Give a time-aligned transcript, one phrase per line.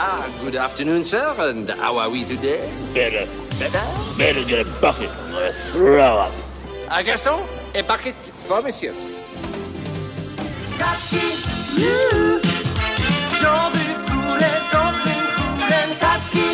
[0.00, 2.60] Ah, good afternoon, sir, and how are we today?
[2.94, 3.26] Better,
[3.58, 3.82] Better?
[4.16, 5.10] better get a bucket.
[5.10, 6.32] I'm gonna throw up.
[6.88, 7.40] Ah, Gaston,
[7.74, 8.14] a bucket
[8.46, 8.92] for monsieur.
[10.78, 11.20] Kaczki,
[11.76, 12.40] ju.
[13.40, 15.90] Ciądy w górę z dobrym chórem.
[16.00, 16.44] Kaczki,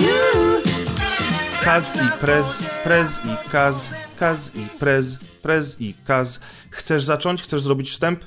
[0.00, 0.62] ju.
[1.64, 5.06] Kaz i prez, prez i kaz, kaz i prez,
[5.42, 6.40] prez i kaz.
[6.70, 7.42] Chcesz zacząć?
[7.42, 8.24] Chcesz zrobić wstęp?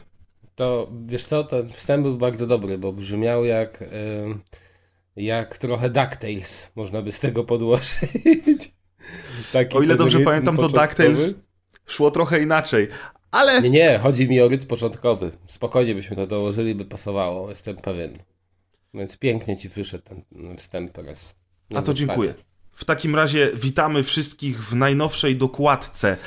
[0.55, 3.83] To wiesz co, ten wstęp był bardzo dobry, bo brzmiał jak,
[5.15, 8.71] jak trochę DuckTales, można by z tego podłożyć.
[9.53, 10.69] Taki O ile dobrze pamiętam, to.
[10.69, 11.35] DuckTales
[11.85, 12.87] szło trochę inaczej.
[13.31, 15.31] Ale Nie, nie, chodzi mi o rytm początkowy.
[15.47, 18.17] Spokojnie byśmy to dołożyli, by pasowało, jestem pewien.
[18.93, 21.35] Więc pięknie ci wyszedł ten wstęp teraz.
[21.75, 22.33] A to dziękuję.
[22.81, 26.17] W takim razie witamy wszystkich w najnowszej dokładce.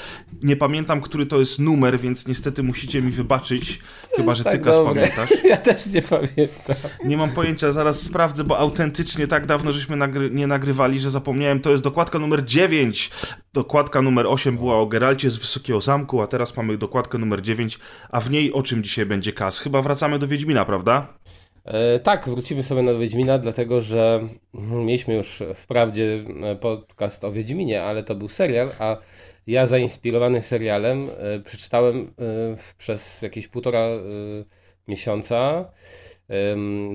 [0.42, 3.78] Nie pamiętam, który to jest numer, więc niestety musicie mi wybaczyć,
[4.16, 4.94] chyba że ty tak Kas dobre.
[4.94, 5.30] pamiętasz.
[5.44, 6.76] Ja też nie pamiętam.
[7.04, 11.60] Nie mam pojęcia, zaraz sprawdzę, bo autentycznie tak dawno żeśmy nagry nie nagrywali, że zapomniałem.
[11.60, 13.10] To jest dokładka numer 9.
[13.52, 17.78] Dokładka numer 8 była o Geralcie z Wysokiego Zamku, a teraz mamy dokładkę numer 9,
[18.10, 19.58] a w niej o czym dzisiaj będzie Kas?
[19.58, 21.06] Chyba wracamy do Wiedźmina, prawda?
[21.64, 27.82] E, tak, wrócimy sobie na Wiedźmina, dlatego że mieliśmy już wprawdzie e, podcast o Wiedźminie,
[27.82, 28.96] ale to był serial, a
[29.46, 32.14] ja zainspirowany serialem e, przeczytałem
[32.78, 33.88] przez jakieś półtora
[34.88, 35.70] miesiąca,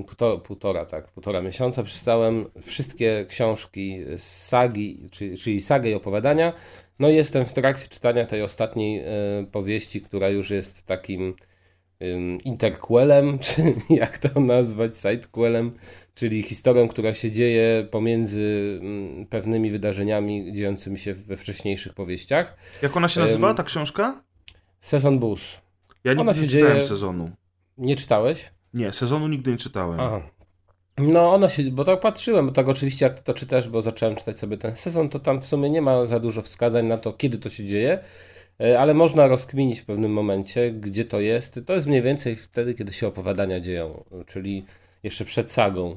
[0.06, 6.52] półtora, półtora, tak, półtora miesiąca przeczytałem wszystkie książki z sagi, czyli, sagę i opowiadania.
[6.98, 9.04] No jestem w trakcie czytania tej ostatniej
[9.52, 11.34] powieści, która już jest takim
[12.44, 15.72] interquelem, czy jak to nazwać, sidequelem,
[16.14, 22.56] czyli historią, która się dzieje pomiędzy mm, pewnymi wydarzeniami dziejącymi się we wcześniejszych powieściach.
[22.82, 24.22] Jak ona się nazywa, ta książka?
[24.80, 25.60] Sezon Bush.
[26.04, 27.30] Ja ona nigdy się nie czytałem dzieje- sezonu.
[27.78, 28.50] Nie czytałeś?
[28.74, 30.00] Nie, sezonu nigdy nie czytałem.
[30.00, 30.20] Aha.
[30.98, 34.16] No, ona się, bo tak patrzyłem, bo tak oczywiście jak ty to czytasz, bo zacząłem
[34.16, 37.12] czytać sobie ten sezon, to tam w sumie nie ma za dużo wskazań na to,
[37.12, 37.98] kiedy to się dzieje,
[38.78, 41.60] ale można rozkminić w pewnym momencie, gdzie to jest.
[41.66, 44.64] To jest mniej więcej wtedy, kiedy się opowiadania dzieją, czyli
[45.02, 45.96] jeszcze przed sagą.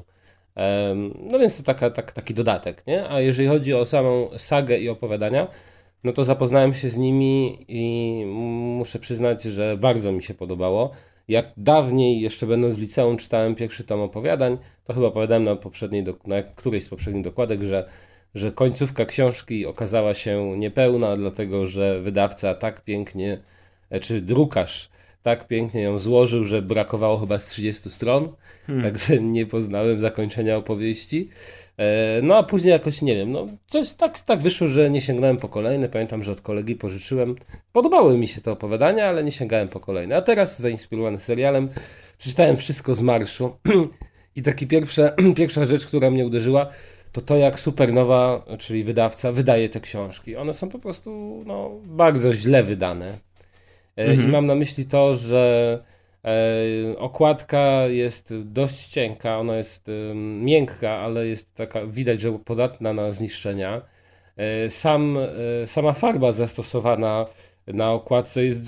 [1.31, 3.09] No więc to taka, tak, taki dodatek, nie?
[3.09, 5.47] A jeżeli chodzi o samą sagę i opowiadania,
[6.03, 8.25] no to zapoznałem się z nimi i
[8.77, 10.91] muszę przyznać, że bardzo mi się podobało.
[11.27, 16.05] Jak dawniej, jeszcze będąc w liceum, czytałem pierwszy tom opowiadań, to chyba opowiadałem na, poprzedniej,
[16.25, 17.89] na którejś z poprzednich dokładek, że,
[18.35, 23.37] że końcówka książki okazała się niepełna, dlatego że wydawca tak pięknie,
[23.89, 24.89] e, czy drukarz
[25.23, 28.27] tak pięknie ją złożył, że brakowało chyba z 30 stron,
[28.83, 31.29] także nie poznałem zakończenia opowieści.
[31.77, 35.37] E, No a później jakoś, nie wiem, no coś tak, tak wyszło, że nie sięgnąłem
[35.37, 35.89] po kolejne.
[35.89, 37.35] Pamiętam, że od kolegi pożyczyłem.
[37.73, 40.15] Podobały mi się te opowiadania, ale nie sięgałem po kolejne.
[40.15, 41.69] A teraz zainspirowany serialem
[42.17, 43.55] przeczytałem wszystko z marszu
[44.35, 46.69] i taki pierwsze, pierwsza rzecz, która mnie uderzyła,
[47.13, 50.35] to to jak Supernowa, czyli wydawca, wydaje te książki.
[50.35, 53.17] One są po prostu no, bardzo źle wydane.
[53.97, 55.83] E, I mam na myśli to, że
[56.25, 62.93] e, okładka jest dość cienka, ona jest em, miękka, ale jest taka, widać, że podatna
[62.93, 63.81] na zniszczenia.
[64.37, 67.25] E, Sam, e, sama farba zastosowana
[67.67, 68.61] na okładce jest,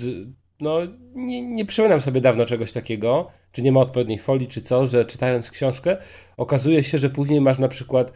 [0.60, 0.78] no
[1.14, 5.04] nie, nie przypominam sobie dawno czegoś takiego, czy nie ma odpowiedniej folii, czy co, że
[5.04, 5.96] czytając książkę
[6.36, 8.12] okazuje się, że później masz na przykład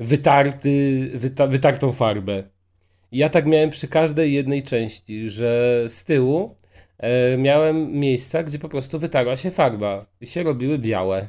[0.00, 2.42] wytarty, wyta, wytartą farbę.
[3.12, 6.56] I ja tak miałem przy każdej jednej części, że z tyłu
[6.98, 11.28] e, miałem miejsca, gdzie po prostu wytarła się farba i się robiły białe.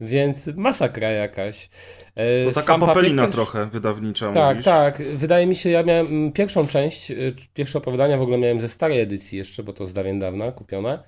[0.00, 1.70] Więc masakra jakaś.
[2.14, 4.64] E, To taka sam popelina też- trochę wydawnicza, Tak, mówisz?
[4.64, 5.02] tak.
[5.14, 8.68] Wydaje mi się, ja miałem mm, pierwszą część, y, pierwsze opowiadania w ogóle miałem ze
[8.68, 11.02] starej edycji jeszcze, bo to z dawien dawna kupione.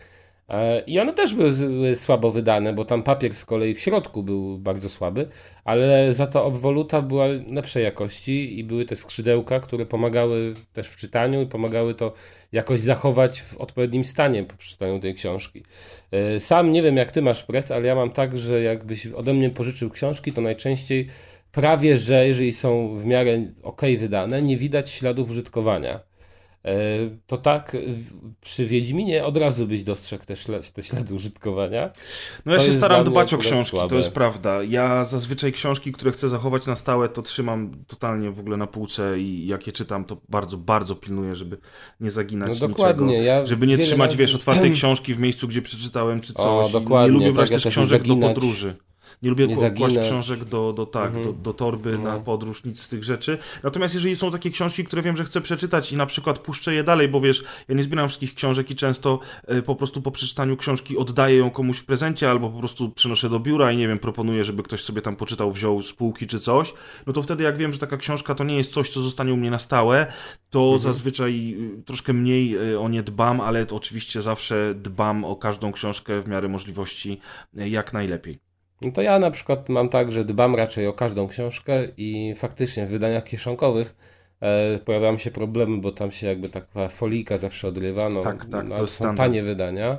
[0.48, 4.22] E, I one też były, były słabo wydane, bo tam papier z kolei w środku
[4.22, 5.28] był bardzo słaby,
[5.64, 10.96] ale za to obwoluta była lepszej jakości i były te skrzydełka, które pomagały też w
[10.96, 12.12] czytaniu i pomagały to
[12.52, 15.62] jakoś zachować w odpowiednim stanie po przeczytaniu tej książki.
[16.10, 19.34] E, Sam nie wiem jak ty masz pres, ale ja mam tak, że jakbyś ode
[19.34, 21.08] mnie pożyczył książki, to najczęściej
[21.52, 26.13] prawie, że jeżeli są w miarę ok wydane, nie widać śladów użytkowania.
[26.64, 26.70] E,
[27.26, 27.76] To tak,
[28.40, 31.90] przy Wiedźminie od razu byś dostrzegł te, śla- te ślady użytkowania.
[32.46, 33.88] No ja się staram dbać o książki, słabe.
[33.88, 34.62] to jest prawda.
[34.62, 39.18] Ja zazwyczaj książki, które chcę zachować na stałe, to trzymam totalnie w ogóle na półce
[39.20, 41.58] i jak je czytam, to bardzo, bardzo pilnuję, żeby
[42.00, 43.22] nie zaginać No dokładnie, niczego.
[43.24, 46.70] ja żeby nie trzymać, razy- wiesz, otwartej książki w miejscu, gdzie przeczytałem, czy O, coś.
[46.70, 48.34] I dokładnie, Nie lubię tak, brać ja też książek do zaginać.
[48.34, 48.74] podróży.
[49.24, 49.96] Nie lubię Nie kłaść.
[49.96, 50.06] Mhm.
[50.06, 52.20] książek do, do, tak, do, do torby na No.
[52.20, 53.38] podróż, nic z tych rzeczy.
[53.62, 56.84] Natomiast jeżeli są takie książki, które wiem, że chcę przeczytać i na przykład puszczę je
[56.84, 60.56] dalej, bo wiesz, ja nie zbieram wszystkich książek i często e, po prostu po przeczytaniu
[60.56, 63.98] książki oddaję ją komuś w prezencie albo po prostu przynoszę do biura i nie wiem,
[63.98, 66.74] proponuję, żeby ktoś sobie tam poczytał, wziął z półki czy coś,
[67.06, 69.36] no to wtedy jak wiem, że taka książka to nie jest coś, co zostanie u
[69.36, 70.06] mnie na stałe,
[70.50, 75.72] to zazwyczaj y, troszkę mniej y, o nie dbam, ale oczywiście zawsze dbam o każdą
[75.72, 77.20] książkę w miarę możliwości
[77.58, 78.43] y, jak najlepiej.
[78.84, 82.86] No to ja na przykład mam tak, że dbam raczej o każdą książkę i faktycznie
[82.86, 83.94] w wydaniach kieszonkowych
[84.40, 88.08] e, pojawiają się problemy, bo tam się jakby taka folika zawsze odrywa.
[88.08, 89.16] No, Tak, tak, no, to są standard.
[89.16, 89.98] tanie wydania.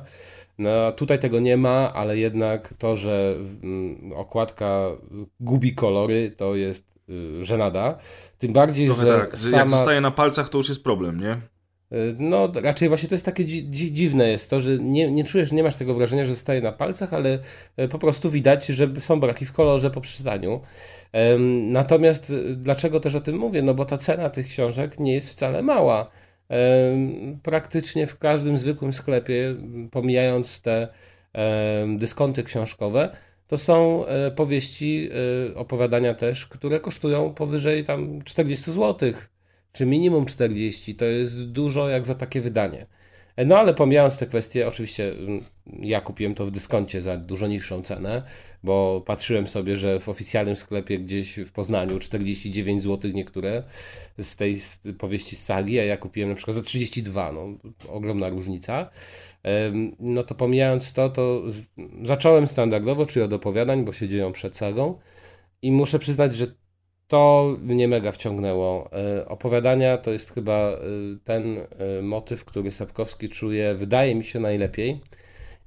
[0.58, 4.86] No, tutaj tego nie ma, ale jednak to, że mm, okładka
[5.40, 7.98] gubi kolory, to jest y, żenada.
[8.38, 9.58] Tym bardziej, Trochę że tak, sama...
[9.58, 11.42] jak zostaje na palcach, to już jest problem, nie?
[12.20, 15.52] No, raczej właśnie to jest takie dzi dzi dziwne jest to, że nie, nie czujesz,
[15.52, 17.40] nie masz tego wrażenia, że zostaje na palcach, ale
[17.78, 20.62] e, po prostu widać, że są braki w kolorze po przeczytaniu.
[21.62, 23.62] Natomiast y, dlaczego też o tym mówię?
[23.62, 26.10] No bo ta cena tych książek nie jest wcale mała.
[27.44, 29.56] Praktycznie w każdym zwykłym sklepie,
[29.92, 30.88] pomijając te
[31.98, 33.10] dyskonty książkowe,
[33.48, 35.10] to są e, powieści,
[35.52, 39.14] e, opowiadania też, które kosztują powyżej tam 40 zł
[39.75, 42.86] czy minimum 40, to jest dużo jak za takie wydanie.
[43.36, 45.44] E, No ale pomijając te kwestie, oczywiście mm,
[45.80, 48.24] ja kupiłem to w dyskoncie za dużo niższą cenę,
[48.63, 53.63] bo patrzyłem sobie, że w oficjalnym sklepie gdzieś w Poznaniu 49 zł niektóre
[54.19, 54.57] z tej
[54.98, 57.48] powieści z sagi, a ja kupiłem na przykład za 32, no
[57.89, 58.89] ogromna różnica.
[60.00, 61.44] No to pomijając to, to
[62.04, 65.00] zacząłem standardowo, czyli od opowiadań, bo się dzieją przed sagą
[65.62, 66.48] i muszę przyznać, że
[67.07, 68.90] to mnie mega wciągnęło.
[68.94, 70.78] E, Opowiadania to jest chyba e,
[71.24, 75.02] ten e, motyw, który Sapkowski czuje, wydaje mi się, najlepiej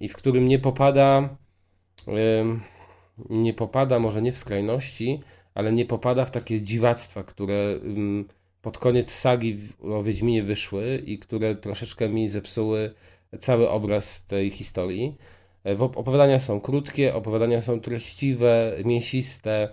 [0.00, 1.36] i w którym nie popada,
[3.30, 5.20] nie popada może nie w skrajności,
[5.54, 7.80] ale nie popada w takie dziwactwa, które
[8.62, 12.94] pod koniec sagi o Wiedźminie wyszły i które troszeczkę mi zepsuły
[13.40, 15.16] cały obraz tej historii.
[15.78, 19.68] Opowiadania są krótkie, opowiadania są treściwe, mięsiste,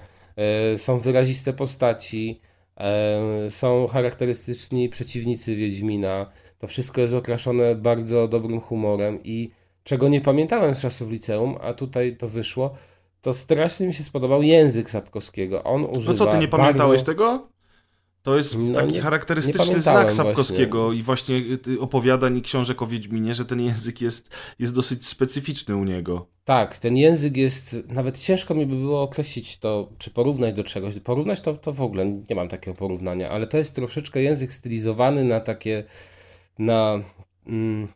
[0.77, 2.41] są wyraziste postaci,
[2.77, 6.31] e, są charakterystyczni przeciwnicy Wiedźmina.
[6.59, 9.51] To wszystko jest okraszone bardzo dobrym humorem i
[9.83, 12.73] czego nie pamiętałem z czasów liceum, a tutaj to wyszło,
[13.21, 15.63] to strasznie mi się spodobał język Sapkowskiego.
[15.63, 17.05] On używa No co, ty nie pamiętałeś bardzo...
[17.11, 17.47] tego?
[18.23, 21.35] To jest No taki nie- charakterystyczny nie znak Sapkowskiego i właśnie
[21.67, 26.27] y, opowiadań i książek o Wiedźminie, że ten język jest, jest dosyć specyficzny u niego.
[26.45, 31.00] Tak, ten język jest, nawet ciężko mi by było określić to, czy porównać do czegoś.
[31.00, 35.24] Porównać to, to w ogóle nie mam takiego porównania, ale to jest troszeczkę język stylizowany
[35.24, 35.83] na takie,
[36.59, 37.00] na,
[37.47, 37.88] mm,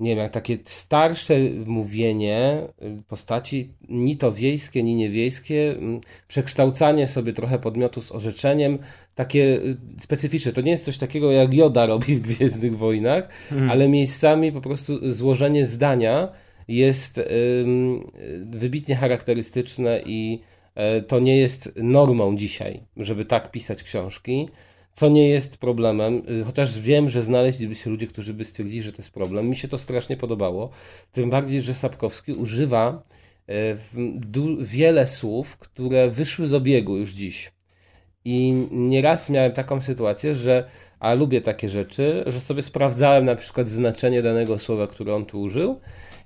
[0.00, 1.34] nie wiem, jak takie starsze
[1.66, 8.78] mówienie y, postaci, ni to wiejskie, ni niewiejskie, mm, przekształcanie sobie trochę podmiotu z orzeczeniem,
[9.14, 10.52] takie y, specyficzne.
[10.52, 13.28] To nie jest coś takiego, jak Joda robi w Gwiezdnych Wojnach,
[13.70, 16.32] ale miejscami po prostu złożenie zdania
[16.76, 17.20] jest
[18.40, 20.40] wybitnie charakterystyczne i
[20.74, 24.48] e, to nie jest normą dzisiaj, żeby tak pisać książki,
[24.92, 28.92] co nie jest problemem, y, chociaż wiem, że znaleźliby się ludzie, którzy by stwierdzili, że
[28.92, 29.48] to jest problem.
[29.48, 30.70] Mi się to strasznie podobało,
[31.12, 33.02] tym bardziej, że Sapkowski używa
[33.48, 33.76] e,
[34.60, 37.52] wiele słów, które wyszły z obiegu już dziś.
[38.24, 40.64] I nieraz miałem taką sytuację, że,
[40.98, 45.40] a lubię takie rzeczy, że sobie sprawdzałem na przykład znaczenie danego słowa, które on tu
[45.40, 45.80] użył,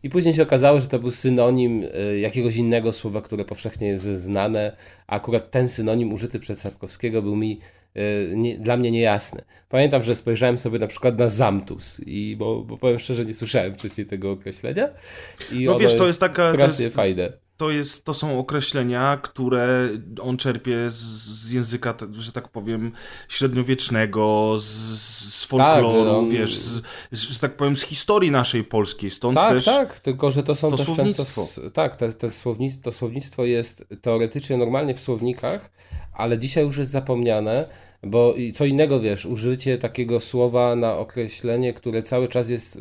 [0.04, 4.04] i później się okazało, że to był synonim y, jakiegoś innego słowa, które powszechnie jest
[4.04, 7.60] znane, a akurat ten synonim użyty przez Sapkowskiego był mi
[7.96, 9.42] y, nie, dla mnie niejasny.
[9.68, 13.74] Pamiętam, że spojrzałem sobie na przykład na zamtus, i bo, bo powiem szczerze, nie słyszałem
[13.74, 14.88] wcześniej tego określenia.
[15.52, 17.32] I No wiesz, to jest taka- to strasznie jest- fajne.
[17.56, 19.88] To, jest, to są określenia, które
[20.22, 22.92] on czerpie z, z języka, że tak powiem,
[23.28, 24.64] średniowiecznego, z,
[25.34, 26.82] z folkloru, on- wiesz, z,
[27.12, 29.10] że tak powiem, z historii naszej polskiej.
[29.10, 31.24] Stąd Tak, też tak, tylko że to są to też słownictwo.
[31.46, 31.70] często.
[31.70, 35.70] Tak, te, te słownictwo, to słownictwo jest teoretycznie normalnie w słownikach,
[36.12, 37.68] ale dzisiaj już jest zapomniane,
[38.02, 42.80] bo co innego wiesz, użycie takiego słowa na określenie, które cały czas jest y,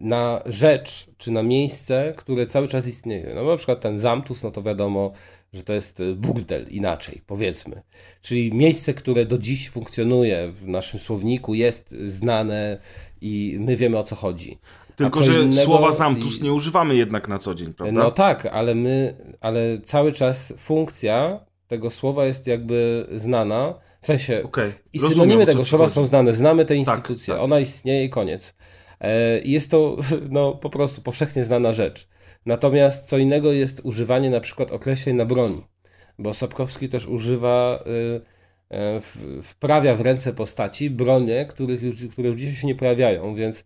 [0.00, 3.32] na rzecz czy na miejsce, które cały czas istnieje.
[3.34, 5.12] No na przykład ten zamtus, no to wiadomo,
[5.52, 7.82] że to jest y, burdel inaczej, powiedzmy.
[8.22, 12.78] Czyli miejsce, które do dziś funkcjonuje w naszym słowniku, jest znane
[13.20, 14.58] i my wiemy o co chodzi.
[14.96, 18.02] Tylko, co że innego- słowa zamtus nie używamy jednak na co dzień, prawda?
[18.02, 23.74] No tak, ale my, ale cały czas funkcja tego słowa jest jakby znana.
[24.00, 27.42] W sensie Okej, i rozumiem, synonimy co tego słowa są znane, znamy tę instytucję, tak.
[27.42, 28.54] ona istnieje i koniec.
[29.00, 29.96] E, jest to
[30.30, 32.08] no, po prostu powszechnie znana rzecz.
[32.46, 35.62] Natomiast co innego jest używanie na przykład określeń na broni,
[36.18, 38.20] bo Sapkowski też używa, y,
[39.00, 43.64] w- wprawia w ręce postaci bronie, których już, które już dzisiaj się nie pojawiają, więc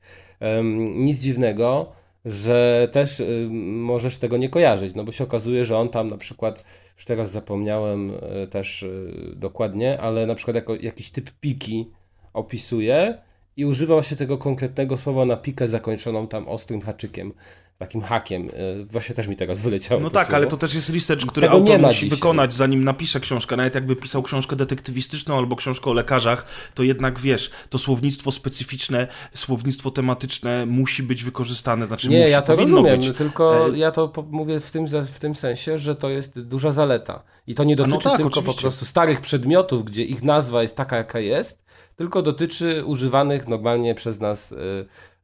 [0.95, 1.93] nic dziwnego,
[2.25, 6.17] że też y, możesz tego nie kojarzyć, no bo się okazuje, że on tam na
[6.17, 6.65] przykład,
[6.97, 11.91] już teraz zapomniałem y, też y, dokładnie, ale na przykład jako jakiś typ piki
[12.33, 13.19] opisuje
[13.57, 17.33] i używał się tego konkretnego słowa na pikę zakończoną tam ostrym haczykiem,
[17.79, 18.49] takim hakiem.
[18.51, 20.37] Y, Właśnie też mi teraz wyleciało No tak, słowo.
[20.37, 22.09] ale to też jest research, który Tego autor musi dzisiaj.
[22.09, 23.57] wykonać, zanim napisze książkę.
[23.57, 29.07] Nawet jakby pisał książkę detektywistyczną albo książkę o lekarzach, to jednak wiesz, to słownictwo specyficzne,
[29.35, 31.87] słownictwo tematyczne musi być wykorzystane.
[31.87, 33.17] Znaczy Nie, musi, ja to rozumiem, być.
[33.19, 36.73] tylko E, ja to po- mówię w tym, w tym sensie, że to jest duża
[36.73, 37.23] zaleta.
[37.47, 38.61] I to nie no dotyczy tak, tylko po oczywiście.
[38.63, 41.63] prostu starych przedmiotów, gdzie ich nazwa jest taka, jaka jest,
[42.03, 44.57] tylko dotyczy używanych normalnie przez nas y,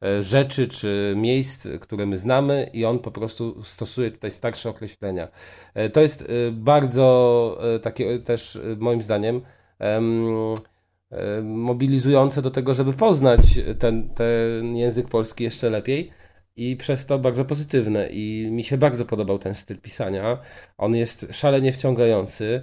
[0.04, 5.28] y, rzeczy czy miejsc, które my znamy i on po prostu stosuje tutaj starsze określenia.
[5.74, 9.40] E, To jest y, bardzo takie też moim zdaniem
[9.78, 10.26] em,
[11.42, 13.40] mobilizujące do tego, żeby poznać
[13.78, 16.10] ten, ten język polski jeszcze lepiej
[16.56, 20.38] i przez to bardzo pozytywne i mi się bardzo podobał ten styl pisania.
[20.78, 22.62] On jest szalenie wciągający.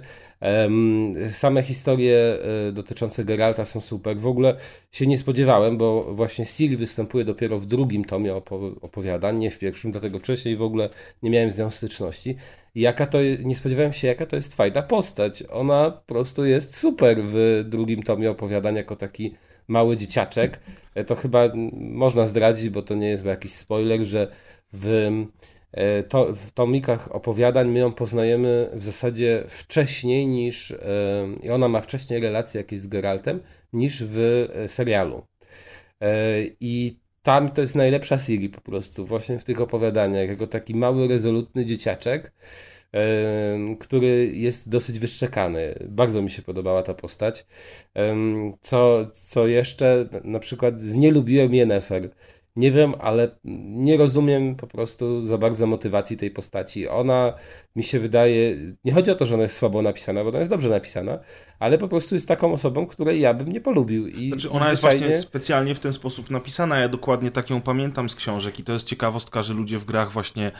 [1.30, 2.38] Same historie
[2.68, 4.18] e, dotyczące Geralta są super.
[4.18, 4.56] W ogóle
[4.92, 9.58] się nie spodziewałem, bo właśnie Ciri występuje dopiero w drugim tomie opo- opowiadań, nie w
[9.58, 10.88] pierwszym, dlatego wcześniej w ogóle
[11.22, 12.36] nie miałem z nią styczności.
[12.74, 15.42] Jaka to, nie spodziewałem się, jaka to jest fajna postać.
[15.50, 19.34] Ona po prostu jest super w drugim tomie opowiadań jako taki
[19.68, 20.60] mały dzieciaczek.
[20.94, 24.28] E, To chyba można zdradzić, bo to nie jest jakiś spoiler, że
[24.72, 25.10] w,
[26.08, 30.76] to, w tomikach opowiadań my ją poznajemy w zasadzie wcześniej niż e,
[31.42, 33.40] i ona ma wcześniej relacje jakieś z Geraltem
[33.72, 35.22] niż w e, serialu.
[36.00, 36.08] E,
[36.60, 41.08] I tam to jest najlepsza Siri po prostu, właśnie w tych opowiadaniach, jako taki mały,
[41.08, 42.32] rezolutny dzieciaczek,
[43.78, 45.74] który jest dosyć wyszczekany.
[45.88, 47.46] Bardzo mi się podobała ta postać.
[48.60, 52.10] Co, co jeszcze, na przykład nie lubiłem Yennefer.
[52.56, 56.88] Nie wiem, ale nie rozumiem po prostu za bardzo motywacji tej postaci.
[56.88, 57.34] Ona
[57.76, 60.50] mi się wydaje, nie chodzi o to, że ona jest słabo napisana, bo ona jest
[60.50, 61.18] dobrze napisana,
[61.58, 64.06] ale po prostu jest taką osobą, której ja bym nie polubił.
[64.08, 66.76] I Znaczy ona jest zwyczajnie- właśnie specjalnie w ten sposób napisana.
[66.78, 70.12] Ja dokładnie tak ją pamiętam z książek i to jest ciekawostka, że ludzie w grach
[70.12, 70.52] właśnie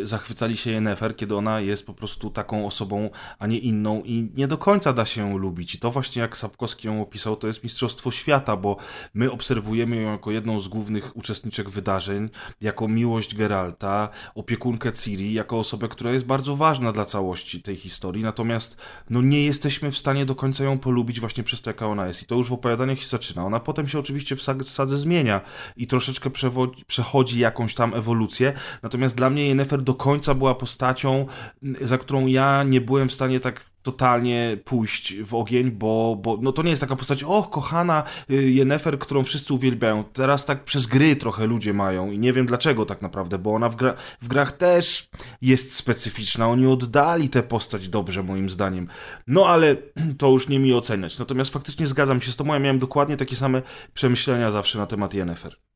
[0.00, 4.30] y, zachwycali się Yennefer, kiedy ona jest po prostu taką osobą, a nie inną i
[4.36, 5.74] nie do końca da się ją lubić.
[5.74, 8.76] I to właśnie jak Sapkowski ją opisał, to jest mistrzostwo świata, bo
[9.14, 12.28] my obserwujemy ją jako jedną z głównych uczestniczek wydarzeń,
[12.60, 18.22] jako miłość Geralta, opiekunkę Ciri, jako osobę, która jest bardzo ważna dla całości tej historii,
[18.22, 18.76] natomiast
[19.10, 22.22] no nie jesteśmy w stanie do końca ją polubić właśnie przez to, jaka ona jest.
[22.22, 23.44] I to już w opowiadaniach się zaczyna.
[23.44, 25.40] Ona potem się oczywiście w sadze zmienia
[25.76, 26.30] i troszeczkę
[26.86, 31.26] przechodzi jakąś tam ewolucję, natomiast dla mnie Yennefer do końca była postacią,
[31.80, 36.52] za którą ja nie byłem w stanie tak totalnie pójść w ogień, bo, bo no
[36.52, 40.04] to nie jest taka postać, och, kochana y, Yennefer, którą wszyscy uwielbiają.
[40.04, 43.68] Teraz tak przez gry trochę ludzie mają i nie wiem dlaczego tak naprawdę, bo ona
[43.68, 45.08] w, gra, w grach też
[45.42, 46.48] jest specyficzna.
[46.48, 48.88] Oni oddali tę postać dobrze, moim zdaniem.
[49.26, 49.76] No ale
[50.18, 51.18] to już nie mi oceniać.
[51.18, 53.62] Natomiast faktycznie zgadzam się z tobą, ja miałem dokładnie takie same
[53.94, 55.69] przemyślenia zawsze na temat Yennefer.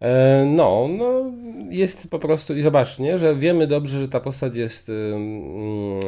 [0.00, 1.32] E, No, no,
[1.70, 6.00] jest po prostu, i zobacz, nie, że wiemy dobrze, że ta postać jest ym,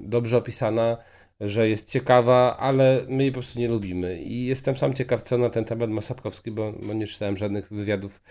[0.00, 0.96] dobrze opisana,
[1.40, 4.22] że jest ciekawa, ale my jej po prostu nie lubimy.
[4.22, 7.68] I jestem sam ciekaw, co na ten temat ma Sapkowski, bo, bo nie czytałem żadnych
[7.72, 8.22] wywiadów,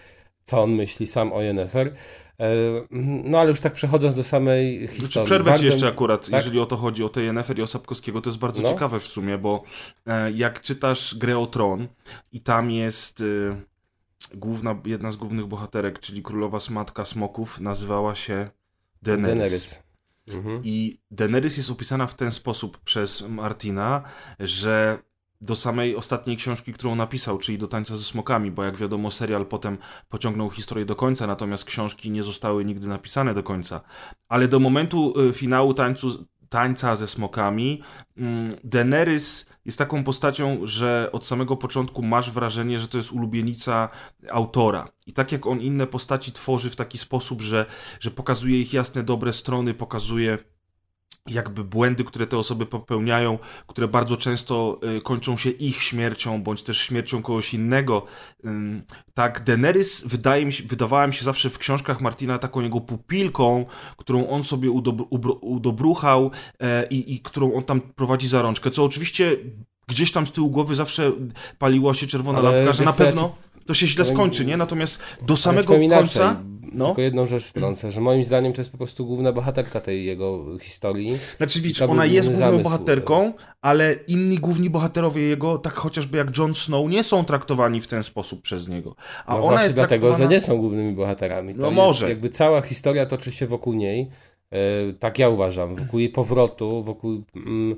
[0.43, 1.93] co on myśli sam o Yennefer.
[2.39, 2.51] E,
[3.23, 5.07] No, ale już tak przechodząc do samej historii.
[5.11, 6.33] Znaczy, przerwę ci bardzo- jeszcze akurat, tak?
[6.39, 8.69] jeżeli o to chodzi, o tej Yennefer i o Sapkowskiego, to jest bardzo No.
[8.69, 9.63] ciekawe w sumie, bo
[10.07, 11.87] e, jak czytasz grę o Tron
[12.31, 13.55] i tam jest y,
[14.35, 18.49] główna, jedna z głównych bohaterek, czyli królowa Smatka Smoków, nazywała się
[19.01, 19.33] Daenerys.
[19.33, 19.83] Daenerys.
[20.27, 20.61] Mhm.
[20.63, 24.01] I Daenerys jest opisana w ten sposób przez Martina,
[24.39, 24.99] że
[25.41, 29.45] do samej ostatniej książki, którą napisał, czyli do Tańca ze Smokami, bo jak wiadomo serial
[29.45, 29.77] potem
[30.09, 33.81] pociągnął historię do końca, natomiast książki nie zostały nigdy napisane do końca.
[34.29, 37.81] Ale do momentu y, finału tańcu, Tańca ze Smokami
[38.17, 43.89] mm, Daenerys jest taką postacią, że od samego początku masz wrażenie, że to jest ulubienica
[44.29, 44.87] autora.
[45.07, 47.65] I tak jak on inne postaci tworzy w taki sposób, że,
[47.99, 50.37] że pokazuje ich jasne, dobre strony, pokazuje
[51.27, 56.63] jakby błędy, które te osoby popełniają, które bardzo często y, kończą się ich śmiercią, bądź
[56.63, 58.05] też śmiercią kogoś innego.
[59.13, 63.65] Tak, Daenerys wydaje mi się, wydawała mi się zawsze w książkach Martina taką jego pupilką,
[63.97, 68.71] którą on sobie udobr- ubro- udobruchał e, i, i którą on tam prowadzi za rączkę,
[68.71, 69.37] co oczywiście
[69.87, 71.11] gdzieś tam z tyłu głowy zawsze
[71.59, 73.29] paliła się czerwona Ale lampka, że na co, ja pewno...
[73.29, 74.57] ci to się źle Ale- skończy, nie?
[74.57, 76.41] Natomiast do samego powiem inaczej, końca...
[76.73, 80.05] No, Tylko jedną rzecz wtrącę, że moim zdaniem to jest po prostu główna bohaterka tej
[80.05, 81.07] jego historii.
[81.37, 82.63] znaczy widzisz, ona jest główną zamysł.
[82.63, 87.87] bohaterką, ale inni główni bohaterowie jego, tak chociażby jak Jon Snow, nie są traktowani w
[87.87, 88.95] ten sposób przez niego.
[89.25, 90.31] A No ona właśnie jest dlatego, traktowana...
[90.31, 91.55] że nie są głównymi bohaterami.
[91.55, 92.09] To No może.
[92.09, 94.09] Jakby cała historia toczy się wokół niej,
[94.51, 94.57] e,
[94.99, 97.75] tak ja uważam, wokół jej powrotu, wokół mm,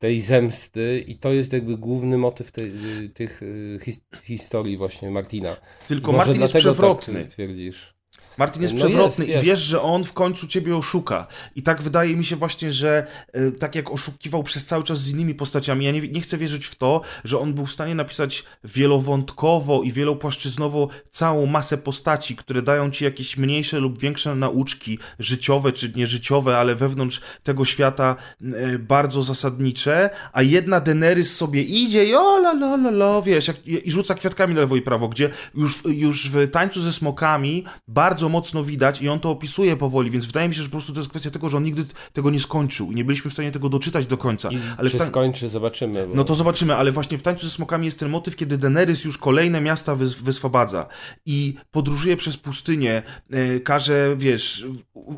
[0.00, 2.72] tej zemsty i to jest jakby główny motyw tej,
[3.14, 5.56] tych e, his, historii właśnie Martina.
[5.88, 7.22] Tylko Może Martin jest dlatego przewrotny.
[7.22, 7.94] Tak twierdzisz.
[8.40, 9.44] Martin jest No przewrotny jest, jest.
[9.44, 11.26] i wiesz, że on w końcu ciebie oszuka.
[11.56, 15.10] I tak wydaje mi się właśnie, że e, tak jak oszukiwał przez cały czas z
[15.10, 18.44] innymi postaciami, ja nie, nie chcę wierzyć w to, że on był w stanie napisać
[18.64, 25.72] wielowątkowo i wielopłaszczyznowo całą masę postaci, które dają ci jakieś mniejsze lub większe nauczki życiowe
[25.72, 32.14] czy nieżyciowe, ale wewnątrz tego świata e, bardzo zasadnicze, a jedna Daenerys sobie idzie i
[32.14, 35.82] o la la la la, wiesz, jak, i rzuca kwiatkami lewo i prawo, gdzie już,
[35.84, 40.48] już w tańcu ze smokami bardzo mocno widać i on to opisuje powoli, więc wydaje
[40.48, 42.92] mi się, że po prostu to jest kwestia tego, że on nigdy tego nie skończył
[42.92, 44.50] i nie byliśmy w stanie tego doczytać do końca.
[44.50, 46.06] I Ale czy w tań- skończy, zobaczymy.
[46.06, 46.14] Bo...
[46.14, 49.18] no to zobaczymy, ale właśnie w Tańcu ze Smokami jest ten motyw, kiedy Daenerys już
[49.18, 50.86] kolejne miasta wys wyswobadza
[51.26, 54.66] i podróżuje przez pustynię, e, każe, wiesz,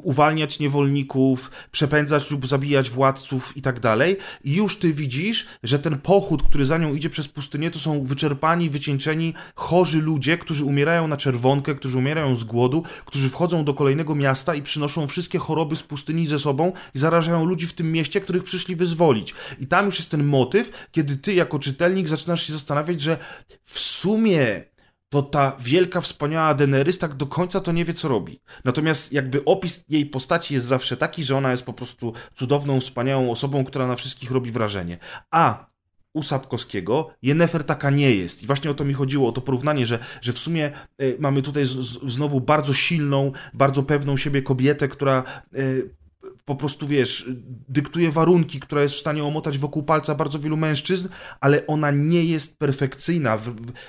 [0.02, 4.16] uwalniać niewolników, przepędzać lub zabijać władców i tak dalej.
[4.44, 8.04] I już ty widzisz, że ten pochód, który za nią idzie przez pustynię, to są
[8.04, 13.74] wyczerpani, wycieńczeni, chorzy ludzie, którzy umierają na czerwonkę, którzy umierają z głodu, którzy wchodzą do
[13.74, 17.92] kolejnego miasta i przynoszą wszystkie choroby z pustyni ze sobą i zarażają ludzi w tym
[17.92, 19.34] mieście, których przyszli wyzwolić.
[19.58, 23.16] I tam już jest ten motyw, kiedy ty jako czytelnik zaczynasz się zastanawiać, że
[23.64, 24.64] w sumie
[25.08, 28.40] to ta wielka, wspaniała Daenerys tak do końca to nie wie, co robi.
[28.64, 33.30] Natomiast jakby opis jej postaci jest zawsze taki, że ona jest po prostu cudowną, wspaniałą
[33.30, 34.98] osobą, która na wszystkich robi wrażenie.
[35.30, 35.71] A
[36.14, 38.42] u Sapkowskiego Jennefer taka nie jest.
[38.42, 40.70] I właśnie o to mi chodziło, o to porównanie, że, że w sumie
[41.02, 46.01] y, mamy tutaj z, z, znowu bardzo silną, bardzo pewną siebie kobietę, która y,
[46.44, 47.28] po prostu, wiesz,
[47.68, 51.08] dyktuje warunki, która jest w stanie omotać wokół palca bardzo wielu mężczyzn,
[51.40, 53.38] ale ona nie jest perfekcyjna,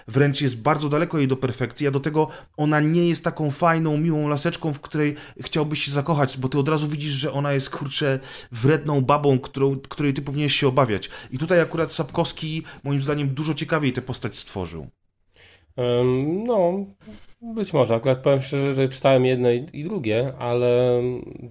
[0.07, 3.97] wręcz jest bardzo daleko jej do perfekcji, a do tego ona nie jest taką fajną,
[3.97, 7.69] miłą laseczką, w której chciałbyś się zakochać, bo ty od razu widzisz, że ona jest,
[7.69, 8.19] kurczę,
[8.51, 11.09] wredną babą, którą, której ty powinieneś się obawiać.
[11.31, 14.87] I tutaj akurat Sapkowski, moim zdaniem, dużo ciekawiej tę postać stworzył.
[15.79, 16.85] Ym, No,
[17.43, 17.95] być może.
[17.95, 21.01] Akurat powiem szczerze, że czytałem jedno i, drugie, ale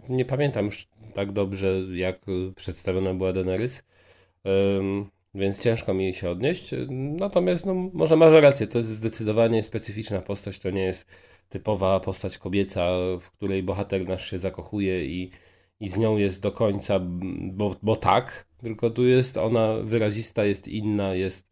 [0.09, 2.21] nie pamiętam już tak dobrze, jak
[2.57, 3.85] przedstawiona była Daenerys.
[5.35, 6.75] Więc ciężko mi się odnieść.
[6.91, 10.59] Natomiast, no, może masz rację, to jest zdecydowanie specyficzna postać.
[10.59, 11.07] To nie jest
[11.49, 12.89] typowa postać kobieca,
[13.21, 15.31] w której bohater nasz się zakochuje i,
[15.81, 17.01] i z nią jest do końca,
[17.53, 18.47] bo, bo tak.
[18.61, 21.51] Tylko tu jest ona wyrazista, jest inna, jest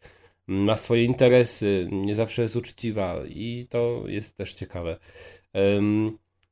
[0.51, 4.97] ma swoje interesy, nie zawsze jest uczciwa i to jest też ciekawe.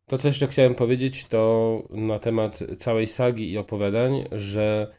[0.07, 4.95] To, co jeszcze chciałem powiedzieć, to na temat całej sagi i opowiadań, że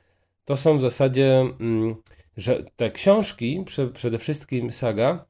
[0.45, 1.95] to są w zasadzie, mm,
[2.37, 5.25] że te książki, prze- przede wszystkim saga,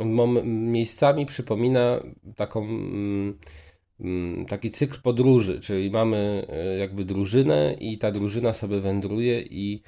[0.00, 2.00] mm, miejscami przypomina
[2.36, 2.64] taką,
[4.00, 9.82] mm, taki cykl podróży, czyli mamy e, jakby drużynę i ta drużyna sobie wędruje i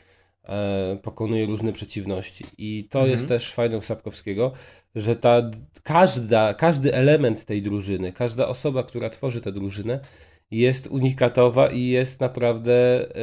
[1.02, 2.44] pokonuje różne przeciwności.
[2.58, 3.12] I to Mhm.
[3.12, 4.52] jest też fajne u Sapkowskiego,
[4.94, 5.50] że ta,
[5.84, 10.00] każda, każdy element tej drużyny, każda osoba, która tworzy tę drużynę,
[10.50, 13.20] jest unikatowa i jest naprawdę e,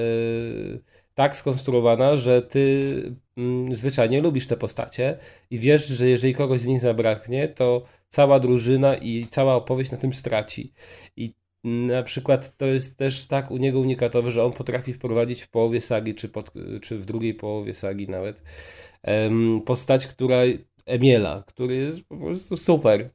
[1.13, 5.17] tak skonstruowana, że ty mm, zwyczajnie lubisz te postacie
[5.49, 9.97] i wiesz, że jeżeli kogoś z nich zabraknie, to cała drużyna i cała opowieść na
[9.97, 10.73] tym straci.
[11.15, 11.33] I
[11.67, 15.81] na przykład to jest też tak u niego unikatowe, że on potrafi wprowadzić w połowie
[15.81, 18.43] sagi, czy, pod, czy w drugiej połowie sagi nawet,
[19.65, 20.41] postać, która
[20.85, 23.09] Emiela, który jest po prostu super.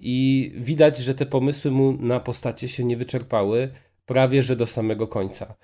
[0.00, 3.68] I widać, że te pomysły mu na postacie się nie wyczerpały
[4.06, 5.54] prawie że do samego końca.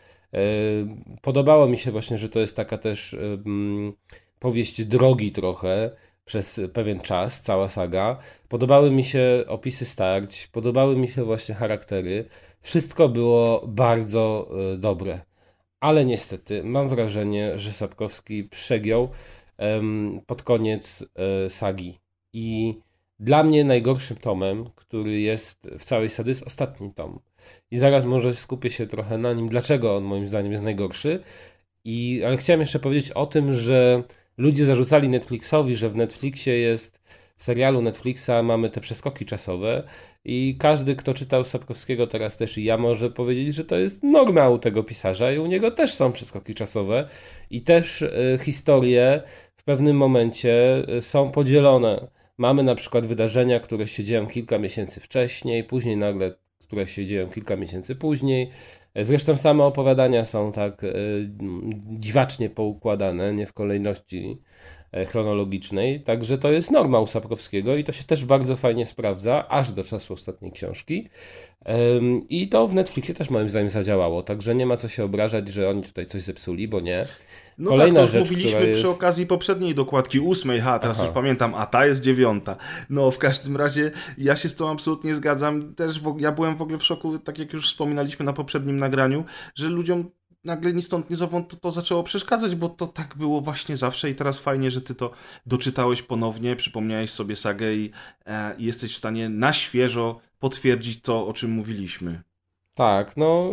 [1.22, 3.16] Podobało mi się właśnie, że to jest taka też
[4.38, 5.90] powieść drogi trochę
[6.25, 8.19] przez pewien czas, cała saga.
[8.49, 12.29] Podobały mi się opisy starć, podobały mi się właśnie charaktery.
[12.61, 15.21] Wszystko było bardzo e, dobre.
[15.81, 19.09] Ale niestety mam wrażenie, że Sapkowski przegiął
[20.27, 21.99] pod koniec e, sagi.
[22.33, 22.75] I
[23.19, 27.21] dla mnie najgorszym tomem, który jest w całej sadze, jest ostatni tom.
[27.71, 31.23] I zaraz może skupię się trochę na nim, dlaczego on moim zdaniem jest najgorszy.
[31.85, 34.03] I, ale chciałem jeszcze powiedzieć o tym, że
[34.37, 37.03] ludzie zarzucali Netflixowi, że w Netflixie jest,
[37.37, 39.83] w serialu Netflixa mamy te przeskoki czasowe
[40.25, 44.49] i każdy, kto czytał Sapkowskiego teraz też i ja może powiedzieć, że to jest norma
[44.49, 47.09] u tego pisarza i u niego też są przeskoki czasowe
[47.51, 49.23] i też y, historie
[49.57, 55.01] w pewnym momencie y, są podzielone Mamy na przykład wydarzenia, które się dzieją kilka miesięcy
[55.01, 58.51] wcześniej, później nagle, które się dzieją kilka miesięcy później.
[58.97, 60.89] Zresztą same opowiadania są tak e,
[61.91, 64.39] dziwacznie poukładane, nie w kolejności
[65.09, 69.73] chronologicznej, także to jest norma u Sapkowskiego i to się też bardzo fajnie sprawdza, aż
[69.73, 71.09] do czasu ostatniej książki.
[72.29, 75.69] I to w Netflixie też moim zdaniem zadziałało, także nie ma co się obrażać, że
[75.69, 77.07] oni tutaj coś zepsuli, bo nie.
[77.59, 80.97] No Kolejna tak, to rzecz, mówiliśmy która przy jest- okazji poprzedniej dokładki, ósmej, ha, teraz
[80.97, 81.07] Aha.
[81.07, 82.57] już pamiętam, a ta jest dziewiąta.
[82.91, 85.75] No, w każdym razie ja się z tą absolutnie zgadzam.
[85.75, 89.25] Też w, ja byłem w ogóle w szoku, tak jak już wspominaliśmy na poprzednim nagraniu,
[89.55, 90.11] że ludziom
[90.45, 94.11] nagle ni stąd, ni zowąd to, to zaczęło przeszkadzać, bo to tak było właśnie zawsze
[94.11, 95.11] i teraz fajnie, że ty to
[95.47, 97.91] doczytałeś ponownie, przypomniałeś sobie sagę i,
[98.27, 102.23] e, i jesteś w stanie na świeżo potwierdzić to, o czym mówiliśmy.
[102.75, 103.53] Tak, no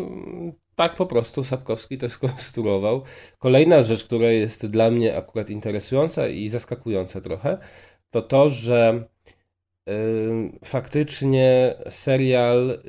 [0.75, 3.03] tak po prostu Sapkowski to skonstruował.
[3.39, 7.57] Kolejna rzecz, która jest dla mnie akurat interesująca i zaskakująca trochę,
[8.11, 9.03] to to, że
[10.65, 12.83] faktycznie serial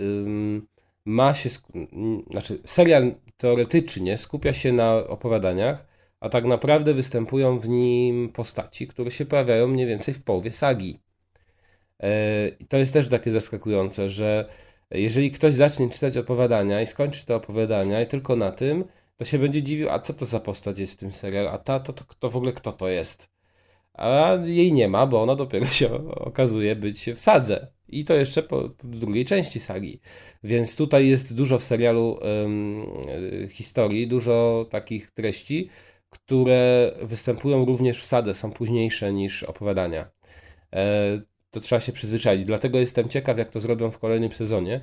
[1.04, 1.50] ma się,
[2.30, 5.86] znaczy serial teoretycznie skupia się na opowiadaniach,
[6.20, 11.00] a tak naprawdę występują w nim postaci, które się pojawiają mniej więcej w połowie sagi.
[12.02, 12.10] E,
[12.68, 14.48] to jest też takie zaskakujące, że
[14.90, 18.84] jeżeli ktoś zacznie czytać opowiadania i skończy te opowiadania i tylko na tym,
[19.16, 21.80] to się będzie dziwił, a co to za postać jest w tym serialu, a ta,
[21.80, 23.30] to, to, to w ogóle kto to jest?
[23.94, 27.66] A jej nie ma, bo ona dopiero się okazuje być w sadze.
[27.92, 30.00] I to jeszcze po, w drugiej części sagi.
[30.44, 35.68] Więc tutaj jest dużo w serialu e, historii, dużo takich treści,
[36.10, 40.10] które występują również w sadze, są późniejsze niż opowiadania.
[40.72, 42.44] E, to trzeba się przyzwyczaić.
[42.44, 44.80] Dlatego jestem ciekaw, jak to zrobią w kolejnym sezonie.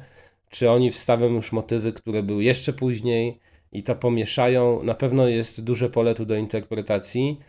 [0.50, 3.39] Czy oni wstawią już motywy, które były jeszcze później
[3.72, 4.84] i to pomieszają.
[4.84, 7.39] Na pewno jest duże pole tu do interpretacji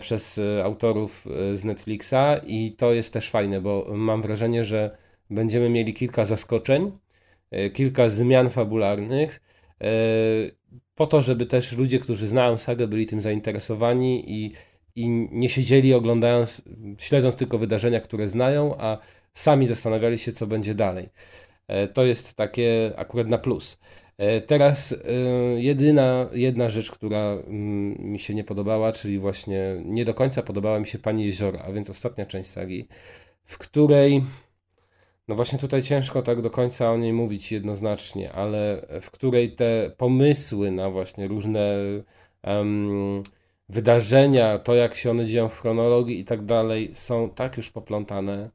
[0.00, 4.96] przez e, autorów e, z Netflixa i to jest też fajne, bo mam wrażenie, że
[5.30, 6.92] będziemy mieli kilka zaskoczeń,
[7.50, 9.40] e, kilka zmian fabularnych,
[9.80, 9.86] e,
[10.94, 14.52] po to, żeby też ludzie, którzy znają sagę, byli tym zainteresowani i
[14.96, 16.62] i nie siedzieli oglądając,
[16.98, 18.98] śledząc tylko wydarzenia, które znają, a
[19.34, 21.08] sami zastanawiali się, co będzie dalej.
[21.68, 23.78] E, To jest takie akurat na plus.
[24.20, 24.96] E, Teraz e,
[25.60, 30.80] jedyna, jedna rzecz, która mm, mi się nie podobała, czyli właśnie nie do końca podobała
[30.80, 32.88] mi się Pani Jeziora, a więc ostatnia część sagi,
[33.44, 34.24] w której
[35.28, 39.90] no właśnie tutaj ciężko tak do końca o niej mówić jednoznacznie, ale w której te
[39.96, 41.76] pomysły na właśnie różne
[42.42, 43.22] em,
[43.68, 48.50] wydarzenia, to jak się one dzieją w chronologii i tak dalej, są tak już poplątane,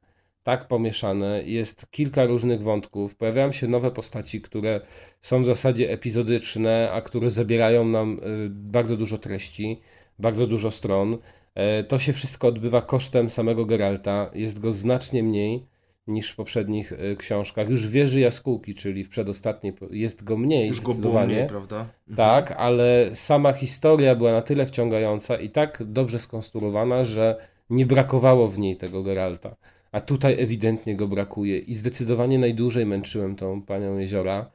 [0.46, 1.44] tak pomieszane.
[1.46, 3.16] Jest kilka różnych wątków.
[3.16, 4.82] Pojawiają się nowe postaci, które
[5.22, 9.82] są w zasadzie epizodyczne, a które zabierają nam y, bardzo dużo treści,
[10.20, 11.18] bardzo dużo stron.
[11.56, 14.32] E, To się wszystko odbywa kosztem samego Geralta.
[14.34, 15.66] Jest go znacznie mniej
[16.08, 17.70] niż w poprzednich y, książkach.
[17.70, 21.80] Już w Wieży Jaskółki, czyli w przedostatniej, jest go mniej Już go było mniej, prawda?
[22.08, 22.16] Mhm.
[22.18, 28.48] Tak, ale sama historia była na tyle wciągająca i tak dobrze skonstruowana, że nie brakowało
[28.48, 29.56] w niej tego Geralta.
[29.96, 34.52] A tutaj ewidentnie go brakuje i zdecydowanie najdłużej męczyłem tą panią Jeziora.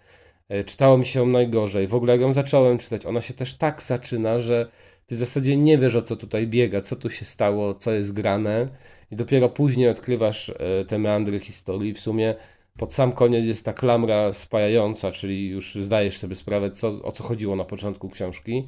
[0.49, 1.87] E, Czytało mi się ją najgorzej.
[1.87, 4.71] W ogóle jak ją zacząłem czytać, ona się też tak zaczyna, że
[5.07, 8.13] ty w zasadzie nie wiesz o co tutaj biega, co tu się stało, co jest
[8.13, 8.69] grane
[9.11, 11.95] i dopiero później odkrywasz e, te meandry historii.
[11.95, 12.35] W sumie
[12.79, 17.25] pod sam koniec jest ta klamra spajająca, czyli już zdajesz sobie sprawę, co, o co
[17.25, 18.67] chodziło na początku książki,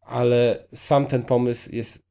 [0.00, 2.06] ale sam ten pomysł jest.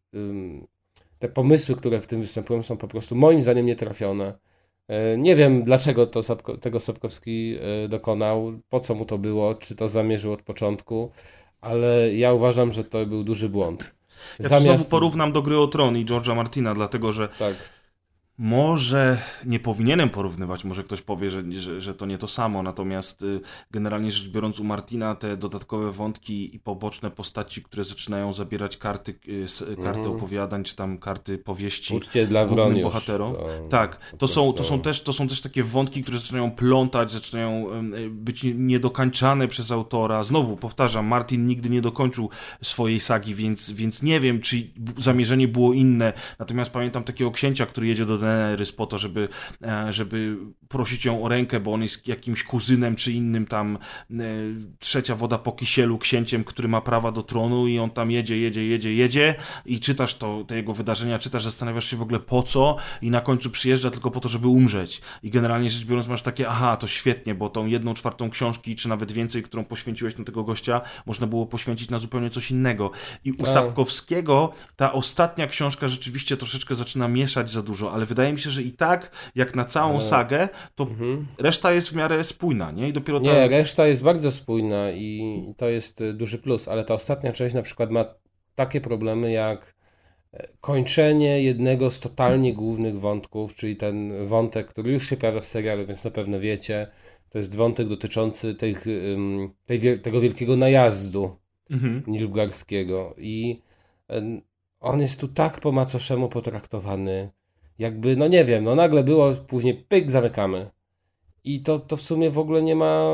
[1.19, 4.33] Te pomysły, które w tym występują, są po prostu moim zdaniem nietrafione.
[4.87, 6.21] E, Nie wiem, dlaczego to
[6.61, 7.55] tego Sapkowski
[7.85, 11.11] e, dokonał, po co mu to było, czy to zamierzył od początku,
[11.61, 13.95] ale ja uważam, że to był duży błąd.
[14.39, 17.55] Ja to znowu porównam do Gry o Tron i George'a Martina, dlatego że Tak.
[18.41, 23.21] Może nie powinienem porównywać, może ktoś powie, że, że, że to nie to samo, natomiast
[23.21, 28.77] y, generalnie rzecz biorąc u Martina te dodatkowe wątki i poboczne postaci, które zaczynają zabierać
[28.77, 30.15] karty, y, karty Mhm.
[30.15, 33.35] opowiadań, czy tam karty powieści Uczcie dla głównym bohaterom.
[33.69, 37.67] Tak, to są, to, są też, to są też takie wątki, które zaczynają plątać, zaczynają
[37.93, 40.23] y, być niedokańczane przez autora.
[40.23, 42.29] Znowu powtarzam, Martin nigdy nie dokończył
[42.61, 44.57] swojej sagi, więc, więc nie wiem, czy
[44.97, 46.13] zamierzenie było inne.
[46.39, 49.29] Natomiast pamiętam takiego księcia, który jedzie do Daenerys po to, żeby,
[49.63, 50.37] e, żeby
[50.67, 53.77] prosić ją o rękę, bo on jest jakimś kuzynem czy innym tam
[54.11, 54.15] e,
[54.79, 58.67] trzecia woda po kisielu księciem, który ma prawa do tronu i on tam jedzie, jedzie,
[58.67, 62.75] jedzie, jedzie i czytasz to, te jego wydarzenia, czytasz, zastanawiasz się w ogóle po co
[63.01, 65.01] i na końcu przyjeżdża tylko po to, żeby umrzeć.
[65.23, 68.89] I generalnie rzecz biorąc masz takie, aha, to świetnie, bo tą jedną czwartą książki, czy
[68.89, 72.91] nawet więcej, którą poświęciłeś na tego gościa, można było poświęcić na zupełnie coś innego.
[73.25, 73.47] I u Tak.
[73.47, 78.49] Sapkowskiego ta ostatnia książka rzeczywiście troszeczkę zaczyna mieszać za dużo, ale wydaje wydaje mi się,
[78.49, 80.87] że i tak, jak na całą sagę, to
[81.37, 82.89] reszta jest w miarę spójna, nie?
[82.89, 83.25] I dopiero ta...
[83.25, 87.55] Nie, reszta jest bardzo spójna i to jest y, duży plus, ale ta ostatnia część
[87.55, 88.05] na przykład ma
[88.55, 89.75] takie problemy jak
[90.33, 95.45] e, kończenie jednego z totalnie głównych wątków, czyli ten wątek, który już się pojawia w
[95.45, 96.87] serialu, więc na pewno wiecie,
[97.29, 98.85] to jest wątek dotyczący tych,
[99.65, 102.03] tej, tego wielkiego najazdu Mhm.
[103.17, 103.61] I
[104.79, 107.29] on jest tu tak po macoszemu potraktowany,
[107.79, 110.69] jakby, no nie wiem, no nagle było, później pyk, zamykamy.
[111.43, 113.13] I to, to w sumie w ogóle nie ma,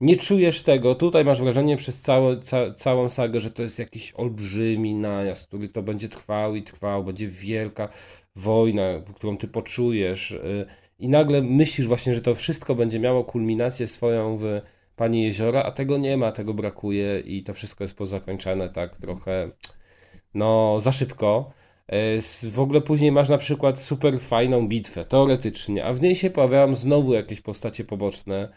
[0.00, 0.94] nie czujesz tego.
[0.94, 5.68] Tutaj masz wrażenie przez całe, ca, całą sagę, że to jest jakiś olbrzymi najazd, który
[5.68, 7.88] to będzie trwał i trwał, będzie wielka
[8.36, 8.82] wojna,
[9.14, 10.30] którą ty poczujesz.
[10.30, 10.66] y,
[10.98, 14.44] I nagle myślisz właśnie, że to wszystko będzie miało kulminację swoją w
[14.96, 19.50] Pani Jeziora, a tego nie ma, tego brakuje i to wszystko jest pozakończone tak trochę,
[20.34, 21.52] no, za szybko.
[21.90, 26.30] E, W ogóle później masz na przykład super fajną bitwę, teoretycznie, a w niej się
[26.30, 28.48] pojawiają znowu jakieś postacie poboczne,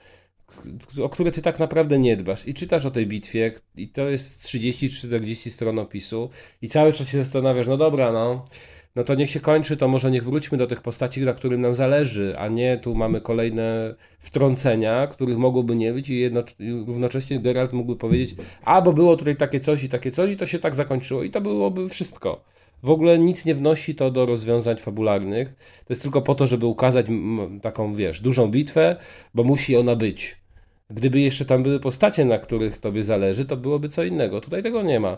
[1.04, 2.48] o które ty tak naprawdę nie dbasz.
[2.48, 6.30] I czytasz o tej bitwie, i to jest 30-40 stron opisu,
[6.62, 8.46] i cały czas się zastanawiasz, no dobra, no,
[8.96, 11.76] no to niech się kończy, to może niech wróćmy do tych postaci, na którym nam
[11.76, 17.40] zależy, a nie tu mamy kolejne wtrącenia, których mogłoby nie być i jedno, i równocześnie
[17.40, 20.60] Geralt mógłby powiedzieć, a bo było tutaj takie coś i takie coś i to się
[20.60, 22.53] tak zakończyło i to byłoby wszystko.
[22.84, 25.50] W ogóle nic nie wnosi to do rozwiązań fabularnych.
[25.86, 27.06] To jest tylko po to, żeby ukazać
[27.62, 28.96] taką, wiesz, dużą bitwę,
[29.34, 30.38] bo musi ona być.
[30.90, 34.42] Gdyby jeszcze tam były postacie, na których tobie zależy, to byłoby co innego.
[34.42, 35.18] Tutaj tego nie ma.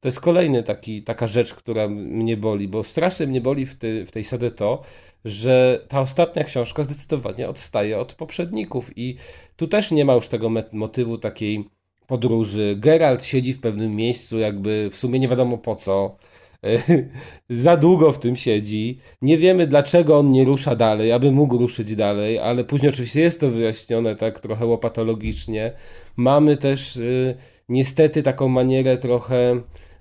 [0.00, 4.06] To jest kolejny taki, taka rzecz, która mnie boli, bo strasznie mnie boli w, ty,
[4.06, 4.82] w tej sadze to,
[5.24, 9.16] że ta ostatnia książka zdecydowanie odstaje od poprzedników i
[9.56, 11.64] tu też nie ma już tego motywu takiej
[12.06, 12.76] podróży.
[12.78, 16.16] Geralt siedzi w pewnym miejscu, jakby w sumie nie wiadomo po co.
[17.50, 18.98] Za długo w tym siedzi.
[19.22, 23.40] Nie wiemy, dlaczego on nie rusza dalej, aby mógł ruszyć dalej, ale później oczywiście jest
[23.40, 25.72] to wyjaśnione tak trochę łopatologicznie.
[26.16, 27.36] Mamy też y,
[27.68, 29.60] niestety taką manierę trochę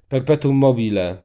[0.09, 1.17] perpetuum mobile,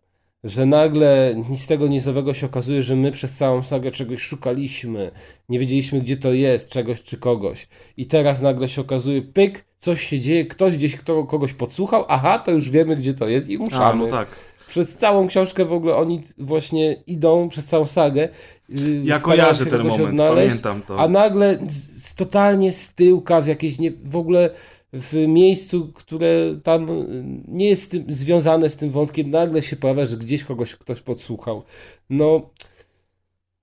[0.44, 5.10] że nagle nic z tego nizowego się okazuje, że my przez całą sagę czegoś szukaliśmy,
[5.48, 7.68] nie wiedzieliśmy gdzie to jest, czegoś czy kogoś.
[7.96, 12.38] I teraz nagle się okazuje, pyk, coś się dzieje, ktoś gdzieś kto, kogoś podsłuchał, aha,
[12.38, 14.04] to już wiemy gdzie to jest i A, ruszamy.
[14.04, 14.28] no tak.
[14.70, 18.28] Przez całą książkę w ogóle oni właśnie idą przez całą sagę.
[18.68, 20.98] yy, Ja kojarzę ten moment, odnaleźć, pamiętam to.
[20.98, 24.50] A nagle z, totalnie z tyłka w jakieś nie, w ogóle
[24.92, 26.28] w miejscu, które
[26.62, 30.44] tam y, nie jest z tym, związane z tym wątkiem, nagle się pojawia, że gdzieś
[30.44, 31.62] kogoś ktoś podsłuchał.
[32.10, 32.50] No,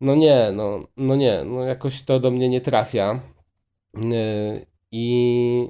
[0.01, 3.19] no nie, no, no nie, no jakoś to do mnie nie trafia.
[3.95, 5.67] Yy, I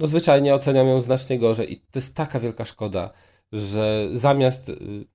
[0.00, 1.72] no zwyczajnie oceniam ją znacznie gorzej.
[1.72, 3.12] I to jest taka wielka szkoda,
[3.52, 5.06] że zamiast y,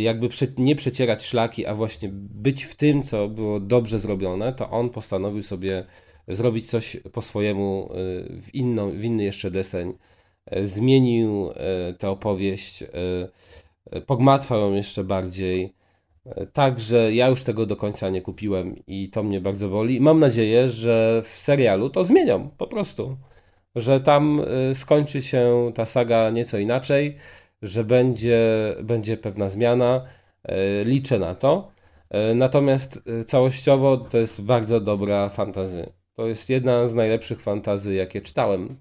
[0.00, 4.90] jakby nie przecierać szlaki, a właśnie być w tym, co było dobrze zrobione, to on
[4.90, 5.84] postanowił sobie
[6.28, 9.94] zrobić coś po swojemu y, w, inną, w inny jeszcze deseń.
[10.56, 11.50] Y, Zmienił
[11.90, 15.74] y, tę opowieść, y, pogmatwał ją jeszcze bardziej.
[16.26, 20.00] Y, Tak, że ja już tego do końca nie kupiłem i to mnie bardzo boli.
[20.00, 23.16] Mam nadzieję, że w serialu to zmienią po prostu.
[23.74, 24.42] Że tam
[24.74, 27.16] skończy się ta saga nieco inaczej,
[27.62, 30.04] że będzie, będzie pewna zmiana.
[30.48, 31.72] Y, Liczę na to.
[32.30, 35.92] Y, Natomiast y, całościowo to jest bardzo dobra fantazy.
[36.14, 38.76] To jest jedna z najlepszych fantazy, jakie czytałem.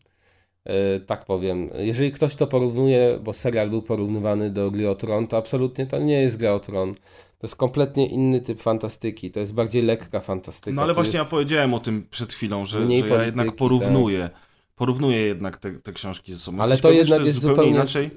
[1.06, 1.70] Tak powiem.
[1.78, 6.00] Jeżeli ktoś to porównuje, bo serial był porównywany do Gry o Tron, to absolutnie to
[6.00, 6.94] nie jest Gra o Tron.
[7.40, 9.32] To jest kompletnie inny typ fantastyki.
[9.32, 10.76] To jest bardziej lekka fantastyka.
[10.76, 14.30] No ale właśnie ja powiedziałem o tym przed chwilą, że, że ja jednak polityki, porównuję.
[14.76, 16.60] Porównuję jednak te, te książki ze sobą.
[16.64, 18.10] Ale to jednak jest zupełnie zupełnie, inaczej.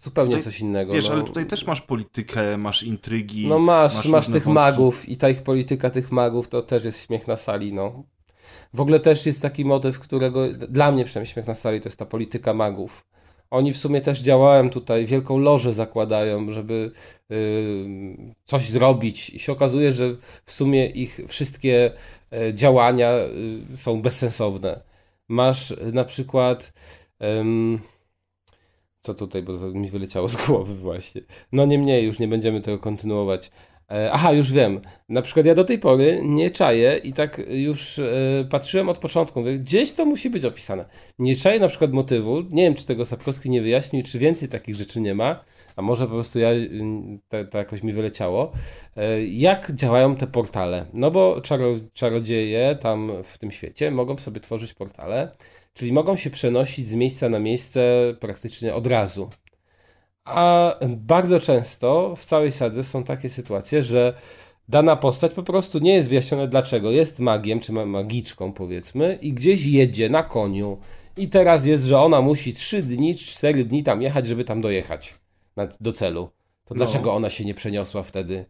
[0.00, 0.92] Zupełnie Tutaj- coś innego.
[0.92, 1.14] Wiesz, no.
[1.14, 3.46] ale tutaj też masz politykę, masz intrygi.
[3.46, 4.50] No masz, masz, różne tych wątki.
[4.50, 8.02] magów i ta ich polityka tych magów to też jest śmiech na sali, no.
[8.74, 11.98] W ogóle też jest taki motyw, którego dla mnie przynajmniej śmiech na sali to jest
[11.98, 13.06] ta polityka magów.
[13.50, 16.90] Oni w sumie też działają tutaj, wielką lożę zakładają, żeby
[17.30, 17.36] yy,
[18.44, 21.92] coś zrobić i się okazuje, że w sumie ich wszystkie
[22.32, 23.12] e, działania
[23.74, 24.80] y, są bezsensowne.
[25.28, 26.72] Masz y, na przykład
[27.18, 27.78] em,
[29.00, 31.22] co tutaj, bo to mi wyleciało z głowy właśnie.
[31.52, 33.50] No niemniej, już nie będziemy tego kontynuować.
[33.90, 34.80] E, Aha, już wiem.
[35.08, 38.04] Na przykład ja do tej pory nie czaję i tak już e,
[38.50, 39.40] patrzyłem od początku.
[39.40, 40.84] Mówię, gdzieś to musi być opisane.
[41.18, 42.40] Nie czaję na przykład motywu.
[42.50, 45.44] Nie wiem, czy tego Sapkowski nie wyjaśnił, czy więcej takich rzeczy nie ma.
[45.76, 46.48] A może po prostu ja,
[47.28, 48.52] to, to jakoś mi wyleciało.
[48.96, 50.86] E, Jak działają te portale?
[50.94, 55.30] No bo czaro, czarodzieje tam w tym świecie mogą sobie tworzyć portale,
[55.78, 57.80] czyli mogą się przenosić z miejsca na miejsce
[58.20, 59.30] praktycznie od razu.
[60.24, 64.14] A bardzo często w całej sadze są takie sytuacje, że
[64.68, 66.90] dana postać po prostu nie jest wyjaśnione dlaczego.
[66.90, 70.78] Jest magiem, czy ma- magiczką powiedzmy i gdzieś jedzie na koniu
[71.16, 75.14] i teraz jest, że ona musi 3 dni, 4 dni tam jechać, żeby tam dojechać
[75.80, 76.30] do celu.
[76.64, 78.44] To dlaczego ona się nie przeniosła wtedy?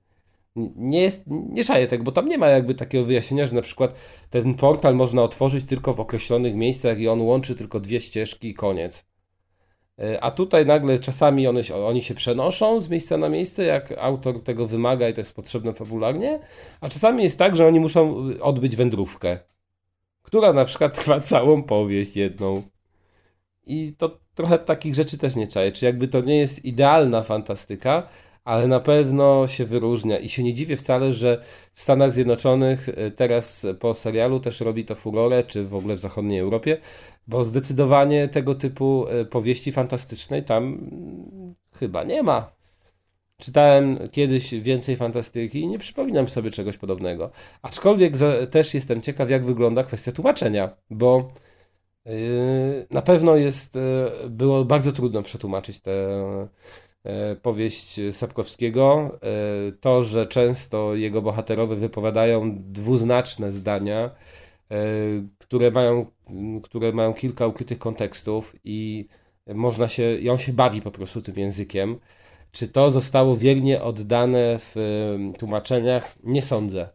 [0.77, 3.95] Nie jest, nie czaję tego, bo tam nie ma jakby takiego wyjaśnienia, że na przykład
[4.31, 8.55] ten portal można otworzyć tylko w określonych miejscach i on łączy tylko dwie ścieżki i
[8.55, 9.05] koniec.
[9.99, 14.43] E, A tutaj nagle czasami one, oni się przenoszą z miejsca na miejsce, jak autor
[14.43, 16.41] tego wymaga i to jest potrzebne fabularnie,
[16.81, 19.39] a czasami jest tak, że oni muszą y, odbyć wędrówkę,
[20.23, 22.63] która na przykład trwa całą powieść jedną.
[23.67, 25.73] I to trochę takich rzeczy też nie czaję.
[25.73, 28.09] Czy jakby to nie jest idealna fantastyka,
[28.49, 30.19] ale na pewno się wyróżnia.
[30.19, 31.43] I się nie dziwię wcale, że
[31.75, 35.99] w Stanach Zjednoczonych y, teraz po serialu też robi to furorę, czy w ogóle w
[35.99, 36.77] zachodniej Europie,
[37.27, 42.51] bo zdecydowanie tego typu y, powieści fantastycznej tam mm, chyba nie ma.
[43.37, 47.31] Czytałem kiedyś więcej fantastyki i nie przypominam sobie czegoś podobnego.
[47.63, 48.15] Aczkolwiek
[48.51, 51.29] też jestem ciekaw, jak wygląda kwestia tłumaczenia, bo
[52.05, 52.13] yy,
[52.91, 53.79] na pewno jest,
[54.31, 56.49] było bardzo trudno przetłumaczyć yy,
[57.43, 59.19] powieść Sapkowskiego.
[59.67, 64.11] Yy, to, że często jego bohaterowie wypowiadają dwuznaczne zdania,
[64.71, 64.77] yy,
[65.39, 66.07] które mają,
[66.63, 69.09] które mają kilka ukrytych kontekstów i
[69.47, 71.99] można się, i on się bawi po prostu tym językiem.
[72.53, 74.75] Czy to zostało wiernie oddane w
[75.39, 76.15] tłumaczeniach?
[76.25, 76.89] Nie sądzę.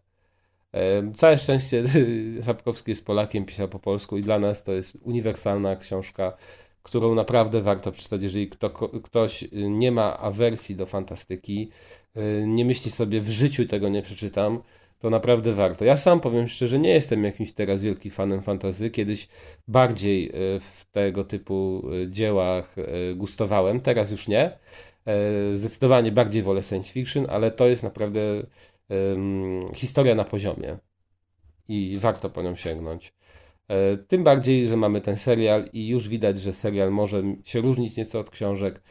[1.15, 1.83] Całe szczęście
[2.41, 6.37] Sapkowski jest Polakiem, pisał po polsku i dla nas to jest uniwersalna książka,
[6.83, 8.69] którą naprawdę warto przeczytać, jeżeli kto,
[9.03, 11.69] ktoś y, nie ma awersji do fantastyki,
[12.17, 14.61] y, nie myśli sobie w życiu tego nie przeczytam,
[14.99, 15.85] to naprawdę warto.
[15.85, 18.89] Ja sam powiem szczerze, nie jestem jakimś teraz wielkim fanem fantazy.
[18.89, 19.27] Kiedyś
[19.67, 22.75] bardziej y, w tego typu dziełach
[23.15, 24.51] gustowałem, teraz już nie.
[25.53, 28.19] Zdecydowanie bardziej wolę science fiction, ale to jest naprawdę
[28.89, 30.77] em, historia na poziomie
[31.67, 33.13] i warto po nią sięgnąć.
[33.67, 37.97] E, Tym bardziej, że mamy ten serial i już widać, że serial może się różnić
[37.97, 38.81] nieco od książek.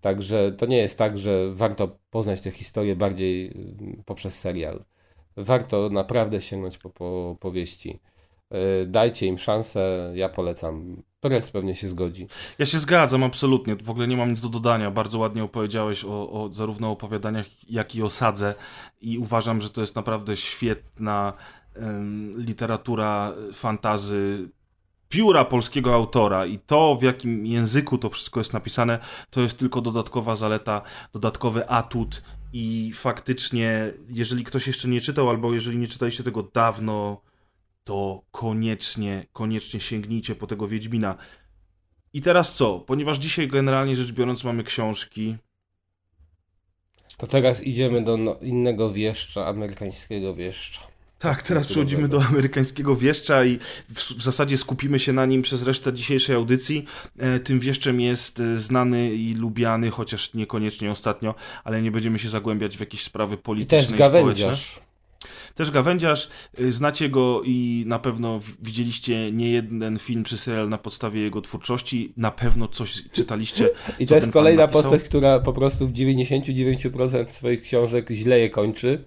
[0.00, 4.84] Także to nie jest tak, że warto poznać tę historię bardziej mm, poprzez serial.
[5.36, 8.00] Warto naprawdę sięgnąć po, po powieści.
[8.50, 11.02] E, Dajcie im szansę, ja polecam.
[11.20, 12.26] Torres pewnie się zgodzi.
[12.58, 13.76] Ja się zgadzam, absolutnie.
[13.76, 14.90] W ogóle nie mam nic do dodania.
[14.90, 18.54] Bardzo ładnie opowiedziałeś o, o zarówno opowiadaniach, jak i o sadze.
[19.00, 21.32] I uważam, że to jest naprawdę świetna
[22.36, 24.48] literatura fantazy
[25.08, 28.98] pióra polskiego autora i to, w jakim języku to wszystko jest napisane,
[29.30, 35.54] to jest tylko dodatkowa zaleta, dodatkowy atut i faktycznie, jeżeli ktoś jeszcze nie czytał, albo
[35.54, 37.20] jeżeli nie czytaliście tego dawno,
[37.84, 41.16] to koniecznie, koniecznie sięgnijcie po tego Wiedźmina.
[42.12, 42.80] I teraz co?
[42.80, 45.36] Ponieważ dzisiaj generalnie rzecz biorąc mamy książki,
[47.16, 50.80] To teraz idziemy do no, innego wieszcza, amerykańskiego wieszcza.
[51.18, 53.58] Tak, teraz przechodzimy do amerykańskiego wieszcza i
[53.94, 56.84] w, zasadzie skupimy się na nim przez resztę dzisiejszej audycji.
[57.18, 62.28] E, tym wieszczem jest e, znany i lubiany, chociaż niekoniecznie ostatnio, ale nie będziemy się
[62.28, 64.56] zagłębiać w jakieś sprawy I polityczne też i społeczne.
[65.54, 66.28] Też gawędziarz,
[66.60, 71.40] y, znacie go i na pewno widzieliście nie jeden film czy serial na podstawie jego
[71.40, 72.12] twórczości.
[72.16, 73.70] Na pewno coś czytaliście.
[73.98, 79.04] I to jest kolejna postać, która po prostu w 99% swoich książek źle je kończy.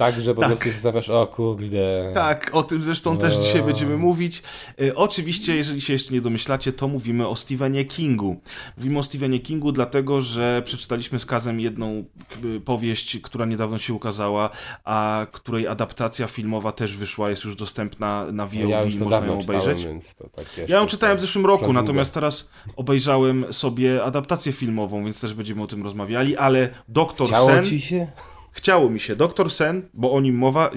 [0.00, 0.50] Tak, że po Tak.
[0.50, 2.10] prostu się zastanawiasz, o kurde.
[2.14, 3.42] Tak, o tym zresztą też Eee.
[3.42, 4.42] dzisiaj będziemy mówić.
[4.82, 8.36] E, oczywiście, jeżeli się jeszcze nie domyślacie, to mówimy o Stephenie Kingu.
[8.76, 13.94] Mówimy o Stephenie Kingu, dlatego że przeczytaliśmy z Kazem jedną k- powieść, która niedawno się
[13.94, 14.50] ukazała,
[14.84, 19.40] a której adaptacja filmowa też wyszła, jest już dostępna na VOD, ja można dawno ją
[19.40, 19.86] czytałem, obejrzeć.
[19.86, 25.04] więc to tak Ja ją czytałem w zeszłym roku, natomiast teraz obejrzałem sobie adaptację filmową,
[25.04, 27.64] więc też będziemy o tym rozmawiali, ale Doktor Chciało Sen...
[27.64, 28.06] ci się?
[28.52, 29.16] Chciało mi się.
[29.16, 30.70] Doktor Sen, bo o nim mowa,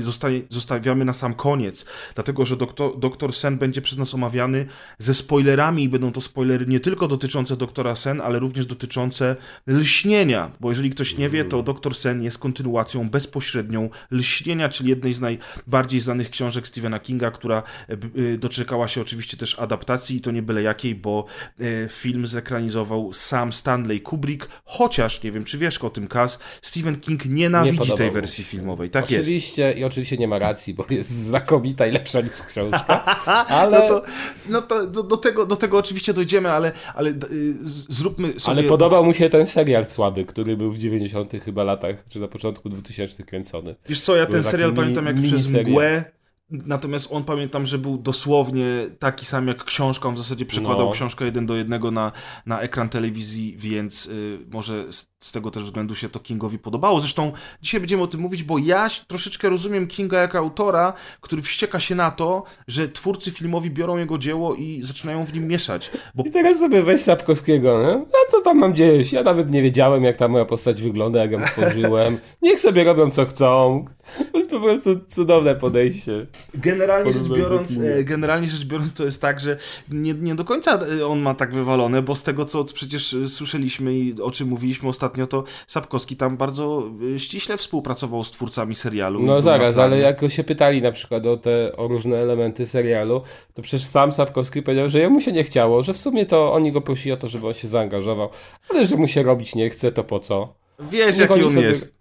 [0.49, 1.85] zostawiamy na sam koniec.
[2.15, 4.65] Dlatego, że doktor, Doktor Sen będzie przez nas omawiany
[4.97, 9.35] ze spoilerami i będą to spoilery nie tylko dotyczące Doktora Sen, ale również dotyczące
[9.67, 10.51] lśnienia.
[10.59, 15.21] Bo jeżeli ktoś nie wie, to Doktor Sen jest kontynuacją bezpośrednią lśnienia, czyli jednej z
[15.21, 17.93] najbardziej znanych książek Stephena Kinga, która e,
[18.33, 21.25] e, doczekała się oczywiście też adaptacji i to nie byle jakiej, bo
[21.59, 26.99] e, film zekranizował sam Stanley Kubrick, chociaż nie wiem, czy wiesz o tym, Kaz, Stephen
[26.99, 27.25] King
[27.65, 28.89] nienawidzi podobał tej wersji filmowej.
[28.89, 29.23] Tak jest.
[29.23, 33.03] oczywiście, I oczywiście nie ma racji, bo jest znakomita i lepsza niż książka.
[33.61, 34.01] Ale, No to,
[34.49, 38.57] no to do, do, tego, do tego oczywiście dojdziemy, ale, ale z- zróbmy sobie...
[38.59, 42.27] ale podobał mu się ten serial słaby, który był w 90 chyba latach, czy na
[42.27, 43.75] początku 2000 kręcony.
[43.89, 46.03] Wiesz co, ja Były ten serial pamiętam jak przez mgłę
[46.49, 48.65] Natomiast on pamiętam, że był dosłownie
[48.99, 50.09] taki sam jak książka.
[50.09, 50.91] On w zasadzie przekładał No.
[50.91, 52.11] książkę jeden do jednego na,
[52.45, 57.01] na ekran telewizji, więc y, może z, z tego też względu się to Kingowi podobało.
[57.01, 57.31] Zresztą
[57.61, 61.95] dzisiaj będziemy o tym mówić, bo ja troszeczkę rozumiem Kinga jako autora, który wścieka się
[61.95, 65.91] na to, że twórcy filmowi biorą jego dzieło i zaczynają w nim mieszać.
[66.15, 67.93] Bo I teraz sobie weź Sapkowskiego, nie?
[67.93, 71.31] A to tam mam dzieje Ja nawet nie wiedziałem, jak ta moja postać wygląda, jak
[71.31, 72.17] ją stworzyłem.
[72.41, 73.85] Niech sobie robią, co chcą.
[74.31, 76.27] To jest po prostu cudowne podejście.
[76.55, 79.57] Generalnie rzecz, biorąc, e, generalnie rzecz biorąc, to jest tak, że
[79.89, 83.29] nie, nie do końca e, on ma tak wywalone, bo z tego, co przecież e,
[83.29, 86.83] słyszeliśmy i o czym mówiliśmy ostatnio, to Sapkowski tam bardzo
[87.17, 89.23] ściśle współpracował z twórcami serialu.
[89.23, 93.21] No zaraz, ale jak go się pytali na przykład o te o różne elementy serialu,
[93.53, 96.71] to przecież sam Sapkowski powiedział, że jemu się nie chciało, że w sumie to oni
[96.71, 98.29] go prosili o to, żeby on się zaangażował,
[98.69, 100.53] ale że mu się robić nie chce, to po co?
[100.79, 101.95] Wiesz, niech jaki on sobie- jest.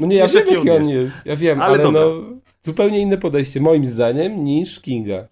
[0.00, 1.12] No nie, ja Wiesz, wiem, jaki on jest.
[1.24, 2.22] Ja wiem, Ale ale, no
[2.64, 5.28] zupełnie inne podejście, moim zdaniem, niż Kinga.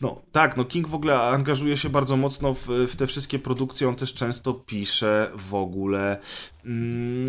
[0.00, 3.88] No tak, no King w ogóle angażuje się bardzo mocno w, w te wszystkie produkcje,
[3.88, 6.18] on też często pisze w ogóle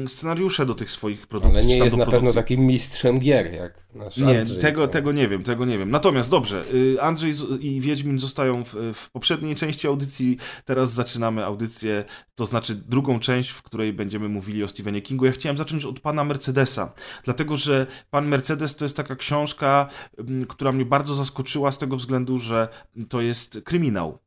[0.07, 1.57] scenariusze do tych swoich produkcji.
[1.59, 2.35] Ale nie jest na pewno produkcji.
[2.35, 4.59] takim mistrzem gier, jak nasz Nie, Andrzej.
[4.59, 4.87] tego, No.
[4.87, 5.91] tego nie wiem, tego nie wiem.
[5.91, 12.03] Natomiast dobrze, y, Andrzej i Wiedźmin zostają w, w poprzedniej części audycji, teraz zaczynamy audycję,
[12.35, 15.25] to znaczy drugą część, w której będziemy mówili o Stephenie Kingu.
[15.25, 20.45] Ja chciałem zacząć od pana Mercedesa, dlatego że pan Mercedes to jest taka książka, mm,
[20.45, 22.67] która mnie bardzo zaskoczyła z tego względu, że
[23.09, 24.19] to jest kryminał.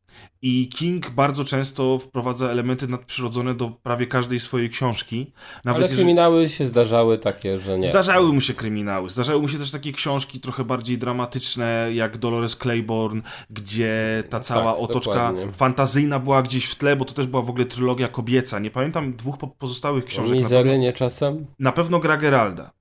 [0.42, 5.32] I King bardzo często wprowadza elementy nadprzyrodzone do prawie każdej swojej książki.
[5.64, 7.88] Nawet Ale jeżeli- kryminały się zdarzały takie, że nie.
[7.88, 9.10] Zdarzały mu się kryminały.
[9.10, 14.72] Zdarzały mu się też takie książki trochę bardziej dramatyczne, jak Dolores Claiborne, gdzie ta cała
[14.72, 15.52] Tak, otoczka dokładnie.
[15.52, 18.58] fantazyjna była gdzieś w tle, bo to też była w ogóle trylogia kobieca.
[18.58, 20.40] Nie pamiętam dwóch po- pozostałych książek.
[20.42, 21.46] Na pewno, czasem?
[21.58, 22.77] na pewno gra Geralda.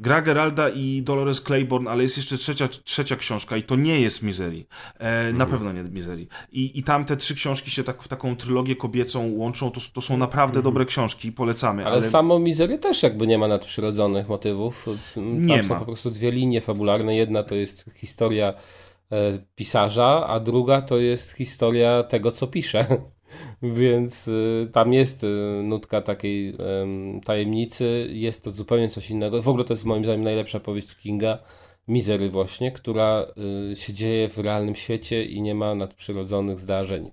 [0.00, 4.22] Gra Geralda i Dolores Claiborne, ale jest jeszcze trzecia, trzecia książka i to nie jest
[4.22, 4.64] Misery.
[4.98, 5.50] E, Na Mhm.
[5.50, 6.26] pewno nie Misery.
[6.52, 9.70] I, I tam te trzy książki się tak w taką trylogię kobiecą łączą.
[9.70, 10.64] To, to są naprawdę Mhm.
[10.64, 11.86] dobre książki, polecamy.
[11.86, 14.86] Ale, samo Mizery też jakby nie ma nadprzyrodzonych motywów.
[15.14, 15.78] Tam Nie są ma.
[15.78, 17.16] po prostu dwie linie fabularne.
[17.16, 18.54] Jedna to jest historia
[19.12, 22.86] e, pisarza, a druga to jest historia tego, co pisze.
[23.62, 25.26] Więc y, tam jest y,
[25.62, 29.42] nutka takiej em, tajemnicy, jest to zupełnie coś innego.
[29.42, 31.38] W ogóle to jest moim zdaniem najlepsza powieść Kinga,
[31.88, 33.26] Mizery właśnie, która
[33.72, 37.10] y, się dzieje w realnym świecie i nie ma nadprzyrodzonych zdarzeń.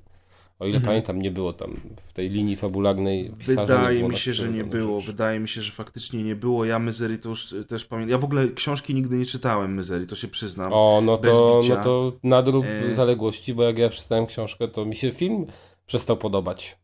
[0.59, 3.78] O ile pamiętam, nie było tam w tej linii fabularnej pisarza.
[3.78, 4.99] Wydaje mi się, że nie było.
[4.99, 5.11] rzeczy.
[5.11, 6.65] Wydaje mi się, że faktycznie nie było.
[6.65, 8.11] Ja Myzery to już też pamiętam.
[8.11, 10.73] Ja w ogóle książki nigdy nie czytałem Myzery, to się przyznam.
[10.73, 12.93] O, no to, no to nadrób E.
[12.93, 15.45] zaległości, bo jak ja przeczytałem książkę, to mi się film
[15.88, 16.77] przestał podobać.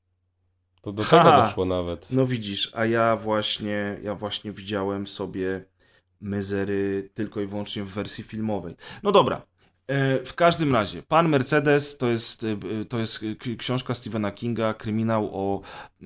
[0.82, 2.12] To do tego doszło nawet.
[2.12, 5.66] No widzisz, a ja właśnie, ja właśnie widziałem sobie
[6.22, 8.76] Myzery tylko i wyłącznie w wersji filmowej.
[9.04, 9.42] No dobra.
[9.88, 13.26] E, W każdym razie, Pan Mercedes to jest, e, to jest k-
[13.58, 15.62] książka Stephena Kinga, kryminał o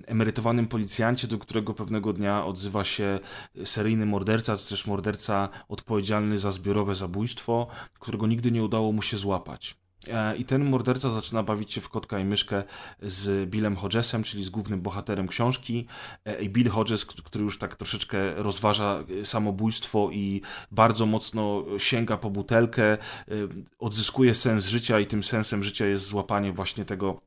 [0.07, 3.19] emerytowanym policjancie, do którego pewnego dnia odzywa się
[3.65, 7.67] seryjny morderca, czy też morderca odpowiedzialny za zbiorowe zabójstwo,
[7.99, 9.75] którego nigdy nie udało mu się złapać.
[10.09, 12.63] E, I ten morderca zaczyna bawić się w kotka i myszkę
[13.01, 15.87] z Billem Hodgesem, czyli z głównym bohaterem książki.
[16.25, 20.41] E, I Bill Hodges, który już tak troszeczkę rozważa e, samobójstwo i
[20.71, 22.97] bardzo mocno sięga po butelkę,
[23.79, 27.21] odzyskuje sens życia i tym sensem życia jest złapanie właśnie tego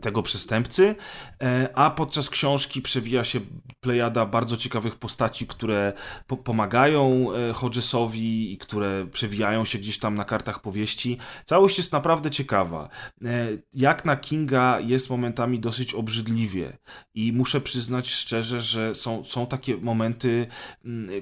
[0.00, 0.94] tego przestępcy,
[1.42, 3.40] e, a podczas książki przewija się
[3.80, 5.92] plejada bardzo ciekawych postaci, które
[6.26, 11.18] po pomagają e, Hodgesowi i które przewijają się gdzieś tam na kartach powieści.
[11.44, 12.88] Całość jest naprawdę ciekawa.
[13.24, 16.78] E, Jak na Kinga jest momentami dosyć obrzydliwie
[17.14, 20.46] i muszę przyznać szczerze, że są, są takie momenty,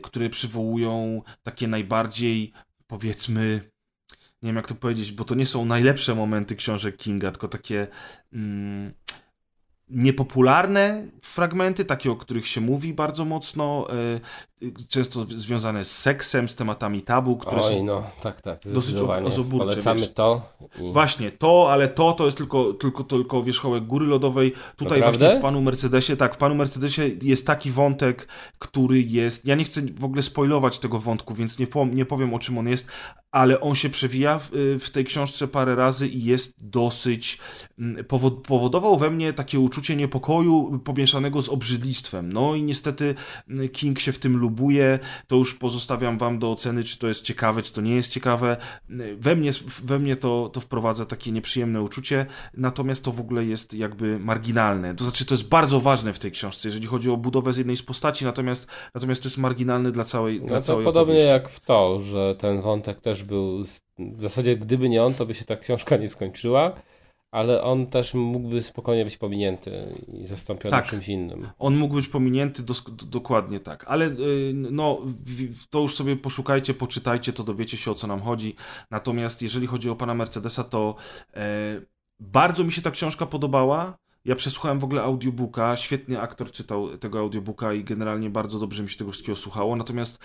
[0.03, 2.53] które przywołują takie najbardziej
[2.87, 3.71] powiedzmy
[4.43, 7.87] nie wiem jak to powiedzieć, bo to nie są najlepsze momenty książek Kinga, tylko takie
[8.33, 8.93] mm,
[9.89, 14.21] niepopularne fragmenty, takie o których się mówi bardzo mocno, e,
[14.89, 19.67] często związane z seksem, z tematami tabu, które Oj, są no, tak, tak, dosyć ozoburcze,
[19.67, 20.15] Polecamy wiesz.
[20.15, 20.43] to.
[20.81, 20.93] I...
[20.93, 24.53] Właśnie to, ale to, to jest tylko, tylko, tylko wierzchołek góry lodowej.
[24.77, 25.25] Tutaj Naprawdę?
[25.27, 29.47] właśnie w panu Mercedesie, tak, w panu Mercedesie jest taki wątek, który jest.
[29.47, 32.59] Ja nie chcę w ogóle spoilować tego wątku, więc nie, po, nie powiem o czym
[32.59, 32.87] on jest,
[33.31, 34.51] ale on się przewija w,
[34.81, 37.39] w tej książce parę razy i jest dosyć.
[37.79, 42.33] mm, Powod, powodował we mnie takie uczucie niepokoju pomieszanego z obrzydlistwem.
[42.33, 43.15] No i niestety
[43.49, 44.99] mm, King się w tym lubuje.
[45.27, 48.57] To już pozostawiam wam do oceny, czy to jest ciekawe, czy to nie jest ciekawe.
[49.19, 49.51] We mnie,
[49.85, 54.95] we mnie to, to wprowadza takie nieprzyjemne uczucie, natomiast to w ogóle jest jakby marginalne.
[54.95, 57.77] To znaczy, to jest bardzo ważne w tej książce, jeżeli chodzi o budowę z jednej
[57.77, 61.29] z postaci, natomiast, natomiast to jest marginalne dla całej, dla No to całej podobnie opowieści.
[61.29, 63.65] jak w to, że ten wątek też był.
[63.99, 66.73] W zasadzie, gdyby nie on, to by się ta książka nie skończyła,
[67.31, 70.87] ale on też mógłby spokojnie być pominięty i zastąpiony Tak.
[70.87, 71.49] czymś innym.
[71.59, 72.63] On mógł być pominięty
[73.07, 77.95] dokładnie tak, ale y, no w- to już sobie poszukajcie, poczytajcie, to dowiecie się o
[77.95, 78.57] co nam chodzi.
[78.91, 80.95] Natomiast jeżeli chodzi o pana Mercedesa, to
[81.35, 81.81] e,
[82.21, 83.99] bardzo mi się ta książka podobała.
[84.25, 88.89] Ja przesłuchałem w ogóle audiobooka, świetny aktor czytał tego audiobooka i generalnie bardzo dobrze mi
[88.89, 89.77] się tego wszystkiego słuchało.
[89.77, 90.19] Natomiast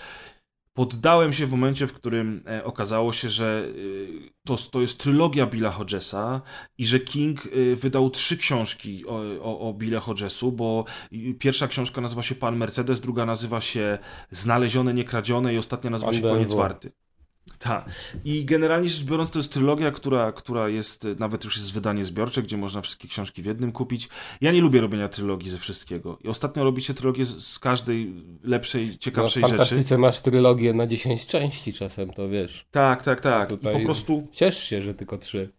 [0.75, 5.45] poddałem się w momencie, w którym e, okazało się, że y, to, to jest trylogia
[5.45, 6.41] Billa Hodgesa
[6.77, 10.85] i że King y, wydał trzy książki o, o, o Billa Hodgesu, bo
[11.39, 13.97] pierwsza książka nazywa się Pan Mercedes, druga nazywa się
[14.31, 16.53] Znalezione, Niekradzione i ostatnia nazywa Pan się Koniec.
[16.53, 16.91] Warty.
[17.59, 17.89] Tak.
[18.25, 22.43] I generalnie rzecz biorąc, to jest trylogia, która, która jest, nawet już jest wydanie zbiorcze,
[22.43, 24.09] gdzie można wszystkie książki w jednym kupić.
[24.41, 26.17] Ja nie lubię robienia trylogii ze wszystkiego.
[26.23, 29.57] I ostatnio robicie trylogię z, z każdej lepszej, No, w ciekawszej rzeczy.
[29.57, 32.65] fantastyce masz trylogię na 10 części czasem, to wiesz.
[32.71, 33.51] Tak, tak, tak.
[33.51, 35.49] I Tutaj po prostu Ciesz się, że tylko trzy.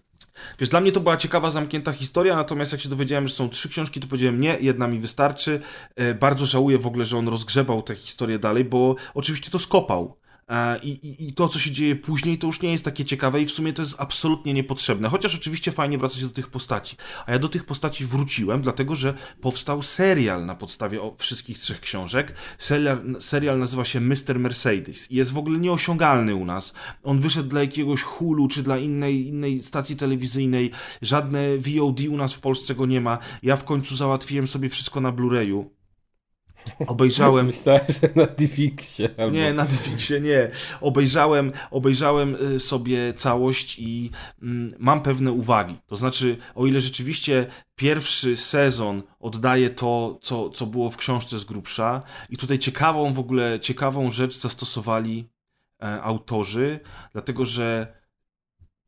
[0.59, 3.68] Wiesz, dla mnie to była ciekawa, zamknięta historia, natomiast jak się dowiedziałem, że są trzy
[3.68, 5.61] książki, to powiedziałem nie, jedna mi wystarczy.
[5.97, 10.16] E, bardzo żałuję w ogóle, że on rozgrzebał tę historię dalej, bo oczywiście to skopał.
[10.49, 13.40] E, I, i, I to, co się dzieje później, to już nie jest takie ciekawe
[13.40, 15.09] i w sumie to jest absolutnie niepotrzebne.
[15.09, 16.97] Chociaż oczywiście fajnie wracać do tych postaci.
[17.26, 22.34] A ja do tych postaci wróciłem, dlatego że powstał serial na podstawie wszystkich trzech książek.
[22.59, 24.38] Serial, serial nazywa się Mr.
[24.38, 26.74] Mercedes i jest w ogóle nieosiągalny u nas.
[27.03, 30.70] On wyszedł dla jakiegoś Hulu czy dla innej, innej stacji telewizyjnej.
[31.03, 33.18] Żadne VOD u nas w Polsce go nie ma.
[33.42, 35.76] Ja w końcu załatwiłem sobie wszystko na Blu-rayu.
[36.87, 37.47] Obejrzałem.
[37.57, 39.09] Myślałem, że na Divixie.
[39.19, 39.37] Albo...
[39.37, 40.51] Nie, na Netflixie nie.
[40.81, 44.11] Obejrzałem, obejrzałem y, sobie całość i
[44.43, 45.75] mm, mam pewne uwagi.
[45.87, 47.47] To znaczy, o ile rzeczywiście
[47.77, 53.19] pierwszy sezon oddaje to, co, co było w książce z grubsza i tutaj ciekawą w
[53.19, 55.29] ogóle, ciekawą rzecz zastosowali
[55.83, 56.81] e, autorzy,
[57.12, 57.97] dlatego że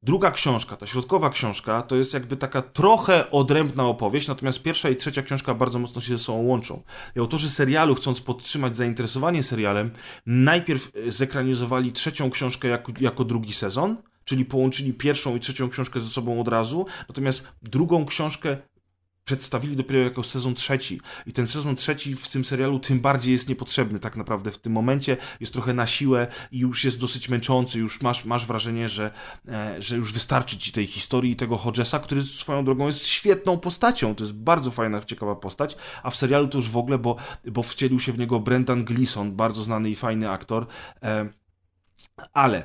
[0.03, 4.97] Druga książka, ta środkowa książka, to jest jakby taka trochę odrębna opowieść, natomiast pierwsza i
[4.97, 6.83] trzecia książka bardzo mocno się ze sobą łączą.
[7.17, 9.91] I autorzy serialu, chcąc podtrzymać zainteresowanie serialem,
[10.27, 16.01] najpierw e, zekranizowali trzecią książkę jako, jako drugi sezon, czyli połączyli pierwszą i trzecią książkę
[16.01, 18.57] ze sobą od razu, natomiast drugą książkę
[19.29, 21.01] przedstawili dopiero jako sezon trzeci.
[21.27, 24.73] I ten sezon trzeci w tym serialu tym bardziej jest niepotrzebny tak naprawdę w tym
[24.73, 25.17] momencie.
[25.41, 27.79] Jest trochę na siłę i już jest dosyć męczący.
[27.79, 29.11] Już masz, masz wrażenie, że,
[29.49, 33.59] e, że już wystarczy ci tej historii i tego Hodgesa, który swoją drogą jest świetną
[33.59, 34.15] postacią.
[34.15, 35.77] To jest bardzo fajna, ciekawa postać.
[36.03, 39.37] A w serialu to już w ogóle, bo, bo wcielił się w niego Brendan Gleeson,
[39.37, 40.67] bardzo znany i fajny aktor.
[41.03, 41.29] E,
[42.33, 42.63] ale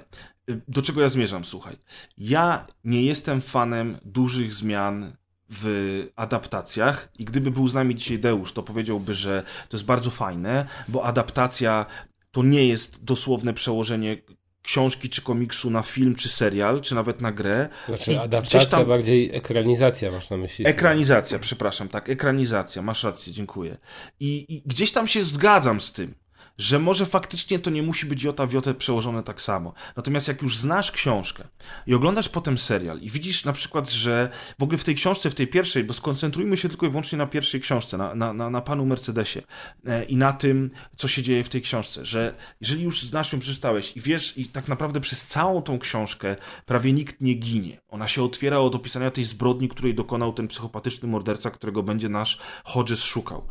[0.49, 1.77] y, do czego ja zmierzam, słuchaj.
[2.17, 8.53] Ja nie jestem fanem dużych zmian w adaptacjach i gdyby był z nami dzisiaj Deusz,
[8.53, 11.85] to powiedziałby, że to jest bardzo fajne, bo adaptacja
[12.31, 14.17] to nie jest dosłowne przełożenie
[14.61, 17.69] książki czy komiksu na film czy serial, czy nawet na grę.
[17.87, 20.67] Znaczy adaptacja, tam- bardziej ekranizacja masz na myśli.
[20.67, 23.77] Ekranizacja, przepraszam, tak, ekranizacja, masz rację, dziękuję.
[24.19, 26.15] I, I gdzieś tam się zgadzam z tym,
[26.57, 29.73] że może faktycznie to nie musi być jota w jotę przełożone tak samo.
[29.95, 31.47] Natomiast jak już znasz książkę
[31.87, 34.29] i oglądasz potem serial i widzisz na przykład, że
[34.59, 37.27] w ogóle w tej książce, w tej pierwszej, bo skoncentrujmy się tylko i wyłącznie na
[37.27, 39.41] pierwszej książce, na, na, na, na panu Mercedesie
[39.85, 43.39] e, i na tym, co się dzieje w tej książce, że jeżeli już znasz ją,
[43.39, 46.35] przeczytałeś i wiesz, i tak naprawdę przez całą tą książkę
[46.65, 47.77] prawie nikt nie ginie.
[47.89, 52.39] Ona się otwiera od opisania tej zbrodni, której dokonał ten psychopatyczny morderca, którego będzie nasz
[52.63, 53.47] Hodges szukał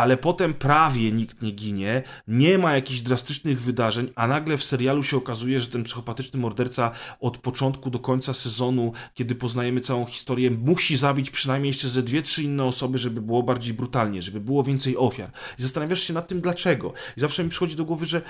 [0.00, 5.02] ale potem prawie nikt nie ginie, nie ma jakichś drastycznych wydarzeń, a nagle w serialu
[5.02, 6.90] się okazuje, że ten psychopatyczny morderca
[7.20, 12.22] od początku do końca sezonu, kiedy poznajemy całą historię, musi zabić przynajmniej jeszcze ze dwie,
[12.22, 15.30] trzy inne osoby, żeby było bardziej brutalnie, żeby było więcej ofiar.
[15.58, 16.92] I zastanawiasz się nad tym, dlaczego.
[17.16, 18.22] I zawsze mi przychodzi do głowy, że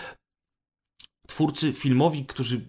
[1.26, 2.68] twórcy filmowi, którzy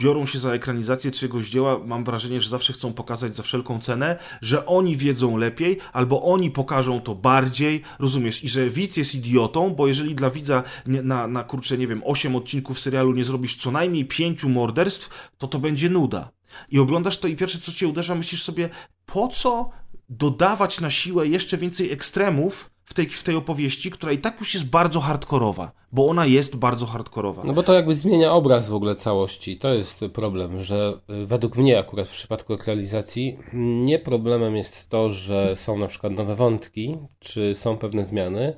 [0.00, 4.16] biorą się za ekranizację czegoś dzieła, mam wrażenie, że zawsze chcą pokazać za wszelką cenę,
[4.42, 9.70] że oni wiedzą lepiej, albo oni pokażą to bardziej, rozumiesz, i że widz jest idiotą,
[9.70, 13.70] bo jeżeli dla widza na, na kurczę, nie wiem, 8 odcinków serialu nie zrobisz co
[13.70, 16.30] najmniej pięciu morderstw, to to będzie nuda.
[16.70, 18.68] I oglądasz to i pierwsze co cię uderza, myślisz sobie,
[19.06, 19.70] po co
[20.08, 24.54] dodawać na siłę jeszcze więcej ekstremów w tej, w tej opowieści, która i tak już
[24.54, 27.42] jest bardzo hardkorowa, bo ona jest bardzo hardkorowa.
[27.44, 29.56] No bo to jakby zmienia obraz w ogóle całości.
[29.58, 33.38] To jest problem, że y, według mnie akurat w przypadku ekranizacji
[33.84, 38.54] nie problemem jest to, że są na przykład nowe wątki, czy są pewne zmiany,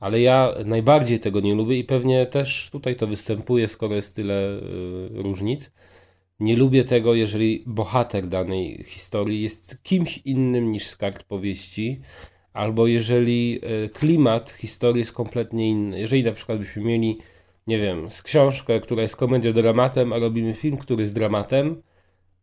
[0.00, 4.42] ale ja najbardziej tego nie lubię i pewnie też tutaj to występuje, skoro jest tyle
[4.42, 5.72] y, różnic.
[6.40, 12.00] Nie lubię tego, jeżeli bohater danej historii jest kimś innym niż z kart powieści,
[12.56, 16.00] albo jeżeli e, klimat historii jest kompletnie inny.
[16.00, 17.18] Jeżeli na przykład byśmy mieli,
[17.66, 21.82] nie wiem, z książkę, która jest komedią dramatem, a robimy film, który jest dramatem,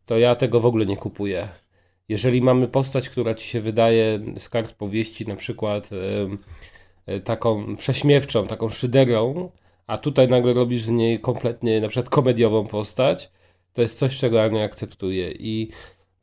[0.06, 1.48] to ja tego w ogóle nie kupuję.
[2.08, 5.90] Jeżeli mamy postać, która ci się wydaje z kart powieści na przykład
[7.06, 9.50] e, taką prześmiewczą, taką szyderą,
[9.86, 13.30] a tutaj nagle robisz z niej kompletnie na przykład komediową postać,
[13.72, 15.32] to jest coś, czego ja nie akceptuję.
[15.38, 15.70] I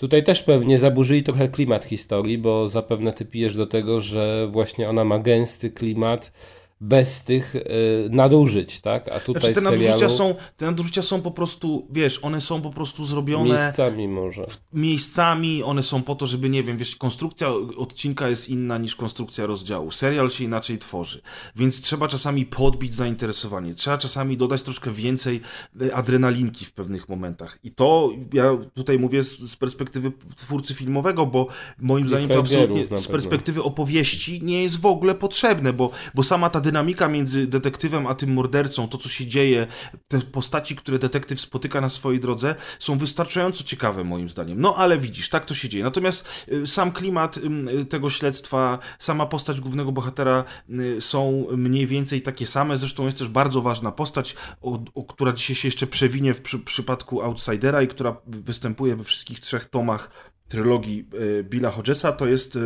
[0.01, 4.89] tutaj też pewnie zaburzyli trochę klimat historii, bo zapewne ty pijesz do tego, że właśnie
[4.89, 6.33] ona ma gęsty klimat,
[6.81, 7.61] bez tych y,
[8.09, 9.07] nadużyć, tak?
[9.07, 9.83] A tutaj Znaczy te serialu...
[9.83, 14.45] nadużycia, są, te nadużycia są po prostu, wiesz, one są po prostu zrobione Miejscami może.
[14.73, 19.45] miejscami, one są po to, żeby, nie wiem, wiesz, konstrukcja odcinka jest inna niż konstrukcja
[19.45, 19.91] rozdziału.
[19.91, 21.21] Serial się inaczej tworzy,
[21.55, 25.41] więc trzeba czasami podbić zainteresowanie, trzeba czasami dodać troszkę więcej
[25.81, 27.59] e, adrenalinki w pewnych momentach.
[27.63, 31.47] I to, ja tutaj mówię z, z perspektywy twórcy filmowego, bo
[31.79, 36.49] moim zdaniem to absolutnie z perspektywy opowieści nie jest w ogóle potrzebne, bo, bo sama
[36.49, 39.67] ta dynamika między detektywem a tym mordercą, to co się dzieje,
[40.07, 44.61] te postaci, które detektyw spotyka na swojej drodze, są wystarczająco ciekawe moim zdaniem.
[44.61, 45.83] No ale widzisz, tak to się dzieje.
[45.83, 52.21] Natomiast y, sam klimat y, tego śledztwa, sama postać głównego bohatera y, są mniej więcej
[52.21, 52.77] takie same.
[52.77, 56.59] Zresztą jest też bardzo ważna postać, o, o, która dzisiaj się jeszcze przewinie w przy,
[56.59, 60.11] przypadku Outsidera i która występuje we wszystkich trzech tomach
[60.47, 61.09] trylogii
[61.43, 62.11] Billa Hodgesa.
[62.11, 62.57] To jest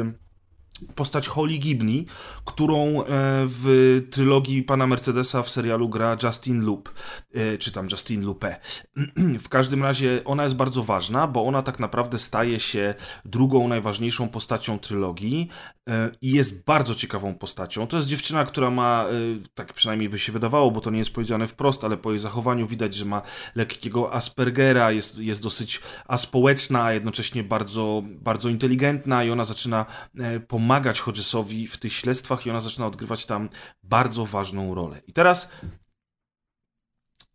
[0.96, 2.06] postać Holly Gibney,
[2.46, 3.06] którą e,
[3.48, 6.94] w trylogii pana Mercedesa w serialu gra Justin Lup,
[7.34, 8.56] e, czy tam Justin Lupe.
[9.46, 12.96] W każdym razie ona jest bardzo ważna, bo ona tak naprawdę staje się
[13.26, 15.50] drugą najważniejszą postacią trylogii
[15.90, 17.88] e, i jest bardzo ciekawą postacią.
[17.88, 19.06] To jest dziewczyna, która ma,
[19.56, 22.68] tak przynajmniej by się wydawało, bo to nie jest powiedziane wprost, ale po jej zachowaniu
[22.68, 23.22] widać, że ma
[23.56, 29.86] lekkiego Aspergera, jest, jest dosyć aspołeczna, a jednocześnie bardzo, bardzo inteligentna i ona zaczyna
[30.48, 33.50] pomagać pomagać Hodgesowi w tych śledztwach i ona zaczyna odgrywać tam
[33.84, 35.02] bardzo ważną rolę.
[35.08, 35.50] I teraz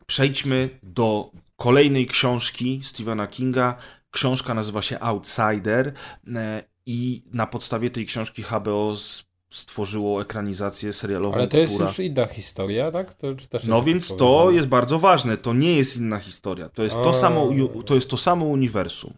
[0.07, 3.77] przejdźmy do kolejnej książki Stephena Kinga.
[4.11, 5.93] Książka nazywa się Outsider
[6.35, 8.97] e, i na podstawie tej książki HBO
[9.51, 11.35] stworzyło ekranizację serialową.
[11.35, 11.89] Ale to jest która...
[11.89, 13.15] już inna historia, tak?
[13.15, 13.27] To,
[13.69, 15.37] no więc to jest bardzo ważne.
[15.37, 16.69] To nie jest inna historia.
[16.69, 17.13] To jest, to A.
[17.13, 17.51] samo,
[17.87, 19.15] to jest to samo uniwersum.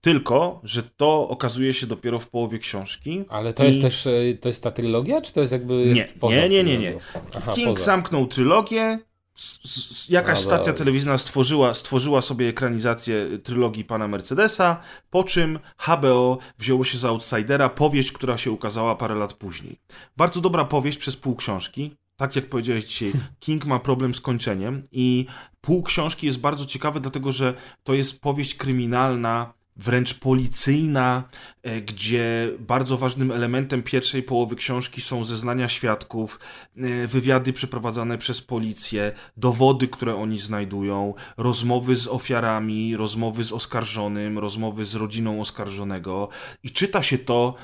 [0.00, 3.24] Tylko, że to okazuje się dopiero w połowie książki.
[3.28, 6.04] Ale to I- jest też, e, to jest ta trylogia, czy to jest jakby Nie,
[6.04, 6.94] poza nie, nie, nie, nie.
[7.36, 7.84] Aha, King poza.
[7.84, 8.98] zamknął trylogię.
[10.08, 14.80] Jakaś A, stacja telewizyjna stworzyła, stworzyła sobie ekranizację trylogii pana Mercedesa,
[15.10, 19.76] po czym HBO wzięło się za Outsidera, powieść, która się ukazała parę lat później.
[20.16, 21.96] Bardzo dobra powieść przez pół książki.
[22.16, 25.26] Tak jak powiedziałeś dzisiaj, King ma problem z kończeniem i
[25.60, 31.24] pół książki jest bardzo ciekawe, dlatego że to jest powieść kryminalna, wręcz policyjna,
[31.62, 36.40] e, gdzie bardzo ważnym elementem pierwszej połowy książki są zeznania świadków,
[36.76, 44.38] e, wywiady przeprowadzane przez policję, dowody, które oni znajdują, rozmowy z ofiarami, rozmowy z oskarżonym,
[44.38, 46.28] rozmowy z rodziną oskarżonego
[46.62, 47.54] i czyta się to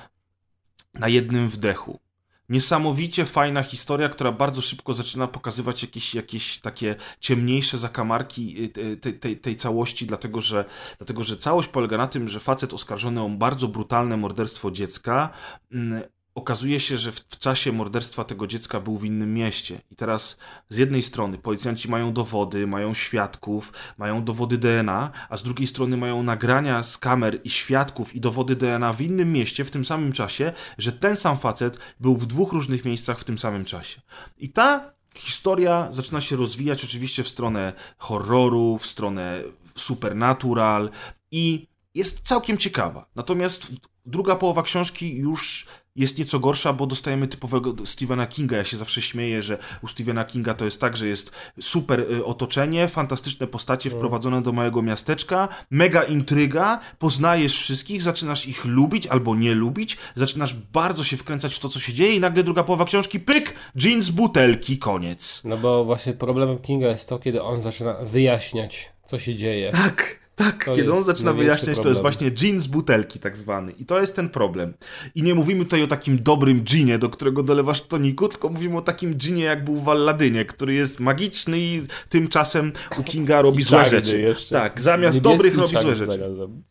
[0.94, 2.05] na jednym wdechu.
[2.48, 8.96] Niesamowicie fajna historia, która bardzo szybko zaczyna pokazywać jakieś, jakieś takie ciemniejsze zakamarki y, te-
[8.96, 10.64] tej, tej, tej całości, dlatego że,
[10.98, 15.30] dlatego że całość polega na tym, że facet oskarżony o bardzo brutalne morderstwo dziecka
[15.72, 16.02] mm,
[16.36, 19.80] okazuje się, że w, czasie morderstwa tego dziecka był w innym mieście.
[19.90, 20.38] I teraz
[20.70, 25.96] z jednej strony policjanci mają dowody, mają świadków, mają dowody DNA, a z drugiej strony
[25.96, 30.12] mają nagrania z kamer i świadków i dowody DNA w innym mieście w tym samym
[30.12, 34.00] czasie, że ten sam facet był w dwóch różnych miejscach w tym samym czasie.
[34.38, 39.42] I ta historia zaczyna się rozwijać oczywiście w stronę horroru, w stronę
[39.74, 40.90] supernatural
[41.30, 43.06] i jest całkiem ciekawa.
[43.14, 43.72] Natomiast
[44.06, 45.66] druga połowa książki już
[45.96, 48.56] jest nieco gorsza, bo dostajemy typowego Stephena Kinga.
[48.56, 52.24] Ja się zawsze śmieję, że u Stephena Kinga to jest tak, że jest super y,
[52.24, 59.36] otoczenie, fantastyczne postacie wprowadzone do małego miasteczka, mega intryga, poznajesz wszystkich, zaczynasz ich lubić albo
[59.36, 62.84] nie lubić, zaczynasz bardzo się wkręcać w to, co się dzieje i nagle druga połowa
[62.84, 65.42] książki, pyk, jeans, butelki, koniec.
[65.44, 69.72] No bo właśnie problemem Kinga jest to, kiedy on zaczyna wyjaśniać, co się dzieje.
[69.72, 70.64] Tak, tak.
[70.64, 73.72] To Kiedy on zaczyna wyjaśniać, to jest właśnie gin z butelki tak zwany.
[73.72, 74.74] I to jest ten problem.
[75.14, 78.82] I nie mówimy tutaj o takim dobrym ginie, do którego dolewasz toniku, tylko mówimy o
[78.82, 83.84] takim ginie, jak był w Alladynie, który jest magiczny i tymczasem u Kinga robi złe
[83.84, 84.20] rzeczy.
[84.20, 84.54] jeszcze.
[84.54, 86.12] Tak, zamiast Niebieski dobrych robi złe rzeczy.
[86.18, 86.62] zarazem.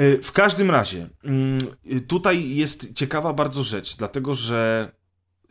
[0.00, 1.58] Y, W każdym razie, mm,
[1.92, 4.92] y, tutaj jest ciekawa bardzo rzecz, dlatego że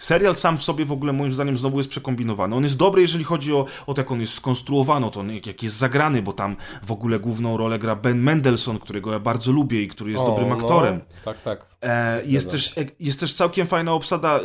[0.02, 2.56] Serial sam w sobie w ogóle moim zdaniem znowu jest przekombinowany.
[2.56, 5.48] On jest dobry, jeżeli chodzi o, o to, jak on jest skonstruowany, o to, jak,
[5.48, 9.52] jak jest zagrany, bo tam w ogóle główną rolę gra Ben Mendelsohn, którego ja bardzo
[9.52, 11.02] lubię i który jest O, dobrym no, aktorem.
[11.26, 11.66] Tak, tak.
[11.82, 14.42] E, jest, też, jest też całkiem fajna obsada y,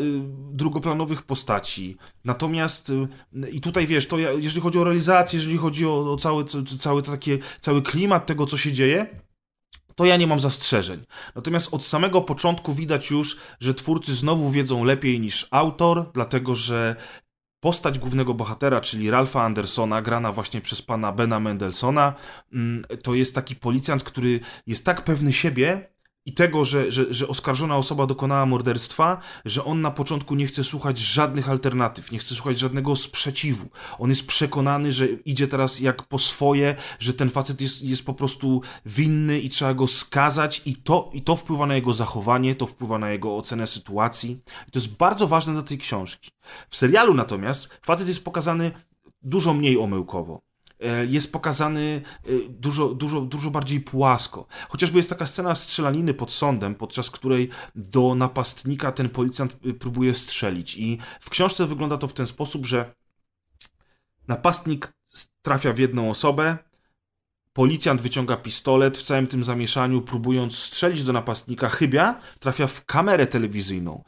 [0.53, 1.97] drugoplanowych postaci.
[2.25, 6.17] Natomiast y, i tutaj wiesz, to ja, jeżeli chodzi o realizację, jeżeli chodzi o, o
[6.17, 9.07] cały, ca- cały, takie, cały klimat tego, co się dzieje,
[9.97, 11.05] to ja nie mam zastrzeżeń.
[11.35, 16.97] Natomiast od samego początku widać już, że twórcy znowu wiedzą lepiej niż autor, dlatego że
[17.61, 22.15] postać głównego bohatera, czyli Ralpha Andersona, grana właśnie przez pana Bena Mendelsona,
[22.53, 25.89] mm, to jest taki policjant, który jest tak pewny siebie
[26.27, 30.65] i tego, że, że, że oskarżona osoba dokonała morderstwa, że on na początku nie chce
[30.65, 33.69] słuchać żadnych alternatyw, nie chce słuchać żadnego sprzeciwu.
[33.99, 38.15] On jest przekonany, że idzie teraz jak po swoje, że ten facet jest, jest po
[38.15, 42.67] prostu winny i trzeba go skazać i to, i to wpływa na jego zachowanie, to
[42.67, 44.41] wpływa na jego ocenę sytuacji.
[44.69, 46.31] I to jest bardzo ważne dla tej książki.
[46.71, 48.71] W serialu natomiast facet jest pokazany
[49.23, 50.41] dużo mniej omyłkowo.
[50.81, 54.47] E, Jest pokazany e, dużo, dużo, dużo bardziej płasko.
[54.69, 60.15] Chociażby jest taka scena strzelaniny pod sądem, podczas której do napastnika ten policjant e, próbuje
[60.15, 60.77] strzelić.
[60.77, 62.95] I w książce wygląda to w ten sposób, że
[64.29, 64.93] napastnik
[65.43, 66.59] trafia w jedną osobę,
[67.53, 73.27] policjant wyciąga pistolet w całym tym zamieszaniu, próbując strzelić do napastnika, chybia, trafia w kamerę
[73.27, 74.05] telewizyjną.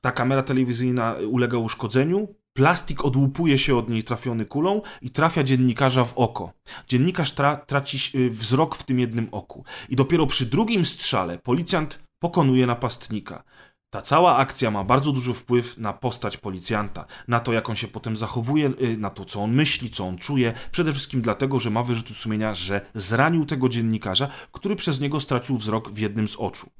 [0.00, 6.04] Ta kamera telewizyjna ulega uszkodzeniu, plastik odłupuje się od niej trafiony kulą i trafia dziennikarza
[6.04, 6.52] w oko.
[6.88, 9.64] Dziennikarz tra traci y, wzrok w tym jednym oku.
[9.88, 13.44] I dopiero przy drugim strzale policjant pokonuje napastnika.
[13.90, 17.88] Ta cała akcja ma bardzo duży wpływ na postać policjanta, na to, jak on się
[17.88, 20.52] potem zachowuje, y, na to, co on myśli, co on czuje.
[20.70, 25.58] Przede wszystkim dlatego, że ma wyrzuty sumienia, że zranił tego dziennikarza, który przez niego stracił
[25.58, 26.70] wzrok w jednym z oczu.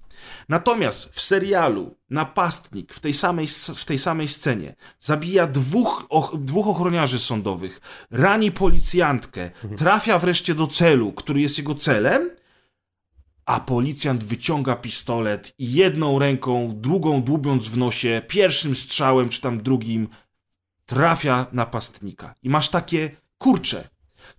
[0.49, 6.69] Natomiast w serialu napastnik w tej samej, w tej samej scenie zabija dwóch, och, dwóch
[6.69, 12.31] ochroniarzy sądowych, rani policjantkę, trafia wreszcie do celu, który jest jego celem,
[13.45, 19.63] a policjant wyciąga pistolet i jedną ręką, drugą dłubiąc w nosie, pierwszym strzałem czy tam
[19.63, 20.09] drugim,
[20.87, 22.35] trafia napastnika.
[22.43, 23.89] I masz takie, kurcze,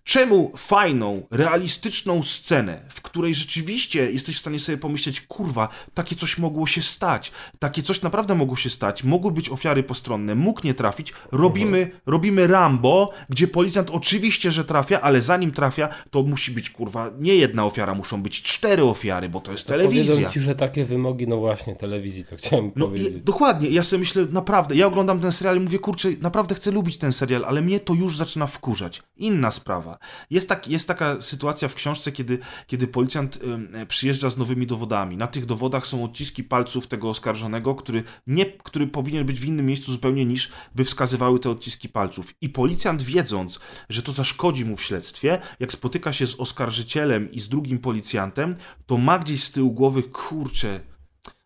[0.03, 6.37] czemu fajną, realistyczną scenę, w której rzeczywiście jesteś w stanie sobie pomyśleć, kurwa, takie coś
[6.37, 10.73] mogło się stać, takie coś naprawdę mogło się stać, mogły być ofiary postronne, mógł nie
[10.73, 16.69] trafić, robimy, robimy Rambo, gdzie policjant oczywiście, że trafia, ale zanim trafia, to musi być,
[16.69, 20.13] kurwa, nie jedna ofiara, muszą być cztery ofiary, bo to jest telewizja.
[20.15, 23.23] Powiedzą ci, że takie wymogi, no właśnie, telewizji, to chciałem No i, powiedzieć.
[23.23, 26.97] dokładnie, ja sobie myślę, naprawdę, ja oglądam ten serial i mówię, kurczę, naprawdę chcę lubić
[26.97, 29.01] ten serial, ale mnie to już zaczyna wkurzać.
[29.17, 29.92] Inna sprawa.
[30.29, 35.17] Jest, tak, jest taka sytuacja w książce, kiedy, kiedy policjant ym, przyjeżdża z nowymi dowodami.
[35.17, 39.65] Na tych dowodach są odciski palców tego oskarżonego, który, nie, który powinien być w innym
[39.65, 42.33] miejscu zupełnie niż by wskazywały te odciski palców.
[42.41, 47.39] I policjant wiedząc, że to zaszkodzi mu w śledztwie, jak spotyka się z oskarżycielem i
[47.39, 50.79] z drugim policjantem, to ma gdzieś z tyłu głowy, kurczę,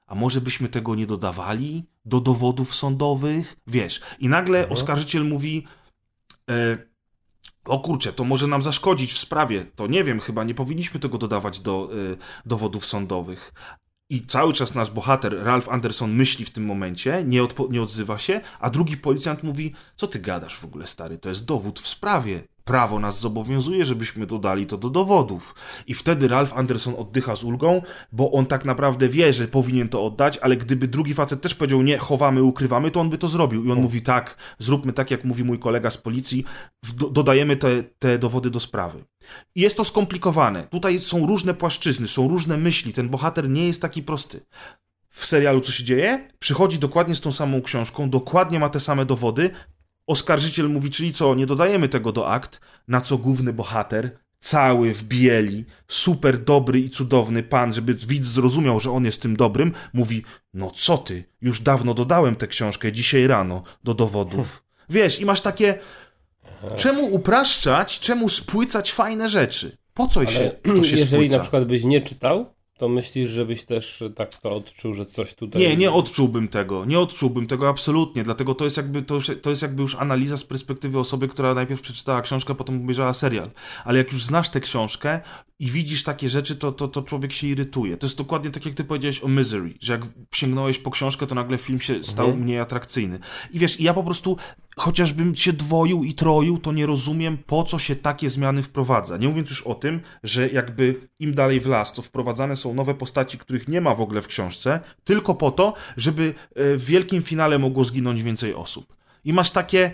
[0.07, 3.57] a może byśmy tego nie dodawali do dowodów sądowych?
[3.67, 5.67] Wiesz, i nagle oskarżyciel mówi,
[6.49, 6.77] e,
[7.67, 9.65] o kurczę, to może nam zaszkodzić w sprawie.
[9.75, 13.53] To nie wiem, chyba nie powinniśmy tego dodawać do e, dowodów sądowych.
[14.09, 18.41] I cały czas nasz bohater, Ralph Anderson, myśli w tym momencie, nie, nie odzywa się,
[18.59, 21.17] a drugi policjant mówi: Co ty gadasz w ogóle, stary?
[21.17, 22.43] To jest dowód w sprawie.
[22.67, 25.55] Prawo nas zobowiązuje, żebyśmy dodali to do dowodów.
[25.87, 30.05] I wtedy Ralph Anderson oddycha z ulgą, bo on tak naprawdę wie, że powinien to
[30.05, 33.65] oddać, ale gdyby drugi facet też powiedział: Nie, chowamy, ukrywamy, to on by to zrobił.
[33.65, 36.45] I on mówi: Tak, zróbmy tak, jak mówi mój kolega z policji,
[37.11, 39.03] dodajemy te, te dowody do sprawy.
[39.55, 40.67] I jest to skomplikowane.
[40.67, 42.93] Tutaj są różne płaszczyzny, są różne myśli.
[42.93, 44.41] Ten bohater nie jest taki prosty.
[45.09, 46.29] W serialu co się dzieje?
[46.39, 49.49] Przychodzi dokładnie z tą samą książką, dokładnie ma te same dowody.
[50.07, 55.03] Oskarżyciel mówi, czyli co, nie dodajemy tego do akt, na co główny bohater, cały w
[55.03, 60.23] bieli, super dobry i cudowny pan, żeby widz zrozumiał, że on jest tym dobrym, mówi,
[60.53, 64.63] no co ty, już dawno dodałem tę książkę, dzisiaj rano, do dowodów.
[64.89, 65.79] Wiesz, i masz takie,
[66.75, 69.77] czemu upraszczać, czemu spłycać fajne rzeczy?
[69.93, 71.37] Po co się to się jeżeli spłyca?
[71.37, 75.61] na przykład byś nie czytał, to myślisz, żebyś też tak to odczuł, że coś tutaj...
[75.61, 79.49] Nie, nie odczułbym tego, nie odczułbym tego absolutnie, dlatego to jest jakby, to, już, to
[79.49, 83.51] jest jakby już analiza z perspektywy osoby, która najpierw przeczytała książkę, potem obejrzała serial.
[83.85, 85.19] Ale jak już znasz tę książkę
[85.59, 87.97] i widzisz takie rzeczy, to, to, to człowiek się irytuje.
[87.97, 90.01] To jest dokładnie tak, jak ty powiedziałeś o Misery, że jak
[90.35, 93.19] sięgnąłeś po książkę, to nagle film się stał mniej atrakcyjny.
[93.51, 94.37] I wiesz, i ja po prostu
[94.77, 99.17] chociażbym się dwoił i troił, to nie rozumiem, po co się takie zmiany wprowadza.
[99.17, 102.93] Nie mówiąc już o tym, że jakby im dalej w las, to wprowadzane są nowe
[102.93, 107.21] postaci, których nie ma w ogóle w książce, tylko po to, żeby e, w wielkim
[107.21, 108.95] finale mogło zginąć więcej osób.
[109.25, 109.91] I masz takie,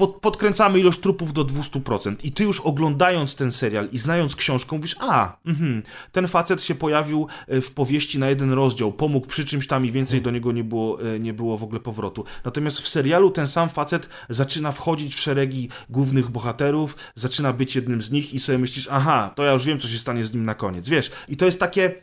[0.00, 2.16] pod, podkręcamy ilość trupów do 200%.
[2.24, 5.82] I ty już oglądając ten serial i znając książkę, mówisz, a, mhm,
[6.12, 9.90] ten facet się pojawił e, w powieści na jeden rozdział, pomógł przy czymś tam i
[9.92, 12.24] więcej do niego nie było, e, nie było w ogóle powrotu.
[12.44, 18.02] Natomiast w serialu ten sam facet zaczyna wchodzić w szeregi głównych bohaterów, zaczyna być jednym
[18.02, 20.44] z nich i sobie myślisz, aha, to ja już wiem, co się stanie z nim
[20.44, 21.10] na koniec, wiesz.
[21.28, 21.94] I to jest takie,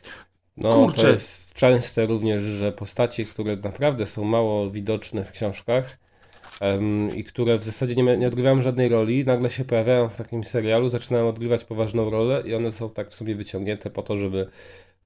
[0.58, 1.02] No, Kurczę.
[1.02, 5.98] to jest częste również, że postaci, które naprawdę są mało widoczne w książkach
[6.60, 10.44] em, i które w zasadzie nie, nie odgrywają żadnej roli, nagle się pojawiają w takim
[10.44, 14.48] serialu, zaczynają odgrywać poważną rolę i one są tak w sobie wyciągnięte po to, żeby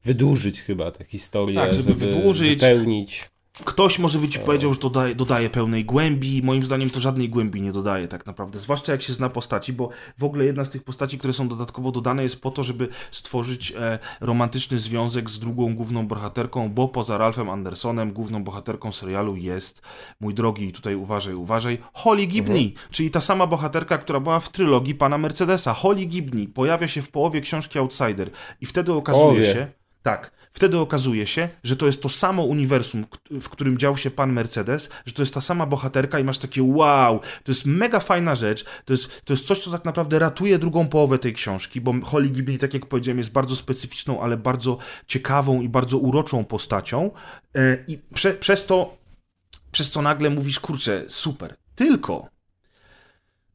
[0.03, 2.59] wydłużyć chyba tę historię, Tak, żeby wydłużyć.
[2.61, 3.29] wypełnić.
[3.51, 6.41] Ktoś może by ci powiedział, że dodaje, dodaje pełnej głębi.
[6.43, 8.59] Moim zdaniem to żadnej głębi nie dodaje tak naprawdę.
[8.59, 11.91] Zwłaszcza jak się zna postaci, bo w ogóle jedna z tych postaci, które są dodatkowo
[11.91, 17.17] dodane jest po to, żeby stworzyć e, romantyczny związek z drugą główną bohaterką, bo poza
[17.17, 19.81] Ralphem Andersonem główną bohaterką serialu jest,
[20.19, 24.95] mój drogi, tutaj uważaj, uważaj, Holly Gibney, czyli ta sama bohaterka, która była w trylogii
[24.95, 25.73] pana Mercedesa.
[25.73, 28.31] Holly Gibney pojawia się w połowie książki Outsider
[28.61, 29.67] i wtedy okazuje się,
[30.03, 30.40] tak.
[30.53, 34.89] Wtedy okazuje się, że to jest to samo uniwersum, w którym dział się pan Mercedes,
[35.05, 38.65] że to jest ta sama bohaterka i masz takie wow, to jest mega fajna rzecz,
[38.85, 42.29] to jest, to jest coś, co tak naprawdę ratuje drugą połowę tej książki, bo Holly
[42.29, 44.77] Gibney, tak jak powiedziałem, jest bardzo specyficzną, ale bardzo
[45.07, 47.11] ciekawą i bardzo uroczą postacią
[47.55, 48.97] E, i prze, przez to
[49.71, 51.55] przez to nagle mówisz, kurczę, super.
[51.75, 52.29] Tylko,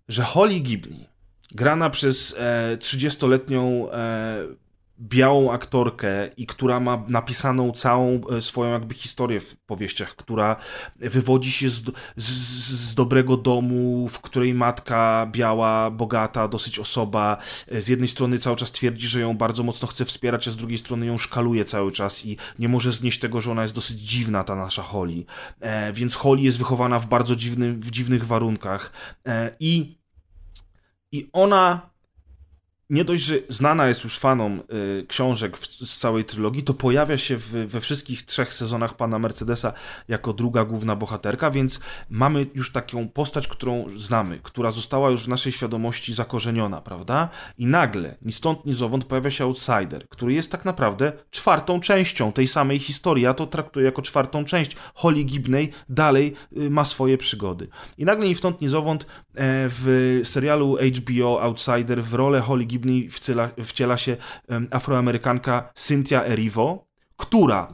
[0.08, 1.06] że Holly Gibney,
[1.50, 4.46] grana przez e, 30-letnią e,
[5.00, 10.56] białą aktorkę i która ma napisaną całą e, swoją jakby historię w powieściach, która
[10.96, 11.84] wywodzi się z,
[12.16, 12.28] z,
[12.70, 17.36] z dobrego domu, w której matka biała, bogata, dosyć osoba,
[17.68, 20.56] e, z jednej strony cały czas twierdzi, że ją bardzo mocno chce wspierać, a z
[20.56, 24.00] drugiej strony ją szkaluje cały czas i nie może znieść tego, że ona jest dosyć
[24.00, 25.24] dziwna, ta nasza Holly.
[25.60, 28.92] E, więc Holly jest wychowana w bardzo dziwnym, w dziwnych warunkach
[29.26, 29.96] e, i
[31.12, 31.90] i ona
[32.90, 34.62] nie dość, że znana jest już fanom
[35.00, 39.18] y, książek w, z całej trylogii, to pojawia się w, we wszystkich trzech sezonach pana
[39.18, 39.72] Mercedesa
[40.08, 41.80] jako druga główna bohaterka, więc
[42.10, 47.28] mamy już taką postać, którą znamy, która została już w naszej świadomości zakorzeniona, prawda?
[47.58, 52.32] I nagle, ni stąd, ni zowąd pojawia się Outsider, który jest tak naprawdę czwartą częścią
[52.32, 53.24] tej samej historii.
[53.24, 54.76] Ja to traktuję jako czwartą część.
[54.94, 57.68] Holly Gibney dalej y, ma swoje przygody.
[57.98, 59.06] I nagle, ni stąd, ni zowąd
[59.38, 64.16] w serialu HBO Outsider w rolę Holly Gibney wciela, wciela się
[64.70, 67.68] afroamerykanka Cynthia Erivo, która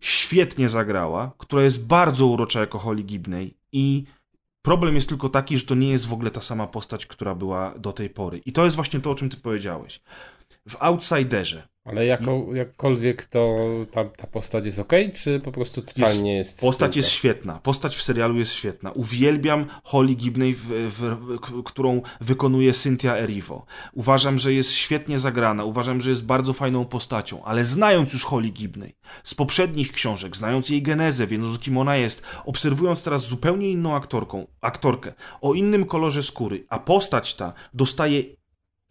[0.00, 4.04] świetnie zagrała, która jest bardzo urocza jako Holly Gibney i
[4.62, 7.74] problem jest tylko taki, że to nie jest w ogóle ta sama postać, która była
[7.78, 8.40] do tej pory.
[8.46, 10.00] I to jest właśnie to, o czym ty powiedziałeś.
[10.68, 13.60] W Outsiderze Ale jako, jakkolwiek to
[13.90, 16.60] ta, ta postać jest ok, czy po prostu totalnie jest.
[16.60, 16.98] Postać zdjęta?
[16.98, 17.60] jest świetna.
[17.62, 18.90] Postać w serialu jest świetna.
[18.90, 23.66] Uwielbiam Holly Gibney, w, w, którą wykonuje Cynthia Erivo.
[23.92, 25.64] Uważam, że jest świetnie zagrana.
[25.64, 27.44] Uważam, że jest bardzo fajną postacią.
[27.44, 32.22] Ale znając już Holly Gibney z poprzednich książek, znając jej genezę, wiedząc kim ona jest,
[32.44, 38.22] obserwując teraz zupełnie inną aktorką, aktorkę o innym kolorze skóry, a postać ta dostaje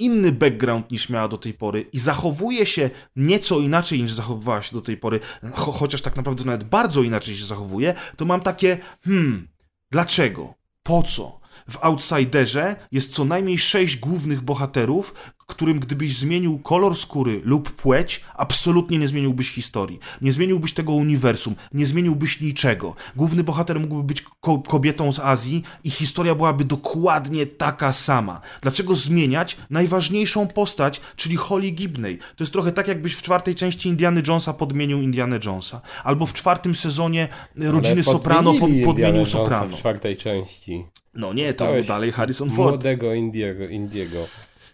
[0.02, 4.76] inny background niż miała do tej pory i zachowuje się nieco inaczej niż zachowywała się
[4.76, 5.20] do tej pory,
[5.56, 9.47] cho chociaż tak naprawdę nawet bardzo inaczej się zachowuje, to mam takie, hmm,
[9.91, 10.54] dlaczego?
[10.84, 11.41] Po co?
[11.70, 18.22] W Outsiderze jest co najmniej sześć głównych bohaterów, którym gdybyś zmienił kolor skóry lub płeć,
[18.36, 19.99] absolutnie nie zmieniłbyś historii.
[20.22, 22.95] Nie zmieniłbyś tego uniwersum, nie zmieniłbyś niczego.
[23.16, 28.41] Główny bohater mógłby być ko kobietą z Azji i historia byłaby dokładnie taka sama.
[28.62, 32.18] Dlaczego zmieniać najważniejszą postać, czyli Holly Gibney?
[32.18, 35.82] To jest trochę tak, jakbyś w czwartej części Indiana Jonesa podmienił Indiana Jonesa.
[36.04, 39.76] Albo w czwartym sezonie Rodziny Soprano pod, podmienił Jonesa Soprano.
[39.76, 40.86] w czwartej części.
[41.14, 42.70] No nie, to był Stałeś dalej Harrison Ford.
[42.70, 43.68] Młodego Indiego.
[43.68, 44.18] Indiego.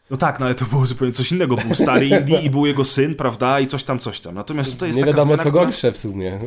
[0.10, 1.56] No tak, no ale to było zupełnie coś innego.
[1.56, 3.60] Był stary Indie i był jego syn, prawda?
[3.60, 4.36] I coś tam, coś tam.
[4.36, 5.66] Natomiast tutaj jest Nie taka wiadomo zmiana, co która...
[5.66, 6.40] gorsze w sumie.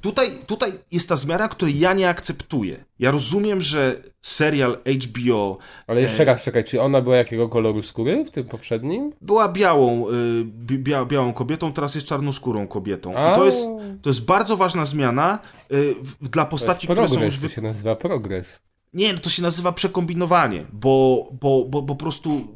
[0.00, 2.84] Tutaj, tutaj jest ta zmiana, której ja nie akceptuję.
[2.98, 8.24] Ja rozumiem, że serial HBO Ale jeszcze raz, czekaj, czy ona była jakiego koloru skóry
[8.24, 9.12] w tym poprzednim?
[9.20, 13.16] była białą, y, bi- bia, białą kobietą, teraz jest czarnoskórą kobietą.
[13.16, 13.32] A.
[13.32, 13.66] I to jest,
[14.02, 15.38] to jest bardzo ważna zmiana
[15.72, 17.38] y, dla To postaci, jest które są już...
[17.40, 18.60] to się nazywa progres.
[18.94, 22.48] Nie, no to się nazywa przekombinowanie, bo, bo, bo, bo po prostu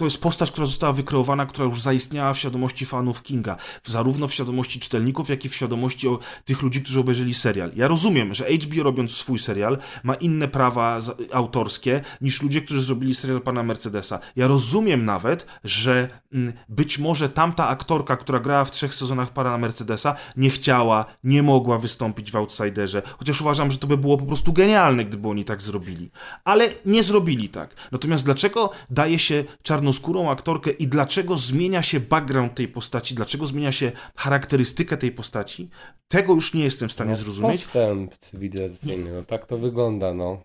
[0.00, 4.34] to jest postać, która została wykreowana, która już zaistniała w świadomości fanów Kinga, zarówno w
[4.34, 6.06] świadomości czytelników, jak i w świadomości
[6.44, 7.70] tych ludzi, którzy obejrzeli serial.
[7.76, 10.98] Ja rozumiem, że HBO robiąc swój serial ma inne prawa
[11.32, 14.18] autorskie niż ludzie, którzy zrobili serial pana Mercedesa.
[14.36, 19.58] Ja rozumiem nawet, że mm, być może tamta aktorka, która grała w trzech sezonach pana
[19.58, 24.26] Mercedesa, nie chciała, nie mogła wystąpić w Outsiderze, chociaż uważam, że to by było po
[24.26, 26.10] prostu genialne, gdyby oni tak zrobili.
[26.44, 27.74] Ale nie zrobili tak.
[27.92, 29.44] Natomiast dlaczego daje się
[29.90, 35.70] czarnoskórą aktorkę i dlaczego zmienia się background tej postaci, dlaczego zmienia się charakterystykę tej postaci,
[36.08, 37.64] tego już nie jestem w stanie zrozumieć.
[37.64, 40.42] Postęp cywilizacyjny, no tak to wygląda, no.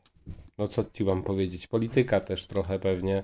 [0.58, 1.68] No co ci mam powiedzieć?
[1.68, 3.24] Polityka też trochę pewnie.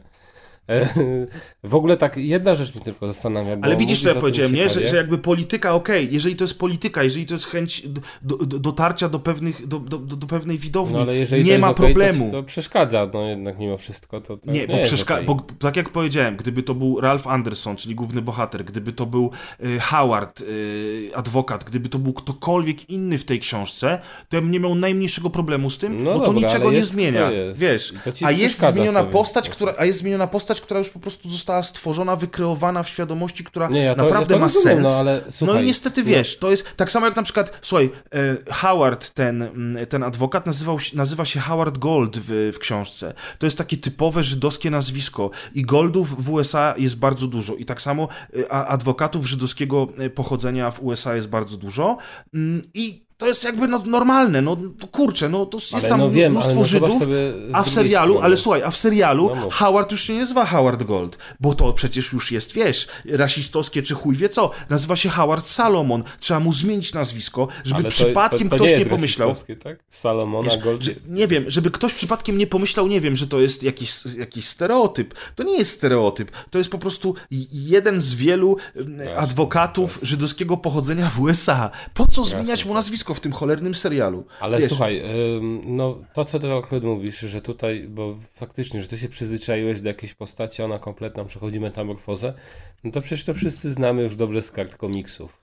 [0.71, 0.87] E,
[1.63, 3.57] W ogóle tak, jedna rzecz mnie tylko zastanawia.
[3.57, 4.69] bo Ale widzisz, co ja powiedziałem, nie?
[4.69, 7.87] Że, że jakby polityka, okej, jeżeli to jest polityka, jeżeli to jest chęć
[8.21, 11.61] do, do, dotarcia do, pewnych, do, do, do, pewnej widowni, No ale jeżeli nie to
[11.61, 12.31] ma okej, problemu.
[12.31, 14.21] To, to przeszkadza, no jednak mimo wszystko.
[14.21, 15.25] To, to Nie, bo, jest przeszka- okej.
[15.25, 19.31] bo tak jak powiedziałem, gdyby to był Ralph Anderson, czyli główny bohater, gdyby to był
[19.63, 23.99] y, Howard, y, adwokat, gdyby to był ktokolwiek inny w tej książce,
[24.29, 26.77] to ja bym nie miał najmniejszego problemu z tym, No bo to dobra, niczego ale
[26.77, 27.31] nie zmienia.
[27.53, 31.29] Wiesz, to a jest zmieniona postać, która, a jest zmieniona postać, która już po prostu
[31.29, 34.83] została stworzona, wykreowana w świadomości, która Nie, ja to- naprawdę ja ma rozumiem, sens.
[34.83, 37.59] no, ale no słuchaj, i niestety no- wiesz, to jest tak samo jak na przykład,
[37.61, 43.13] słuchaj, e, Howard, ten, mm, ten adwokat, nazywał, nazywa się Howard Gold w, w książce.
[43.39, 47.81] To jest takie typowe żydowskie nazwisko i Goldów w USA jest bardzo dużo i tak
[47.81, 48.07] samo
[48.39, 51.97] e, adwokatów żydowskiego e, pochodzenia w USA jest bardzo dużo
[52.33, 55.99] Mm, i to jest jakby no, normalne, no to kurczę, no to jest Ale tam
[55.99, 57.01] no wiem, mnóstwo no Żydów,
[57.53, 58.25] a w serialu, strony.
[58.25, 59.49] ale słuchaj, a w serialu No.
[59.49, 63.95] Howard już się nie nazywa Howard Gold, bo to przecież już jest, wiesz, rasistowskie czy
[63.95, 68.49] chuj wie co, nazywa się Howard Salomon, trzeba mu zmienić nazwisko, żeby Ale to- przypadkiem
[68.49, 69.79] to, to ktoś nie, jest pomyślał, tak?
[69.89, 70.81] Salomona Wiesz, Gold.
[70.83, 74.45] że, nie wiem, żeby ktoś przypadkiem nie pomyślał, nie wiem, że to jest jakiś, jakiś
[74.47, 75.13] stereotyp.
[75.35, 76.31] To nie jest stereotyp.
[76.49, 77.15] To jest po prostu
[77.51, 78.57] jeden z wielu
[79.17, 81.69] adwokatów żydowskiego pochodzenia w USA.
[81.93, 84.25] Po co zmieniać mu nazwisko w tym cholernym serialu?
[84.39, 85.03] Ale Wiesz, słuchaj,
[85.65, 89.87] no to co ty akurat mówisz, że tutaj, bo faktycznie, że ty się przyzwyczaiłeś do
[89.87, 92.33] jakiejś postaci, ona kompletną przechodzi metamorfozę,
[92.83, 95.41] no to przecież to wszyscy znamy już dobrze z kart komiksów.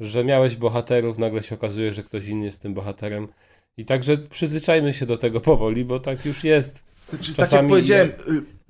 [0.00, 3.28] Że miałeś bohaterów, nagle się okazuje, że ktoś inny jest tym bohaterem.
[3.76, 6.84] I także przyzwyczajmy się do tego powoli, bo tak już jest.
[7.10, 8.12] Znaczy, tak jak czasami powiedziałem, y,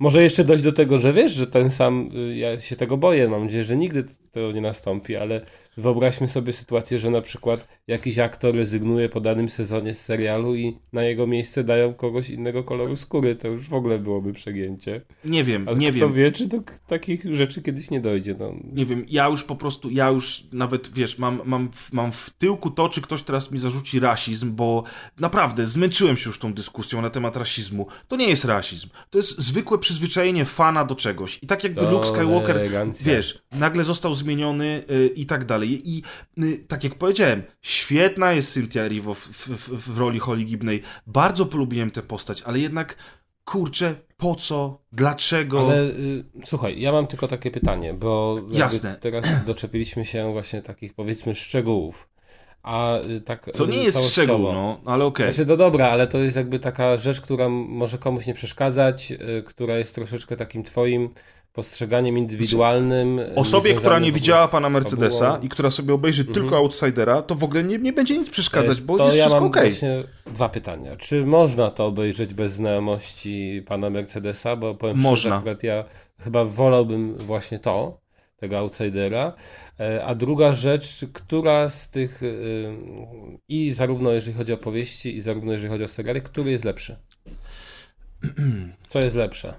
[0.01, 3.29] Może jeszcze dojść do tego, że wiesz, że ten sam, y, ja się tego boję,
[3.29, 5.45] mam nadzieję, że nigdy to nie nastąpi, ale
[5.77, 10.77] wyobraźmy sobie sytuację, że na przykład jakiś aktor rezygnuje po danym sezonie z serialu i
[10.93, 15.01] na jego miejsce dają kogoś innego koloru skóry, to już w ogóle byłoby przegięcie.
[15.25, 16.13] nie wiem, Ale nie kto wiem.
[16.13, 18.35] wie, czy do takich rzeczy kiedyś nie dojdzie.
[18.39, 18.53] No.
[18.73, 22.29] nie wiem, ja już po prostu, ja już nawet, wiesz, mam, mam, w- mam w
[22.37, 24.83] tyłku to, czy ktoś teraz mi zarzuci rasizm, bo
[25.19, 27.87] naprawdę zmęczyłem się już tą dyskusją na temat rasizmu.
[28.07, 28.89] To nie jest rasizm.
[29.09, 31.39] To jest zwykłe przyzwyczajenie fana do czegoś.
[31.41, 33.05] I tak jakby Luke Skywalker, Tolerancja.
[33.05, 35.89] wiesz, nagle został zmieniony y, i tak dalej.
[35.89, 36.03] I
[36.43, 40.81] y, tak jak powiedziałem, świetna jest Cynthia Erivo w, w, w, w roli Holly Gibney.
[41.07, 42.95] Bardzo polubiłem tę postać, ale jednak,
[43.45, 44.81] kurczę, po co?
[44.91, 45.61] Dlaczego?
[45.61, 48.97] Ale y, słuchaj, ja mam tylko takie pytanie, bo Jasne.
[49.01, 52.10] teraz doczepiliśmy się właśnie takich powiedzmy szczegółów.
[52.63, 53.49] A y, tak.
[53.53, 54.25] Co nie y, jest całościowo.
[54.33, 55.33] szczegół, no, ale okej.
[55.33, 59.43] Znaczy, to dobra, ale to jest jakby taka rzecz, która może komuś nie przeszkadzać, y,
[59.43, 61.09] która jest troszeczkę takim twoim
[61.53, 63.19] postrzeganiem indywidualnym.
[63.19, 67.43] y, Osobie, która nie widziała pana Mercedesa i która sobie obejrzy tylko Outsidera, to w
[67.43, 69.69] ogóle nie, nie będzie nic przeszkadzać, bo to jest ja wszystko mam okej.
[69.71, 70.95] właśnie dwa pytania.
[70.95, 74.55] Czy można to obejrzeć bez znajomości pana Mercedesa?
[74.55, 75.17] Bo powiem Można.
[75.17, 75.83] szczerze, akurat ja
[76.19, 78.00] chyba wolałbym właśnie to,
[78.41, 79.33] tego outsidera.
[79.79, 82.77] E, A druga rzecz, która z tych y,
[83.49, 86.95] i zarówno jeżeli chodzi o powieści, i zarówno jeżeli chodzi o seriale, który jest lepszy?
[88.87, 89.53] Co jest lepsze?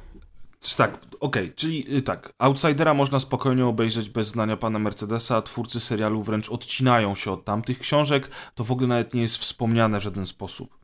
[0.76, 6.22] Tak, okej, czyli y, tak, Outsidera można spokojnie obejrzeć bez znania pana Mercedesa, twórcy serialu
[6.22, 10.26] wręcz odcinają się od tamtych książek, to w ogóle nawet nie jest wspomniane w żaden
[10.26, 10.81] sposób.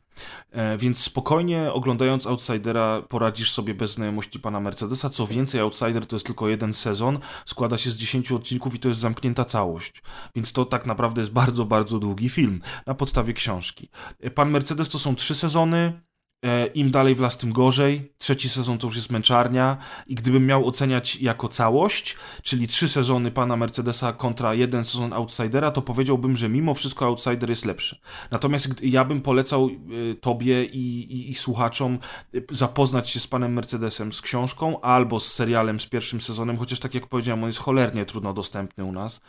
[0.51, 5.09] E, więc spokojnie oglądając Outsidera poradzisz sobie bez znajomości pana Mercedesa.
[5.09, 8.87] Co więcej, Outsider to jest tylko jeden sezon, składa się z 10 odcinków i to
[8.87, 10.03] jest zamknięta całość.
[10.35, 13.89] Więc to tak naprawdę jest bardzo, bardzo długi film na podstawie książki.
[14.19, 16.08] E, Pan Mercedes to są trzy sezony.
[16.45, 18.13] E, Im dalej w las, tym gorzej.
[18.17, 19.77] Trzeci sezon to już jest męczarnia.
[20.07, 25.71] I gdybym miał oceniać jako całość, czyli trzy sezony pana Mercedesa kontra jeden sezon Outsidera,
[25.71, 27.99] to powiedziałbym, że mimo wszystko Outsider jest lepszy.
[28.31, 31.99] Natomiast ja bym polecał y, tobie i, i, i słuchaczom
[32.35, 36.79] y, zapoznać się z panem Mercedesem z książką albo z serialem z pierwszym sezonem, chociaż
[36.79, 39.21] tak jak powiedziałem, on jest cholernie trudno dostępny u nas.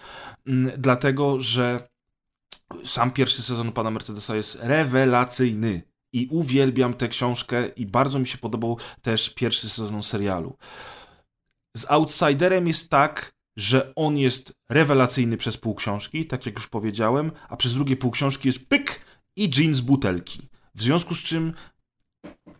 [0.47, 1.89] Mm, Dlatego, że
[2.85, 5.90] sam pierwszy sezon pana Mercedesa jest rewelacyjny.
[6.13, 10.57] I uwielbiam tę książkę i bardzo mi się podobał też pierwszy sezon serialu.
[11.77, 17.33] z Outsiderem jest tak, że on jest rewelacyjny przez pół książki, tak jak już powiedziałem,
[17.49, 19.01] a przez drugie pół książki jest pyk
[19.37, 20.49] i jeans butelki.
[20.75, 21.55] W związku z czym,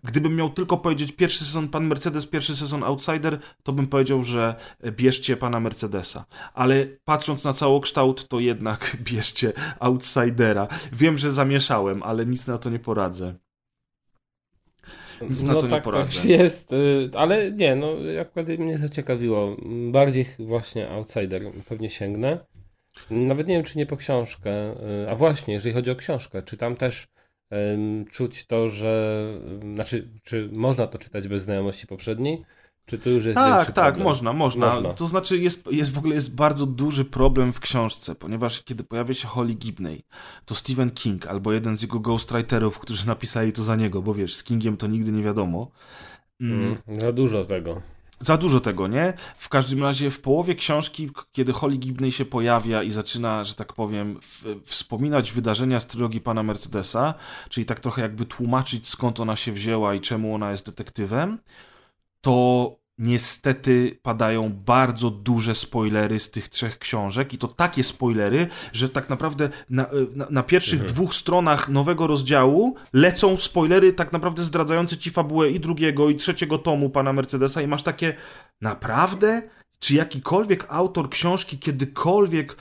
[0.05, 4.55] gdybym miał tylko powiedzieć pierwszy sezon Pan Mercedes, pierwszy sezon Outsider, to bym powiedział, że
[4.91, 6.25] bierzcie Pana Mercedesa.
[6.55, 10.69] Ale patrząc na całokształt, to jednak bierzcie Outsidera.
[10.93, 13.35] Wiem, że zamieszałem, ale nic na to nie poradzę.
[15.31, 16.15] Nic na no to nie tak, poradzę.
[16.15, 19.57] tak jest, y, ale nie, no akurat mnie zaciekawiło.
[19.93, 22.39] Bardziej właśnie Outsider pewnie sięgnę.
[23.11, 24.51] Nawet nie wiem, czy nie po książkę.
[25.05, 27.09] y, A właśnie, jeżeli chodzi o książkę, czy tam też
[28.11, 29.25] czuć to, że.
[29.75, 32.45] Znaczy, czy można to czytać bez znajomości poprzedniej?
[32.87, 34.95] Czy to już jest Tak, tak, można, można, Można.
[34.95, 39.15] To znaczy jest, jest w ogóle jest bardzo duży problem w książce, ponieważ kiedy pojawia
[39.15, 40.05] się Holly Gibney,
[40.45, 44.35] to Stephen King albo jeden z jego ghostwriterów, którzy napisali to za niego, bo wiesz,
[44.35, 45.71] z Kingiem to nigdy nie wiadomo.
[46.41, 47.83] Mm, Mm, za dużo tego.
[48.21, 49.13] Za dużo tego, nie?
[49.37, 53.73] W każdym razie w połowie książki, kiedy Holly Gibney się pojawia i zaczyna, że tak
[53.73, 54.21] powiem,
[54.65, 57.15] wspominać wydarzenia z trylogii pana Mercedesa,
[57.49, 61.39] czyli tak trochę jakby tłumaczyć skąd ona się wzięła i czemu ona jest detektywem,
[62.21, 68.89] to niestety padają bardzo duże spoilery z tych trzech książek i to takie spoilery, że
[68.89, 74.97] tak naprawdę na, na, na pierwszych dwóch stronach nowego rozdziału lecą spoilery tak naprawdę zdradzające
[74.97, 78.15] ci fabułę i drugiego i trzeciego tomu pana Mercedesa i masz takie
[78.61, 79.43] naprawdę?
[79.79, 82.57] Czy jakikolwiek autor książki kiedykolwiek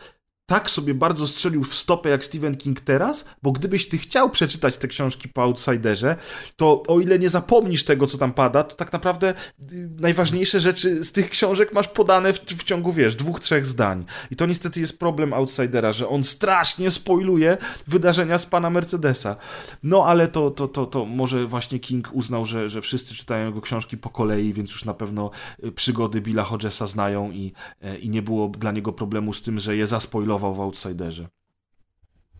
[0.50, 4.78] tak sobie bardzo strzelił w stopę jak Stephen King teraz, bo gdybyś ty chciał przeczytać
[4.78, 6.16] te książki po Outsiderze,
[6.56, 9.34] to o ile nie zapomnisz tego, co tam pada, to tak naprawdę
[9.72, 14.06] y, najważniejsze rzeczy z tych książek masz podane w, w ciągu, wiesz, dwóch, trzech zdań.
[14.32, 19.36] I to niestety jest problem Outsidera, że on strasznie spoiluje wydarzenia z pana Mercedesa.
[19.84, 23.62] No ale to, to, to, to może właśnie King uznał, że, że wszyscy czytają jego
[23.62, 25.32] książki po kolei, więc już na pewno
[25.64, 29.60] y, przygody Billa Hodgesa znają i, e, i nie było dla niego problemu z tym,
[29.60, 31.28] że je zaspoilował w Outsiderze.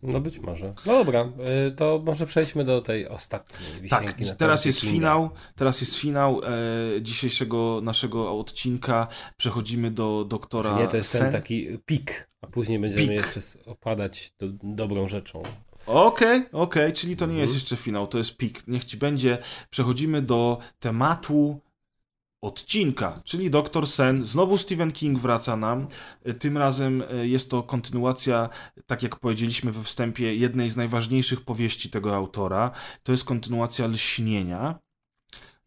[0.04, 0.74] No być może.
[0.86, 1.30] No dobra,
[1.68, 4.94] y, to może przejdźmy do tej ostatniej wisienki Tak, teraz jest Kinga.
[4.94, 9.08] finał, teraz jest finał e, dzisiejszego naszego odcinka.
[9.38, 11.32] Przechodzimy do doktora Nie, to jest ten Sen.
[11.32, 13.16] taki pik, a później będziemy Pik.
[13.36, 15.44] jeszcze opadać do, dobrą rzeczą.
[15.86, 17.42] Okej, okej, czyli to nie Mhm.
[17.42, 18.68] jest jeszcze finał, to jest pik.
[18.68, 19.38] Niech ci będzie.
[19.70, 21.60] Przechodzimy do tematu
[22.42, 24.26] odcinka, czyli Doktor Sen.
[24.26, 25.88] Znowu Stephen King wraca nam.
[26.40, 28.50] Tym razem e, jest to kontynuacja,
[28.86, 32.72] tak jak powiedzieliśmy we wstępie, jednej z najważniejszych powieści tego autora.
[33.04, 34.80] To jest kontynuacja Lśnienia.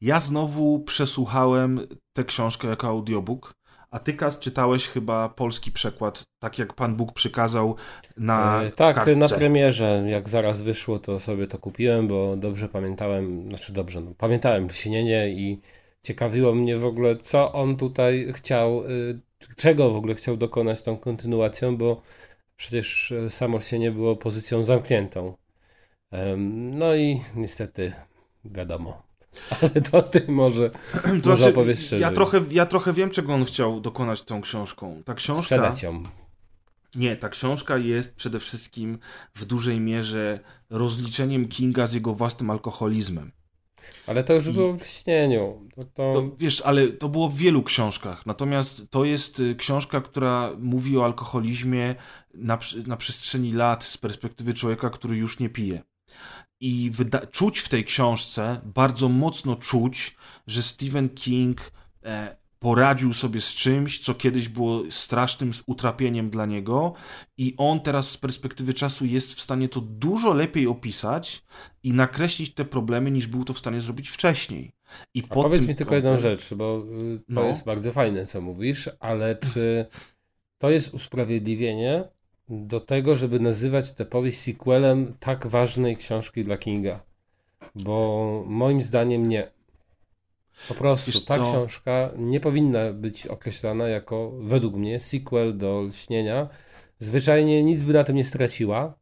[0.00, 1.80] Ja znowu przesłuchałem
[2.16, 3.52] tę książkę jako audiobook.
[3.90, 7.76] A ty, Kas, czytałeś chyba polski przekład, tak jak Pan Bóg przykazał
[8.16, 9.16] na E, tak, kartce.
[9.16, 14.12] na premierze, jak zaraz wyszło, to sobie to kupiłem, bo dobrze pamiętałem, znaczy dobrze, no,
[14.18, 15.60] pamiętałem lśnienie i
[16.02, 19.20] ciekawiło mnie w ogóle, co on tutaj chciał, y,
[19.56, 22.02] czego w ogóle chciał dokonać tą kontynuacją, bo
[22.56, 25.36] przecież y, samo lśnienie było pozycją zamkniętą.
[26.48, 27.92] No i niestety
[28.44, 29.02] wiadomo.
[29.60, 30.70] Ale to ty może,
[31.02, 32.00] To może znaczy, opowiedz szerzej.
[32.00, 35.02] ja, trochę, ja trochę wiem, czego on chciał dokonać tą książką.
[35.04, 35.42] Ta książka.
[35.42, 36.02] sprzedać ją.
[36.94, 38.98] Nie, ta książka jest przede wszystkim
[39.34, 40.40] w dużej mierze
[40.70, 43.32] rozliczeniem Kinga z jego własnym alkoholizmem.
[44.06, 45.68] Ale to już było w lśnieniu.
[45.74, 46.12] To, to...
[46.12, 48.26] To, wiesz, ale to było w wielu książkach.
[48.26, 51.94] Natomiast to jest y, książka, która mówi o alkoholizmie
[52.34, 55.82] na, na przestrzeni lat z perspektywy człowieka, który już nie pije.
[56.60, 56.92] I
[57.30, 60.16] czuć w tej książce, bardzo mocno czuć,
[60.46, 61.72] że Stephen King
[62.04, 66.92] e, poradził sobie z czymś, co kiedyś było strasznym utrapieniem dla niego,
[67.38, 71.44] i on teraz z perspektywy czasu jest w stanie to dużo lepiej opisać
[71.82, 74.72] i nakreślić te problemy, niż był to w stanie zrobić wcześniej.
[75.14, 76.78] I A powiedz mi tylko jedną rzecz, bo
[77.14, 77.44] y, to No.
[77.44, 79.86] jest bardzo fajne, co mówisz, ale czy
[80.58, 82.04] to jest usprawiedliwienie
[82.48, 87.00] do tego, żeby nazywać tę powieść sequelem tak ważnej książki dla Kinga?
[87.74, 89.50] Bo moim zdaniem nie.
[90.68, 91.42] Po prostu Wiesz ta co?
[91.42, 96.48] książka nie powinna być określana jako, według mnie, sequel do Lśnienia.
[96.98, 98.94] Zwyczajnie nic by na tym nie straciła.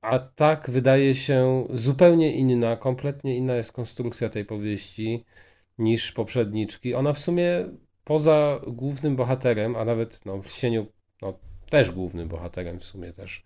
[0.00, 5.24] A tak wydaje się zupełnie inna, kompletnie inna jest konstrukcja tej powieści
[5.78, 6.94] niż poprzedniczki.
[6.94, 7.68] Ona w sumie
[8.04, 10.86] poza głównym bohaterem, a nawet no, w Lśnieniu
[11.22, 11.38] no,
[11.70, 13.44] też głównym bohaterem w sumie też,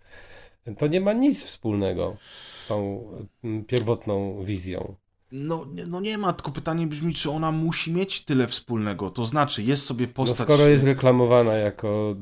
[0.77, 2.17] to nie ma nic wspólnego
[2.57, 3.07] z tą
[3.43, 4.95] mm, pierwotną wizją.
[5.35, 9.09] No, no nie ma, tylko pytanie brzmi, czy ona musi mieć tyle wspólnego.
[9.09, 10.39] To znaczy, jest sobie No postać...
[10.47, 12.15] skoro jest reklamowana jako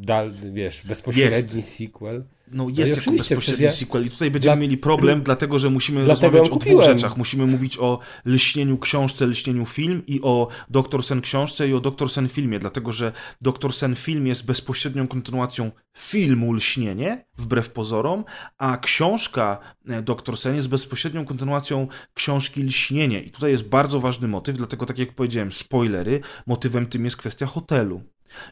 [0.00, 4.56] dal, wiesz, bezpośredni sequel, no i jest jako oczywiście, bezpośredni ja- sequel i tutaj będziemy
[4.56, 7.16] Dla- mieli problem, dlatego że musimy Dlatego rozmawiać o dwóch rzeczach.
[7.16, 12.10] Musimy mówić o lśnieniu książce, lśnieniu film i o Doktor Sen książce i o Doktor
[12.10, 18.24] Sen filmie, dlatego że Doktor Sen film jest bezpośrednią kontynuacją filmu Lśnienie, wbrew pozorom,
[18.58, 19.58] a książka
[19.88, 23.20] e, Doktor Sen jest bezpośrednią kontynuacją książki Lśnienie.
[23.22, 27.46] I tutaj jest bardzo ważny motyw, dlatego tak jak powiedziałem, spoilery, motywem tym jest kwestia
[27.46, 28.00] hotelu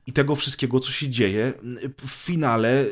[0.07, 1.53] i tego wszystkiego, co się dzieje
[2.03, 2.87] w finale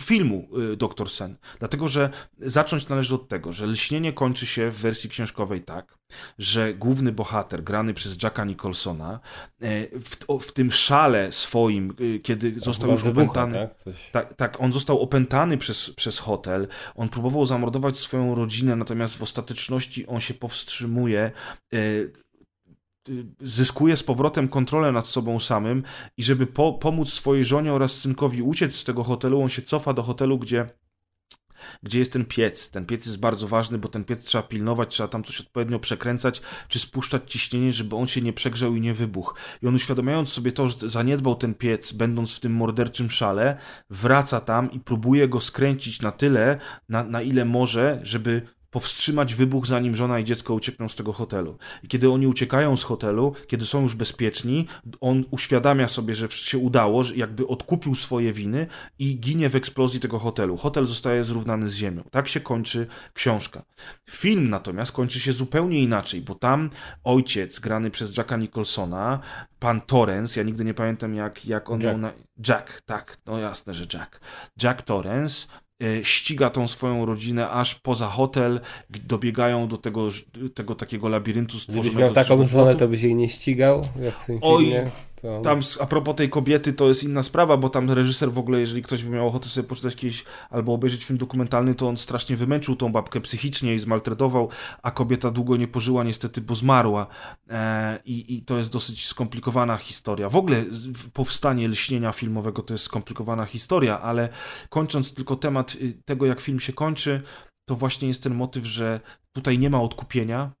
[0.00, 1.36] filmu y, Doktor Sen.
[1.58, 5.98] Dlatego, że zacząć należy od tego, że lśnienie kończy się w wersji książkowej tak,
[6.38, 9.20] że główny bohater, grany przez Jacka Nicholsona,
[9.60, 13.68] e, w, w tym szale swoim, y, kiedy został Chyba już wybucha, opętany.
[13.84, 13.94] tak?
[14.12, 16.68] Tak, tak, on został opętany przez, przez hotel.
[16.94, 21.30] On próbował zamordować swoją rodzinę, natomiast w ostateczności on się powstrzymuje.
[23.08, 25.82] Y, Zyskuje z powrotem kontrolę nad sobą samym
[26.16, 29.92] i żeby po, pomóc swojej żonie oraz synkowi uciec z tego hotelu, on się cofa
[29.92, 30.68] do hotelu, gdzie,
[31.82, 32.70] gdzie jest ten piec.
[32.70, 36.40] Ten piec jest bardzo ważny, bo ten piec trzeba pilnować, trzeba tam coś odpowiednio przekręcać,
[36.68, 39.34] czy spuszczać ciśnienie, żeby on się nie przegrzał i nie wybuchł.
[39.62, 43.56] I on uświadamiając sobie to, że zaniedbał ten piec, będąc w tym morderczym szale,
[43.90, 46.58] wraca tam i próbuje go skręcić na tyle,
[46.88, 48.42] na, na ile może, żeby
[48.72, 51.58] powstrzymać wybuch, zanim żona i dziecko uciekną z tego hotelu.
[51.82, 54.66] I kiedy oni uciekają z hotelu, kiedy są już bezpieczni,
[55.00, 58.66] on uświadamia sobie, że się udało, że jakby odkupił swoje winy
[58.98, 60.56] i ginie w eksplozji tego hotelu.
[60.56, 62.02] Hotel zostaje zrównany z ziemią.
[62.10, 63.62] Tak się kończy książka.
[64.10, 66.70] Film natomiast kończy się zupełnie inaczej, bo tam
[67.04, 69.20] ojciec, grany przez Jacka Nicholsona,
[69.58, 71.84] pan Torrance, ja nigdy nie pamiętam jak, jak on Jack.
[71.84, 72.12] miał na...
[72.48, 74.20] Jack, tak, no jasne, że Jack.
[74.62, 75.71] Jack Torrance e,
[76.02, 78.60] ściga tą swoją rodzinę aż poza hotel,
[78.90, 80.08] dobiegają do tego,
[80.54, 84.14] tego takiego labiryntu Gdybyś stworzonego miał z taką żonę, to byś jej nie ścigał, jak
[84.14, 84.90] w tym Oj, filmie.
[85.22, 85.40] To...
[85.40, 88.82] Tam a propos tej kobiety to jest inna sprawa, bo tam reżyser w ogóle, jeżeli
[88.82, 92.76] ktoś by miał ochotę sobie poczytać kiedyś albo obejrzeć film dokumentalny, to on strasznie wymęczył
[92.76, 94.48] tą babkę psychicznie i zmaltretował,
[94.82, 97.06] a kobieta długo nie pożyła niestety, bo zmarła.
[97.50, 100.28] E, i, I to jest dosyć skomplikowana historia.
[100.28, 100.64] W ogóle
[101.12, 104.28] powstanie lśnienia filmowego to jest skomplikowana historia, ale
[104.68, 107.22] kończąc tylko temat y, tego, jak film się kończy,
[107.68, 109.00] to właśnie jest ten motyw, że
[109.32, 110.52] tutaj nie ma odkupienia,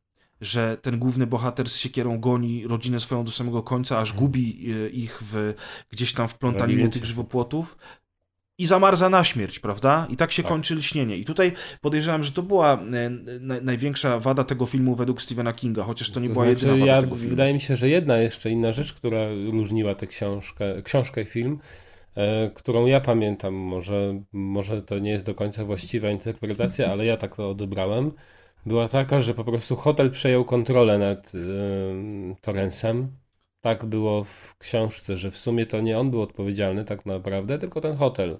[0.42, 4.88] że ten główny bohater z siekierą goni rodzinę swoją do samego końca, aż gubi e,
[4.88, 5.54] ich w,
[5.90, 7.76] gdzieś tam w plątaninie tych żywopłotów
[8.58, 10.06] i zamarza na śmierć, prawda?
[10.10, 10.52] I tak się Tak.
[10.52, 11.16] kończy lśnienie.
[11.16, 13.10] I tutaj podejrzewam, że to była e,
[13.40, 16.80] na, największa wada tego filmu według Stephena Kinga, chociaż to nie To była znaczy, jedyna
[16.80, 17.30] wada ja, tego filmu.
[17.30, 19.18] Wydaje mi się, że jedna jeszcze inna rzecz, która
[19.50, 21.58] różniła tę książkę, książkę i film,
[22.14, 27.16] e, którą ja pamiętam, może, może to nie jest do końca właściwa interpretacja, ale ja
[27.16, 28.12] tak to odebrałem,
[28.66, 31.38] była taka, że po prostu hotel przejął kontrolę nad e,
[32.40, 33.08] Torrensem.
[33.60, 37.80] Tak było w książce, że w sumie to nie on był odpowiedzialny tak naprawdę, tylko
[37.80, 38.38] ten hotel.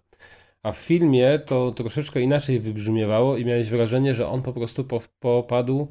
[0.62, 5.00] A w filmie to troszeczkę inaczej wybrzmiewało i miałeś wrażenie, że on po prostu po,
[5.20, 5.88] popadł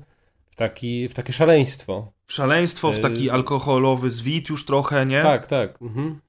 [0.50, 2.12] w, taki, w takie szaleństwo.
[2.28, 5.22] Szaleństwo w taki E, alkoholowy zwit już trochę, nie?
[5.22, 5.82] Tak, tak.
[5.82, 6.20] Mhm.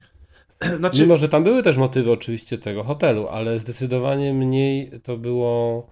[0.77, 5.87] Znaczy, Mimo, że tam były też motywy oczywiście tego hotelu, ale zdecydowanie mniej to było.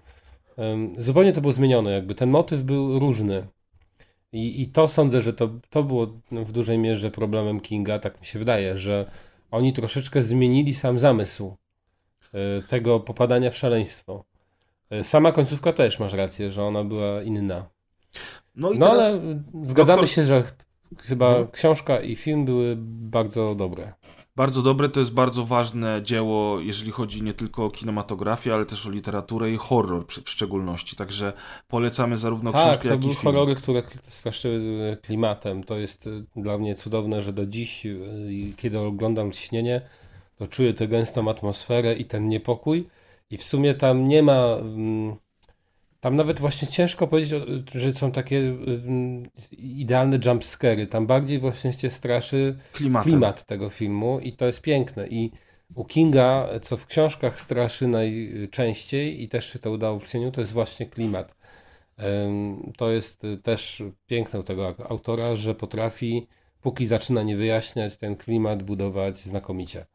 [0.98, 3.46] Zupełnie to było zmienione, jakby ten motyw był różny.
[4.32, 8.20] I, i to sądzę, że to, to było no, w dużej mierze problemem Kinga, tak
[8.20, 9.10] mi się wydaje, że
[9.50, 11.56] oni troszeczkę zmienili sam zamysł
[12.34, 14.24] e, tego popadania w szaleństwo.
[14.90, 17.66] E, Sama końcówka też masz rację, że ona była inna.
[18.56, 19.20] no i No ale
[19.64, 20.42] zgadzamy doktor- się, że
[20.98, 21.48] chyba Mhm.
[21.50, 23.92] książka i film były bardzo dobre.
[24.36, 28.86] Bardzo dobre, to jest bardzo ważne dzieło, jeżeli chodzi nie tylko o kinematografię, ale też
[28.86, 30.96] o literaturę i horror w szczególności.
[30.96, 31.32] Także
[31.68, 33.24] polecamy zarówno Tak, książkę, to jak i były film.
[33.24, 35.64] horrory, które straszyły klimatem.
[35.64, 39.80] To jest y, dla mnie cudowne, że do dziś, y, kiedy oglądam Ciśnienie,
[40.38, 42.88] to czuję tę gęstą atmosferę i ten niepokój.
[43.30, 44.56] I w sumie tam nie ma...
[46.02, 47.42] Tam nawet właśnie ciężko powiedzieć,
[47.74, 50.86] że są takie mm, idealne jumpscary.
[50.86, 53.12] Tam bardziej właśnie cię straszy Klimatem.
[53.12, 55.08] klimat tego filmu i to jest piękne.
[55.08, 55.30] I
[55.74, 60.40] u Kinga, co w książkach straszy najczęściej i też się to udało w cieniu, to
[60.40, 61.36] jest właśnie klimat.
[62.76, 66.26] To jest y, też piękne u tego autora, że potrafi,
[66.60, 69.86] póki zaczyna nie wyjaśniać, ten klimat budować znakomicie.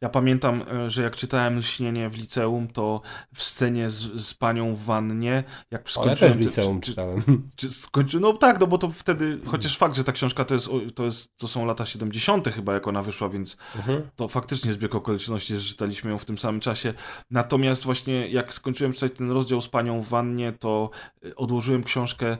[0.00, 3.00] Ja pamiętam, e, że jak czytałem Lśnienie w liceum, to
[3.34, 6.16] w scenie z, z panią w wannie, jak Ale skończyłem...
[6.16, 7.22] też w liceum czy, czy, czytałem.
[7.56, 10.68] czy skończy, no tak, no bo to wtedy, chociaż fakt, że ta książka to jest,
[10.94, 12.48] to jest, to są lata 70.
[12.48, 14.02] chyba, jak ona wyszła, więc Mhm.
[14.16, 16.94] to faktycznie zbieg okoliczności, że czytaliśmy ją w tym samym czasie.
[17.30, 20.90] Natomiast właśnie jak skończyłem czytać ten rozdział z panią w wannie, to
[21.24, 22.36] y, odłożyłem książkę,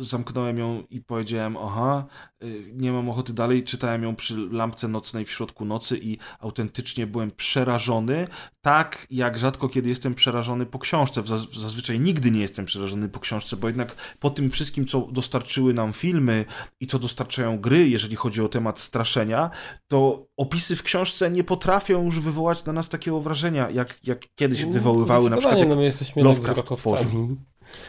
[0.00, 2.04] zamknąłem ją i powiedziałem, aha,
[2.42, 3.64] y, nie mam ochoty dalej.
[3.64, 8.28] Czytałem ją przy lampce nocnej w środku nocy i autentycznie byłem przerażony,
[8.60, 11.22] tak jak rzadko kiedy jestem przerażony po książce.
[11.22, 15.74] Zaz- Zazwyczaj nigdy nie jestem przerażony po książce, bo jednak po tym wszystkim, co dostarczyły
[15.74, 16.44] nam filmy
[16.80, 19.50] i co dostarczają gry, jeżeli chodzi o temat straszenia,
[19.88, 24.64] to opisy w książce nie potrafią już wywołać na nas takiego wrażenia, jak, jak kiedyś
[24.64, 25.68] wywoływały na przykład.
[25.68, 26.82] No my jesteśmy Lovecraft w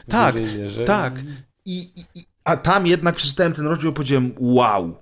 [0.10, 0.36] Tak,
[0.86, 1.14] tak.
[1.66, 4.96] I, i, a tam jednak przeczytałem ten rozdział i powiedziałem, wow,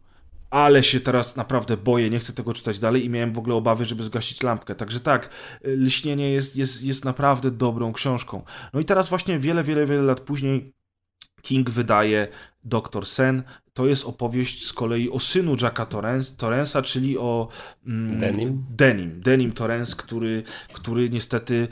[0.56, 3.86] ale się teraz naprawdę boję, nie chcę tego czytać dalej i miałem w ogóle obawy,
[3.86, 4.76] żeby zgasić lampkę.
[4.76, 5.30] Także tak,
[5.68, 8.44] y, Lśnienie jest, jest, jest naprawdę dobrą książką.
[8.74, 10.74] No i teraz właśnie wiele, wiele, wiele lat później
[11.46, 12.28] King wydaje
[12.64, 13.44] Doktor Sen.
[13.74, 17.48] To jest opowieść z kolei o synu Jacka Torrens, Torrensa, czyli o
[17.88, 18.66] mm, Denim?
[18.70, 20.44] Denim, Denim Torrens, który,
[20.74, 21.68] który niestety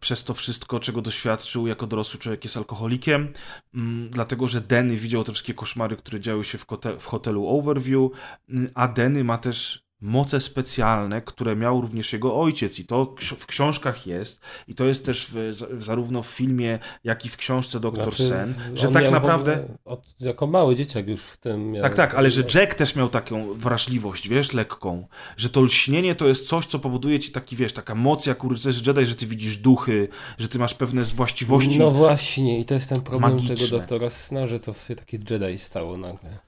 [0.00, 3.32] przez to wszystko, czego doświadczył jako dorosły człowiek, jest alkoholikiem,
[3.74, 7.48] mm, dlatego że Denny widział te wszystkie koszmary, które działy się w, kote, w hotelu
[7.48, 8.10] Overview,
[8.48, 13.46] mm, a Denny ma też moce specjalne, które miał również jego ojciec i to w
[13.46, 18.04] książkach jest i to jest też w, zarówno w filmie, jak i w książce Doktor
[18.04, 19.68] Znaczy, Sen, że tak naprawdę...
[19.84, 21.82] Od, jako mały dzieciak już w tym miał...
[21.82, 25.06] Tak, tak, ale że Jack też miał taką wrażliwość, wiesz, lekką,
[25.36, 28.48] że to lśnienie to jest coś, co powoduje ci taki, wiesz, taka moc jak u
[28.48, 30.08] rycerzy Jedi, że ty widzisz duchy,
[30.38, 31.78] że ty masz pewne właściwości.
[31.78, 33.56] No właśnie, i to jest ten problem magiczne.
[33.56, 36.45] tego doktora Sna, że to się takie Jedi stało nagle.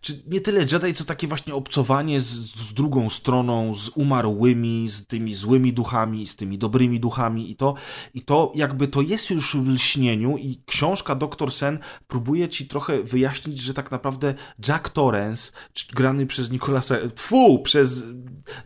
[0.00, 5.06] Czy nie tyle Jedi, co takie właśnie obcowanie z, z drugą stroną, z umarłymi, z
[5.06, 7.74] tymi złymi duchami, z tymi dobrymi duchami i to,
[8.14, 13.02] i to jakby to jest już w lśnieniu i książka Doktor Sen próbuje ci trochę
[13.02, 14.34] wyjaśnić, że tak naprawdę
[14.68, 15.52] Jack Torrance,
[15.94, 18.04] grany przez Nicolasa, fu, przez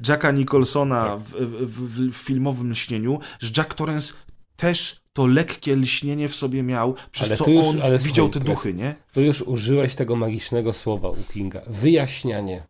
[0.09, 4.15] Jacka Nicholsona w, w, w, w filmowym lśnieniu, że Jack Torrance
[4.61, 8.41] też to lekkie lśnienie w sobie miał, przez Ale co już- on widział słuchaj, te
[8.41, 8.95] duchy, nie?
[9.12, 11.62] Tu już użyłeś tego magicznego słowa u Kinga.
[11.66, 12.66] Wyjaśnianie.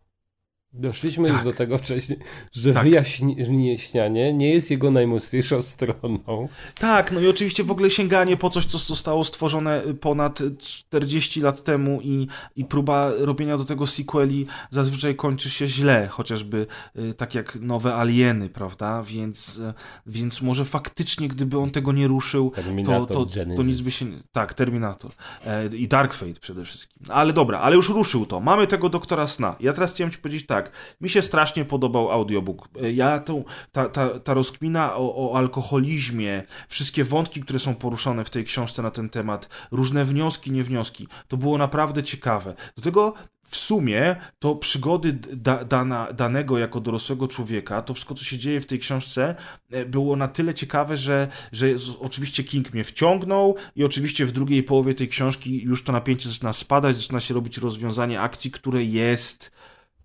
[0.73, 1.45] Doszliśmy już Tak.
[1.45, 2.19] do tego wcześniej,
[2.53, 2.85] że Tak.
[2.85, 6.49] wyjaśnianie nie jest jego najmocniejszą stroną.
[6.79, 11.65] Tak, no i oczywiście w ogóle sięganie po coś, co zostało stworzone ponad 40 lat
[11.65, 12.27] temu i,
[12.57, 16.67] i próba robienia do tego sequeli zazwyczaj kończy się źle, chociażby
[16.99, 19.03] y, tak jak nowe Alieny, prawda?
[19.03, 19.75] Więc, y,
[20.07, 23.67] więc może faktycznie, gdyby on tego nie ruszył, to, Terminator to, to Genesis.
[23.67, 24.05] nic by się...
[24.05, 25.11] nie- Tak, Terminator.
[25.47, 27.03] E, I Dark Fate przede wszystkim.
[27.09, 28.41] Ale dobra, ale już ruszył to.
[28.41, 29.57] Mamy tego doktora Sna.
[29.61, 30.60] Ja teraz chciałem ci powiedzieć tak.
[31.01, 32.69] Mi się strasznie podobał audiobook.
[32.83, 38.25] E, Ja tą, ta, ta, ta rozkmina o, o alkoholizmie, wszystkie wątki, które są poruszone
[38.25, 42.55] w tej książce na ten temat, różne wnioski, niewnioski, to było naprawdę ciekawe.
[42.77, 43.15] Do tego
[43.51, 48.61] w sumie to przygody da, dana, danego jako dorosłego człowieka, to wszystko, co się dzieje
[48.61, 49.35] w tej książce,
[49.71, 51.67] e, było na tyle ciekawe, że, że
[52.01, 56.53] oczywiście King mnie wciągnął i oczywiście w drugiej połowie tej książki już to napięcie zaczyna
[56.53, 59.51] spadać, zaczyna się robić rozwiązanie akcji, które jest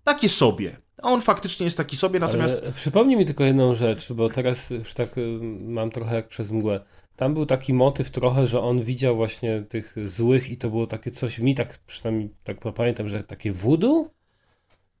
[0.06, 0.76] takie sobie.
[1.02, 4.70] A on faktycznie jest taki sobie, natomiast Ale przypomnij mi tylko jedną rzecz, bo teraz
[4.70, 6.80] już tak y, mam trochę jak przez mgłę.
[7.16, 11.10] Tam był taki motyw trochę, że on widział właśnie tych złych i to było takie
[11.10, 14.10] coś, mi tak przynajmniej tak pamiętam, że takie voodoo?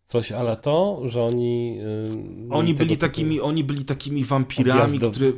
[0.06, 1.78] Coś ale to, że oni...
[2.48, 5.32] y, Oni byli typu- takimi, oni byli takimi wampirami, Objazdow- które.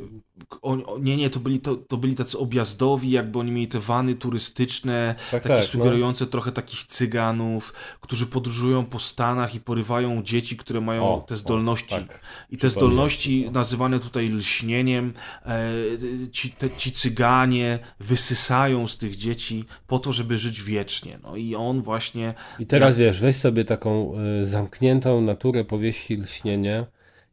[0.61, 4.15] O- nie, nie, to byli, to, to byli tacy objazdowi, jakby oni mieli te wany
[4.15, 10.57] turystyczne, Tak, takie tak, sugerujące trochę takich cyganów, którzy podróżują po Stanach i porywają dzieci,
[10.57, 11.95] które mają O, te zdolności.
[11.95, 12.21] o, tak.
[12.51, 13.51] I te zdolności to.
[13.51, 15.13] nazywane tutaj lśnieniem,
[15.45, 21.19] e, ci, te, ci cyganie wysysają z tych dzieci po to, żeby żyć wiecznie.
[21.23, 22.33] No i on właśnie.
[22.59, 26.85] I teraz wiesz, weź sobie taką y, zamkniętą naturę powieści lśnienie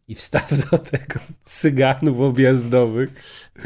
[0.08, 3.10] i wstaw do tego cyganów objazdowych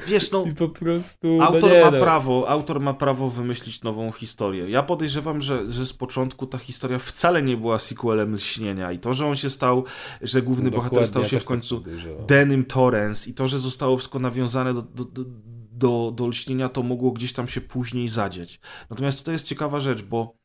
[0.09, 0.45] Wiesz, no.
[0.45, 1.43] i po prostu...
[1.43, 2.01] Autor no ma no.
[2.01, 4.71] prawo, autor ma prawo wymyślić nową historię.
[4.71, 9.15] Ja podejrzewam, że, że z początku ta historia wcale nie była sequelem lśnienia i to,
[9.15, 9.85] że on się stał,
[10.23, 11.85] że główny bohater Dokładnie, stał się w tak końcu.
[12.27, 15.25] Denim Torrens i to, że zostało wszystko nawiązane do, do, do,
[15.73, 18.61] do, do lśnienia, to mogło gdzieś tam się później zadzieć.
[18.91, 20.39] Natomiast tutaj jest ciekawa rzecz, bo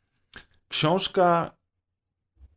[0.67, 1.55] książka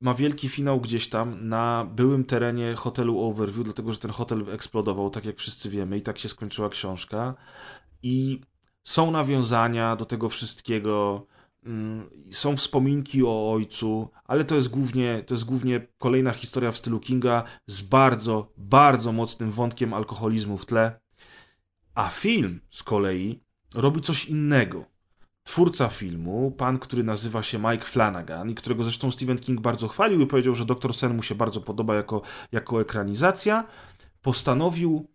[0.01, 5.11] ma wielki finał gdzieś tam na byłym terenie hotelu Overview, dlatego że ten hotel eksplodował,
[5.11, 7.35] tak jak wszyscy wiemy, i tak się skończyła książka.
[8.03, 8.41] I
[8.85, 11.27] są nawiązania do tego wszystkiego,
[11.65, 16.77] mm, są wspominki o ojcu, ale to jest głównie, to jest głównie kolejna historia w
[16.77, 21.01] stylu Kinga z bardzo, bardzo mocnym wątkiem alkoholizmu w tle.
[21.95, 23.41] A film z kolei
[23.75, 24.98] robi coś innego.
[25.49, 30.21] Twórca filmu, pan, który nazywa się Mike Flanagan i którego zresztą Stephen King bardzo chwalił
[30.21, 32.23] i powiedział, że Doktor Sen mu się bardzo podoba jako,
[32.53, 33.67] jako ekranizacja,
[34.23, 35.09] postanowił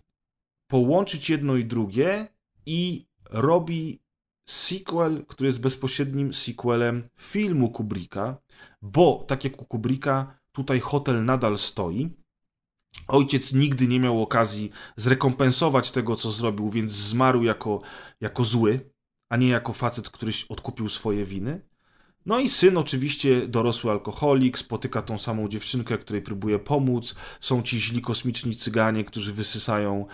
[0.68, 2.28] połączyć jedno i drugie
[2.66, 4.02] i robi
[4.50, 8.38] sequel, który jest bezpośrednim sequelem filmu Kubricka,
[8.82, 12.10] bo tak jak u Kubricka, tutaj hotel nadal stoi,
[13.08, 17.82] ojciec nigdy nie miał okazji zrekompensować tego, co zrobił, więc zmarł jako,
[18.22, 18.93] jako zły,
[19.30, 21.62] a nie jako facet, który odkupił swoje winy.
[22.26, 27.16] No i syn oczywiście dorosły alkoholik, spotyka tą samą dziewczynkę, której próbuje pomóc.
[27.42, 30.06] Są ci źli kosmiczni cyganie, którzy wysysają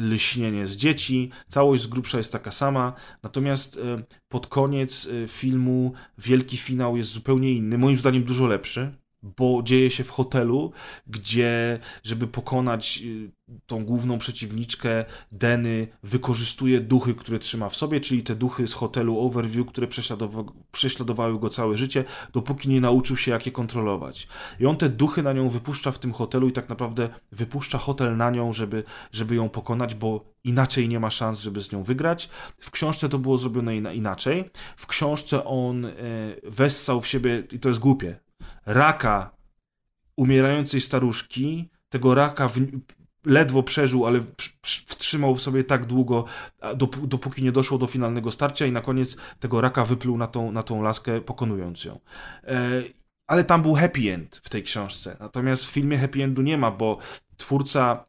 [0.00, 1.30] lśnienie z dzieci.
[1.48, 2.92] Całość z grubsza jest taka sama.
[3.22, 9.03] Natomiast e, pod koniec e, filmu wielki finał jest zupełnie inny, moim zdaniem dużo lepszy
[9.24, 10.72] bo dzieje się w hotelu,
[11.06, 13.30] gdzie, żeby pokonać y,
[13.66, 19.20] tą główną przeciwniczkę, Deny wykorzystuje duchy, które trzyma w sobie, czyli te duchy z hotelu
[19.20, 24.28] Overview, które prześladowa prześladowały go całe życie, dopóki nie nauczył się, jak je kontrolować.
[24.60, 28.16] I on te duchy na nią wypuszcza w tym hotelu i tak naprawdę wypuszcza hotel
[28.16, 32.28] na nią, żeby, żeby ją pokonać, bo inaczej nie ma szans, żeby z nią wygrać.
[32.58, 34.50] W książce to było zrobione inaczej.
[34.76, 35.90] W książce on e,
[36.42, 38.23] wessał w siebie, i to jest głupie,
[38.66, 39.30] raka
[40.16, 42.60] umierającej staruszki, tego raka w,
[43.24, 44.20] ledwo przeżył, ale
[44.62, 46.24] wtrzymał w sobie tak długo,
[47.02, 50.62] dopóki nie doszło do finalnego starcia i na koniec tego raka wypluł na tą, na
[50.62, 52.00] tą laskę, pokonując ją.
[52.44, 52.82] E,
[53.26, 55.16] ale tam był happy end w tej książce.
[55.20, 56.98] Natomiast w filmie happy endu nie ma, bo
[57.36, 58.04] twórca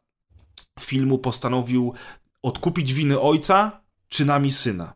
[0.80, 1.94] filmu postanowił
[2.42, 4.94] odkupić winy ojca czynami syna.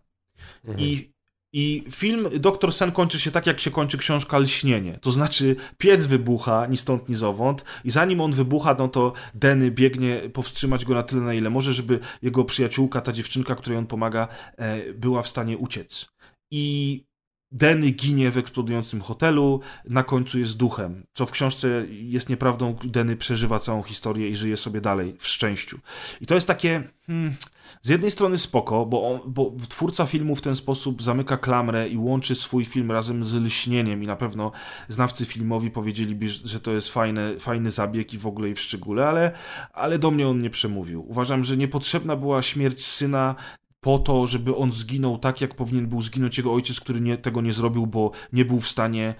[0.64, 0.80] Mhm.
[0.80, 1.12] I
[1.52, 4.98] i film Doktor Sen kończy się tak, jak się kończy książka Lśnienie.
[5.00, 9.70] To znaczy, piec wybucha ni stąd, ni zowąd, i zanim on wybucha, no to Denny
[9.70, 13.86] biegnie powstrzymać go na tyle, na ile może, żeby jego przyjaciółka, ta dziewczynka, której on
[13.86, 16.06] pomaga, e, była w stanie uciec.
[16.50, 17.04] I
[17.52, 22.76] Denny ginie w eksplodującym hotelu, na końcu jest duchem, co w książce jest nieprawdą.
[22.84, 25.78] Denny przeżywa całą historię i żyje sobie dalej w szczęściu.
[26.20, 26.82] I to jest takie.
[27.06, 27.34] Hmm,
[27.82, 31.96] z jednej strony spoko, bo, on, bo twórca filmu w ten sposób zamyka klamrę i
[31.96, 34.52] łączy swój film razem z lśnieniem i na pewno
[34.88, 39.08] znawcy filmowi powiedzieliby, że to jest fajny, fajny zabieg i w ogóle i w szczególe,
[39.08, 39.32] ale,
[39.72, 41.10] ale do mnie on nie przemówił.
[41.10, 43.34] Uważam, że niepotrzebna była śmierć syna
[43.80, 47.40] po to, żeby on zginął tak, jak powinien był zginąć jego ojciec, który nie, tego
[47.40, 49.14] nie zrobił, bo nie był w stanie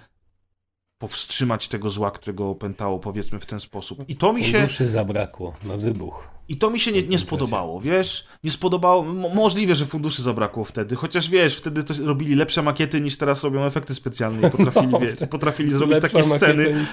[0.97, 4.09] powstrzymać tego zła, którego opętało, powiedzmy w ten sposób.
[4.09, 4.51] I to mi się...
[4.51, 6.27] Funduszy zabrakło na wybuch.
[6.51, 8.27] I to mi się nie, nie spodobało, wiesz?
[8.43, 9.03] Nie spodobało,
[9.35, 13.63] możliwe, że funduszy zabrakło wtedy, chociaż wiesz, wtedy to robili lepsze makiety niż teraz robią
[13.63, 16.85] efekty specjalne i potrafili, no, wiesz, potrafili zrobić takie sceny.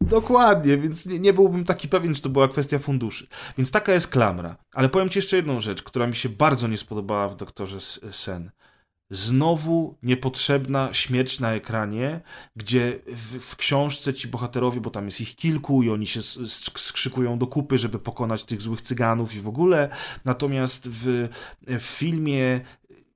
[0.00, 3.26] Dokładnie, więc nie, nie byłbym taki pewien, czy to była kwestia funduszy.
[3.58, 4.56] Więc taka jest klamra.
[4.72, 7.80] Ale powiem ci jeszcze jedną rzecz, która mi się bardzo nie spodobała w Doktorze
[8.10, 8.50] Sen
[9.12, 12.20] znowu niepotrzebna śmierć na ekranie,
[12.56, 16.20] gdzie w, w, książce ci bohaterowie, bo tam jest ich kilku i oni się
[16.76, 19.88] skrzykują do kupy, żeby pokonać tych złych cyganów i w ogóle.
[20.24, 21.28] Natomiast w,
[21.66, 22.60] w filmie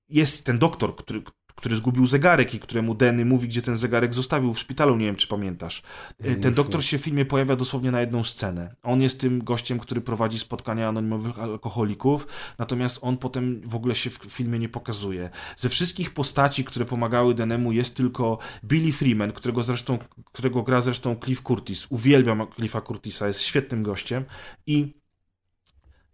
[0.08, 1.22] jest ten doktor, który,
[1.56, 5.16] który zgubił zegarek i któremu Denny mówi, gdzie ten zegarek zostawił w szpitalu, nie wiem
[5.16, 5.82] czy pamiętasz.
[6.18, 8.74] E, ten doktor się w filmie pojawia dosłownie na jedną scenę.
[8.82, 12.26] On jest tym gościem, który prowadzi spotkania anonimowych alkoholików,
[12.58, 15.30] natomiast on potem w ogóle się w filmie nie pokazuje.
[15.56, 19.98] Ze wszystkich postaci, które pomagały Denemu jest tylko Billy Freeman, którego zresztą,
[20.32, 21.86] którego gra zresztą Cliff Curtis.
[21.90, 24.24] Uwielbiam Cliffa Curtisa, jest świetnym gościem
[24.66, 24.94] i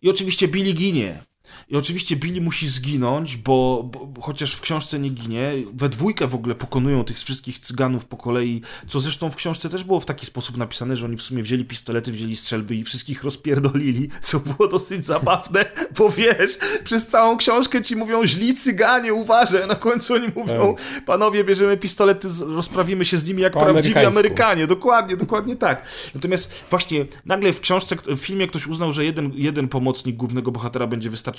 [0.03, 1.23] i oczywiście Billy ginie.
[1.69, 6.35] I oczywiście Billy musi zginąć, bo, bo, chociaż w książce nie ginie, we dwójkę w
[6.35, 10.27] ogóle pokonują tych wszystkich cyganów po kolei, co zresztą w książce też było w taki
[10.27, 14.69] sposób napisane, że oni w sumie wzięli pistolety, wzięli strzelby i wszystkich rozpierdolili, co było
[14.69, 15.65] dosyć zabawne,
[15.99, 20.75] bo wiesz, przez całą książkę ci mówią źli cyganie, uważaj, na końcu oni mówią,
[21.07, 24.67] panowie, bierzemy pistolety, rozprawimy się z nimi jak po prawdziwi Amerykanie.
[24.67, 25.87] Dokładnie, dokładnie tak.
[26.15, 30.87] Natomiast właśnie nagle w książce, w filmie ktoś uznał, że jeden, jeden pomocnik głównego bohatera
[30.87, 31.32] będzie wystarczający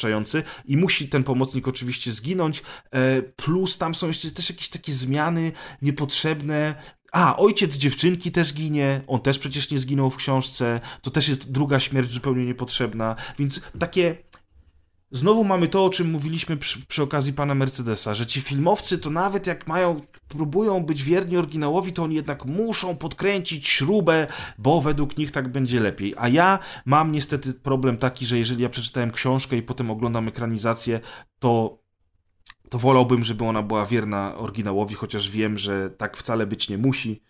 [0.65, 5.51] i musi ten pomocnik oczywiście zginąć, e, plus tam są jeszcze też jakieś takie zmiany
[5.81, 6.75] niepotrzebne,
[7.11, 11.51] a, ojciec dziewczynki też ginie, on też przecież nie zginął w książce, to też jest
[11.51, 14.15] druga śmierć zupełnie niepotrzebna, więc takie
[15.13, 19.09] znowu mamy to, o czym mówiliśmy przy, przy, okazji pana Mercedesa, że ci filmowcy to
[19.09, 24.27] nawet jak mają, próbują być wierni oryginałowi, to oni jednak muszą podkręcić śrubę,
[24.57, 26.13] bo według nich tak będzie lepiej.
[26.17, 30.99] A ja mam niestety problem taki, że jeżeli ja przeczytałem książkę i potem oglądam ekranizację,
[31.39, 31.83] to
[32.69, 37.21] to wolałbym, żeby ona była wierna oryginałowi, chociaż wiem, że tak wcale być nie musi,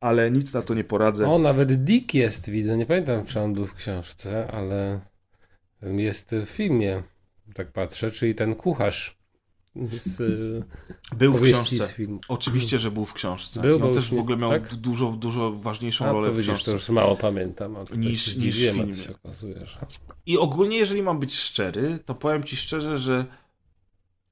[0.00, 1.30] ale nic na to nie poradzę.
[1.30, 2.76] O, nawet Dick jest, widzę.
[2.76, 5.00] Nie pamiętam, czy on był w książce, ale
[5.82, 7.02] jest w filmie
[7.54, 9.16] tak patrzę, czyli ten kucharz
[10.00, 10.22] z
[11.16, 11.94] Był w książce.
[12.28, 13.60] Oczywiście, że był w książce.
[13.60, 14.74] Był, on też w ogóle miał tak?
[14.74, 16.70] dużo, dużo ważniejszą A, rolę to widzisz, w książce.
[16.70, 17.76] to już mało pamiętam.
[17.96, 18.94] Niż, niż w filmie.
[19.24, 19.86] Okazuje, że...
[20.26, 23.26] I ogólnie, jeżeli mam być szczery, to powiem ci szczerze, że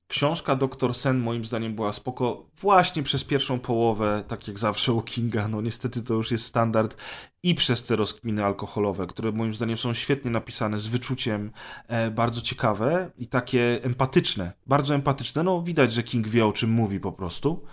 [0.08, 5.02] Książka Doktor Sen moim zdaniem była spoko właśnie przez pierwszą połowę, tak jak zawsze u
[5.02, 6.96] Kinga, no niestety to już jest standard,
[7.42, 11.50] i przez te rozkminy alkoholowe, które moim zdaniem są świetnie napisane, z wyczuciem,
[11.88, 16.70] e, bardzo ciekawe i takie empatyczne, bardzo empatyczne, no widać, że King wie o czym
[16.70, 17.64] mówi po prostu.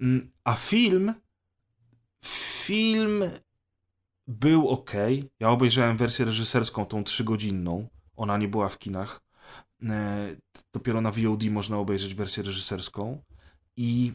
[0.00, 1.14] Mm, A film,
[2.24, 3.24] film
[4.26, 4.90] był ok.
[5.40, 7.88] Ja obejrzałem wersję reżyserską, tą trzygodzinną.
[8.16, 9.29] Ona nie była w kinach.
[9.88, 10.36] E,
[10.72, 13.22] Dopiero na VOD można obejrzeć wersję reżyserską.
[13.76, 14.12] I,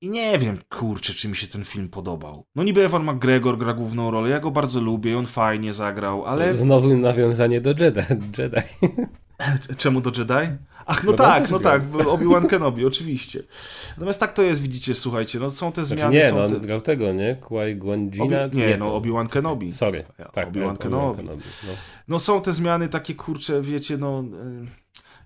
[0.00, 2.44] I nie wiem, kurczę, czy mi się ten film podobał.
[2.54, 6.56] No niby Ewan McGregor gra główną rolę, ja go bardzo lubię, on fajnie zagrał, ale
[6.56, 8.00] Znowu nawiązanie do Jedi.
[8.38, 8.62] Jedi.
[9.82, 10.56] czemu do Jedi?
[10.86, 11.80] Ach, no, No tak, no grał.
[11.80, 13.42] tak, Obi-Wan Kenobi, oczywiście.
[13.96, 16.60] Natomiast tak to jest, widzicie, słuchajcie, no są te Znaczy zmiany, nie, są no te...
[16.60, 17.36] grał tego, nie?
[17.40, 18.18] Qui-Gon Obi...
[18.18, 18.46] Jina?
[18.46, 19.72] Nie, no Obi-Wan Kenobi.
[19.72, 21.16] Sorry, tak, Obi-Wan Kenobi.
[21.16, 21.42] Kenobi.
[21.66, 21.72] No.
[22.08, 24.24] No są te zmiany takie, kurcze, wiecie, no...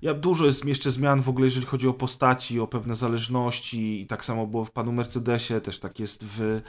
[0.02, 4.06] Ja, dużo jest jeszcze zmian w ogóle, jeżeli chodzi o postaci, o pewne zależności i
[4.06, 6.60] tak samo było w Panu Mercedesie, też tak jest w,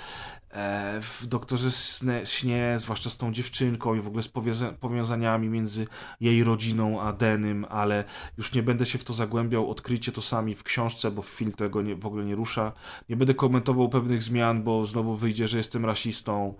[0.51, 5.49] e, w Doktorze Sne, Śnie, zwłaszcza z tą dziewczynką i w ogóle z powiąza- powiązaniami
[5.49, 5.87] między
[6.21, 8.03] jej rodziną a Denym, ale
[8.37, 11.81] już nie będę się w to zagłębiał, odkryjcie to sami w książce, bo film tego
[11.81, 12.71] nie, w ogóle nie rusza.
[13.09, 16.53] Nie będę komentował pewnych zmian, bo znowu wyjdzie, że jestem rasistą.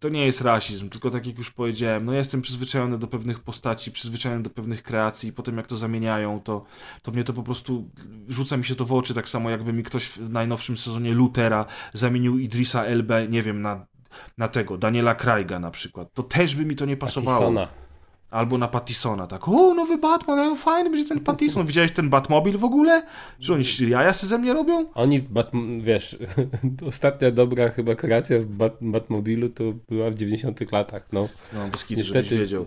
[0.00, 3.40] To nie jest rasizm, tylko tak jak już powiedziałem, no ja jestem przyzwyczajony do pewnych
[3.40, 5.76] postaci, przyzwyczajony do pewnych kreacji, potem jak to
[6.06, 6.64] zamieniają, to,
[7.02, 7.84] to mnie to po prostu
[8.28, 11.64] rzuca mi się to w oczy, tak samo jakby mi ktoś w najnowszym sezonie Lutera
[11.92, 13.86] zamienił Idrisa Elbę, nie wiem, na,
[14.38, 16.08] na tego, Daniela Craiga na przykład.
[16.14, 17.38] To też by mi to nie pasowało.
[17.38, 17.68] Pattisona.
[18.30, 19.48] Albo na Pattisona, tak.
[19.48, 21.66] O, nowy Batman, ale fajny będzie ten Pattison.
[21.70, 23.02] Widziałeś ten Batmobil w ogóle?
[23.38, 24.86] Czy oni jaja se ze mnie robią?
[24.94, 25.50] Oni, Bat,
[25.80, 26.18] wiesz,
[26.88, 31.28] ostatnia dobra chyba kreacja w Bat, Batmobilu to była w 90 latach, no.
[31.52, 32.66] No, bez kitu, Niestety- wiedział.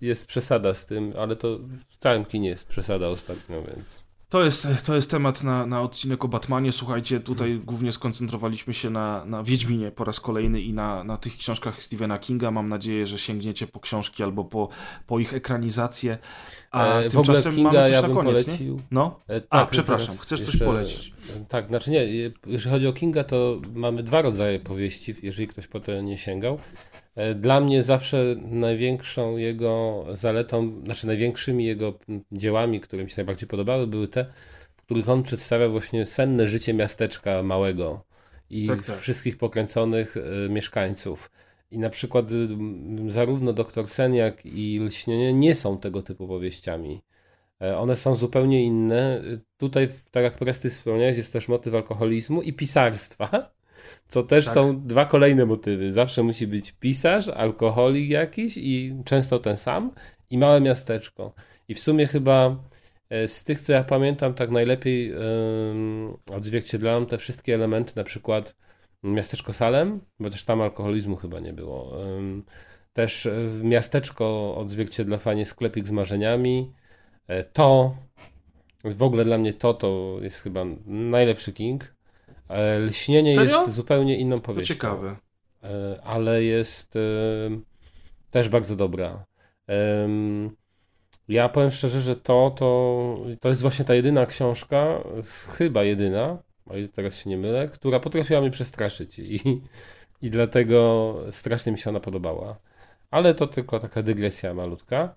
[0.00, 1.58] Jest przesada z tym, ale to
[1.88, 4.08] w całym kinie jest przesada ostatnio, więc...
[4.28, 6.72] To jest, to jest temat na, na odcinek o Batmanie.
[6.72, 11.36] Słuchajcie, tutaj głównie skoncentrowaliśmy się na, na Wiedźminie po raz kolejny i na, na tych
[11.36, 12.50] książkach Stephena Kinga.
[12.50, 14.68] Mam nadzieję, że sięgniecie po książki albo po,
[15.06, 16.18] po ich ekranizację.
[16.70, 18.44] A E, tymczasem Kinga mamy coś ja na koniec, nie?
[18.44, 18.80] polecił.
[18.90, 19.20] No?
[19.28, 21.12] E, A, tak, przepraszam, zaraz chcesz coś jeszcze- polecić?
[21.48, 25.66] Tak, znaczy nie, je- jeżeli chodzi o Kinga, to mamy dwa rodzaje powieści, jeżeli ktoś
[25.66, 26.58] po to nie sięgał.
[27.18, 33.16] E, Dla mnie zawsze największą jego zaletą, znaczy największymi jego mm, dziełami, które mi się
[33.16, 34.26] najbardziej podobały, były te,
[34.76, 38.04] w których on przedstawia właśnie senne życie miasteczka małego
[38.50, 38.98] i Tak, tak.
[38.98, 41.30] wszystkich pokręconych e, mieszkańców.
[41.70, 42.48] I na przykład y,
[43.08, 47.02] zarówno Doktor Seniak i Lśnienie nie są tego typu powieściami.
[47.62, 49.22] E, One są zupełnie inne.
[49.56, 53.50] Tutaj, tak jak Presty wspomniałeś, jest też motyw alkoholizmu i pisarstwa,
[54.08, 54.54] co też Tak.
[54.54, 55.92] są dwa kolejne motywy.
[55.92, 59.92] Zawsze musi być pisarz, alkoholik jakiś i często ten sam
[60.30, 61.34] i małe miasteczko.
[61.68, 62.56] I w sumie chyba
[63.10, 65.14] e, z tych, co ja pamiętam, tak najlepiej
[66.32, 68.56] odzwierciedlają te wszystkie elementy, na przykład
[69.02, 71.92] miasteczko Salem, bo też tam alkoholizmu chyba nie było.
[72.92, 73.32] Też e,
[73.62, 76.72] miasteczko odzwierciedla fajnie sklepik z marzeniami.
[77.26, 77.96] E, To,
[78.84, 81.97] w ogóle dla mnie to, to jest chyba najlepszy King.
[82.48, 83.60] E, Lśnienie Serio?
[83.60, 84.74] jest zupełnie inną To powieścią.
[84.74, 85.16] ciekawe.
[85.62, 87.00] E, ale jest e,
[88.30, 89.24] też bardzo dobra.
[91.28, 95.04] Ja powiem szczerze, że to, to, to jest właśnie ta jedyna książka,
[95.56, 99.40] chyba jedyna, o ile teraz się nie mylę, która potrafiła mnie przestraszyć i,
[100.22, 102.58] i dlatego strasznie mi się ona podobała.
[103.10, 105.14] Ale to tylko taka dygresja malutka.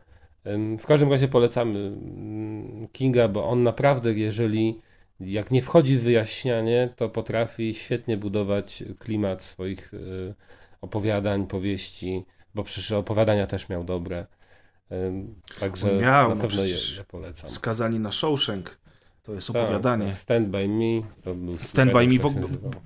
[0.79, 4.81] W każdym razie polecamy mm, Kinga, bo on naprawdę, jeżeli
[5.25, 10.33] jak nie wchodzi w wyjaśnianie, to potrafi świetnie budować klimat swoich y,
[10.81, 12.25] opowiadań, powieści,
[12.55, 14.25] bo przecież opowiadania też miał dobre.
[15.59, 17.49] Także miał, na no pewno je, je polecam.
[17.49, 18.77] Skazani na Shawshank.
[19.23, 20.05] To jest Tak, opowiadanie.
[20.05, 20.17] tak.
[20.17, 21.01] Stand by me.
[21.23, 22.81] To był Stand by me w tak.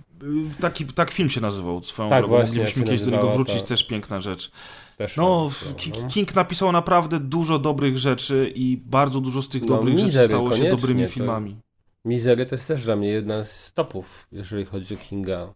[0.62, 2.36] Taki, tak film się nazywał swoją Tak, drogą.
[2.36, 4.52] właśnie, Moglibyśmy kiedyś do niego wrócić, to- też piękna rzecz.
[4.98, 6.08] Też No, King, no.
[6.08, 10.56] King napisał naprawdę dużo dobrych rzeczy i bardzo dużo z tych No, dobrych rzeczy stało
[10.58, 11.58] się dobrymi filmami.
[12.06, 15.54] Misery to jest też dla mnie jedna z topów, jeżeli chodzi o Kinga.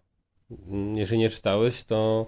[0.95, 2.27] Jeżeli nie czytałeś, to,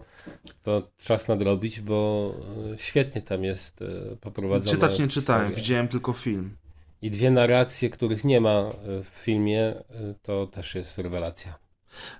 [0.63, 2.31] to czas nadrobić, bo
[2.73, 5.63] y, świetnie tam jest y, poprowadzona Czytać nie czytałem, historia.
[5.63, 6.57] widziałem tylko film.
[7.01, 8.69] I dwie narracje, których nie ma
[8.99, 9.73] y, w filmie,
[10.21, 11.59] to też jest rewelacja.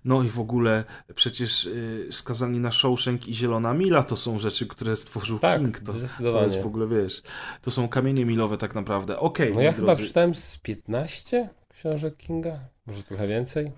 [0.06, 0.84] No i w ogóle
[1.15, 1.69] przecież
[2.11, 5.80] skazani na Shawshank i Zielona Mila to są rzeczy, które stworzył Tak, King.
[5.80, 6.44] To, to zdecydowanie.
[6.44, 7.22] jest w ogóle, wiesz,
[7.61, 9.19] to są kamienie milowe tak naprawdę.
[9.19, 9.99] Okej, No ja chyba drodzy.
[10.02, 11.49] przeczytałem z 15
[11.82, 13.72] książek Kinga, może trochę więcej.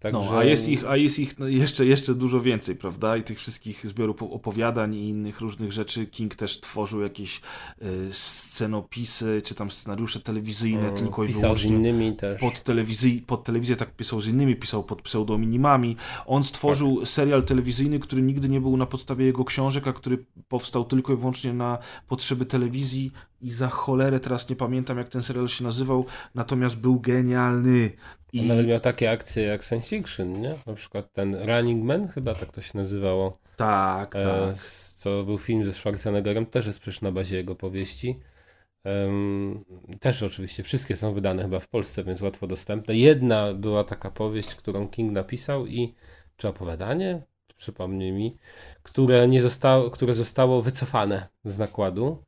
[0.00, 0.20] Także...
[0.30, 3.16] No, a jest ich, a jest ich no, jeszcze, jeszcze dużo więcej, prawda?
[3.16, 6.06] I tych wszystkich zbiorów opowiadań i innych różnych rzeczy.
[6.06, 7.40] King też tworzył jakieś
[7.82, 12.40] y, scenopisy, czy tam scenariusze telewizyjne, Mm, tylko i pisał z wyłącznie innymi też.
[12.40, 15.96] pod, telewizji, pod telewizję tak pisał z innymi, pisał pod pseudonimami.
[16.26, 17.08] On stworzył Tak.
[17.08, 21.16] serial telewizyjny, który nigdy nie był na podstawie jego książek, a który powstał tylko i
[21.16, 21.78] wyłącznie na
[22.08, 23.12] potrzeby telewizji
[23.42, 26.04] i za cholerę teraz nie pamiętam jak ten serial się nazywał,
[26.34, 27.90] natomiast był genialny.
[28.36, 30.54] I On nawet miał takie akcje jak science fiction, nie?
[30.66, 33.38] Na przykład ten Running Man, chyba tak to się nazywało.
[33.56, 34.56] tak, E, tak.
[34.96, 38.20] co był film ze Schwarzeneggerem, też jest przecież na bazie jego powieści.
[38.84, 39.64] Em,
[40.00, 42.94] też oczywiście wszystkie są wydane chyba w Polsce, więc łatwo dostępne.
[42.94, 45.94] Jedna była taka powieść, którą King napisał i
[46.36, 47.22] czy opowiadanie,
[47.56, 48.36] przypomnij mi,
[48.82, 52.22] które nie zostało, które zostało wycofane z nakładu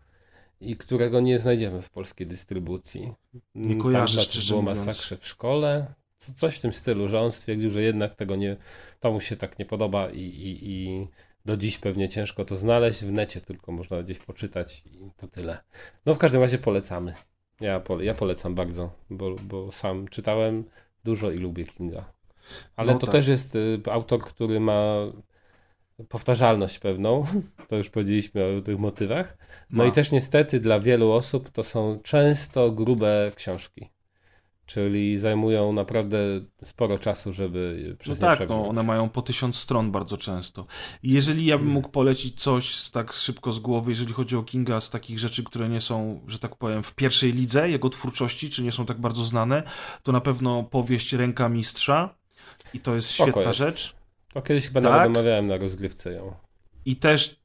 [0.61, 3.13] i którego nie znajdziemy w polskiej dystrybucji.
[3.55, 7.21] Nie Tam kojarzę, chyba szczerze było masakrze w szkole, co- coś w tym stylu, że
[7.21, 8.57] on stwierdził, że jednak tego nie,
[9.01, 11.07] to mu się tak nie podoba i, i, i
[11.45, 13.05] do dziś pewnie ciężko to znaleźć.
[13.05, 15.59] W necie tylko można gdzieś poczytać i to tyle.
[16.07, 17.15] No w każdym razie polecamy.
[17.61, 20.65] Ja, pole, ja polecam bardzo, bo, bo sam czytałem
[21.05, 22.13] dużo i lubię Kinga.
[22.77, 23.13] Ale No to tak.
[23.13, 24.95] też jest y, autor, który ma
[26.09, 27.25] powtarzalność pewną.
[27.69, 29.39] To już powiedzieliśmy o tych motywach.
[29.71, 29.89] No Ma.
[29.89, 33.89] i też niestety dla wielu osób to są często grube książki.
[34.69, 36.19] Czyli zajmują naprawdę
[36.65, 40.67] sporo czasu, żeby No przez nie tak, no, one mają po tysiąc stron bardzo często.
[41.03, 41.75] Jeżeli ja bym Hmm.
[41.75, 45.45] mógł polecić coś z, tak szybko z głowy, jeżeli chodzi o Kinga, z takich rzeczy,
[45.45, 49.01] które nie są, że tak powiem, w pierwszej lidze jego twórczości, czy nie są tak
[49.01, 49.63] bardzo znane,
[50.03, 52.15] to na pewno powieść Ręka Mistrza.
[52.75, 53.59] I to jest Spoko świetna jest.
[53.59, 53.95] rzecz.
[54.35, 54.91] To kiedyś chyba Tak?
[54.91, 56.35] nawet omawiałem na rozgrywce ją.
[56.85, 57.38] I też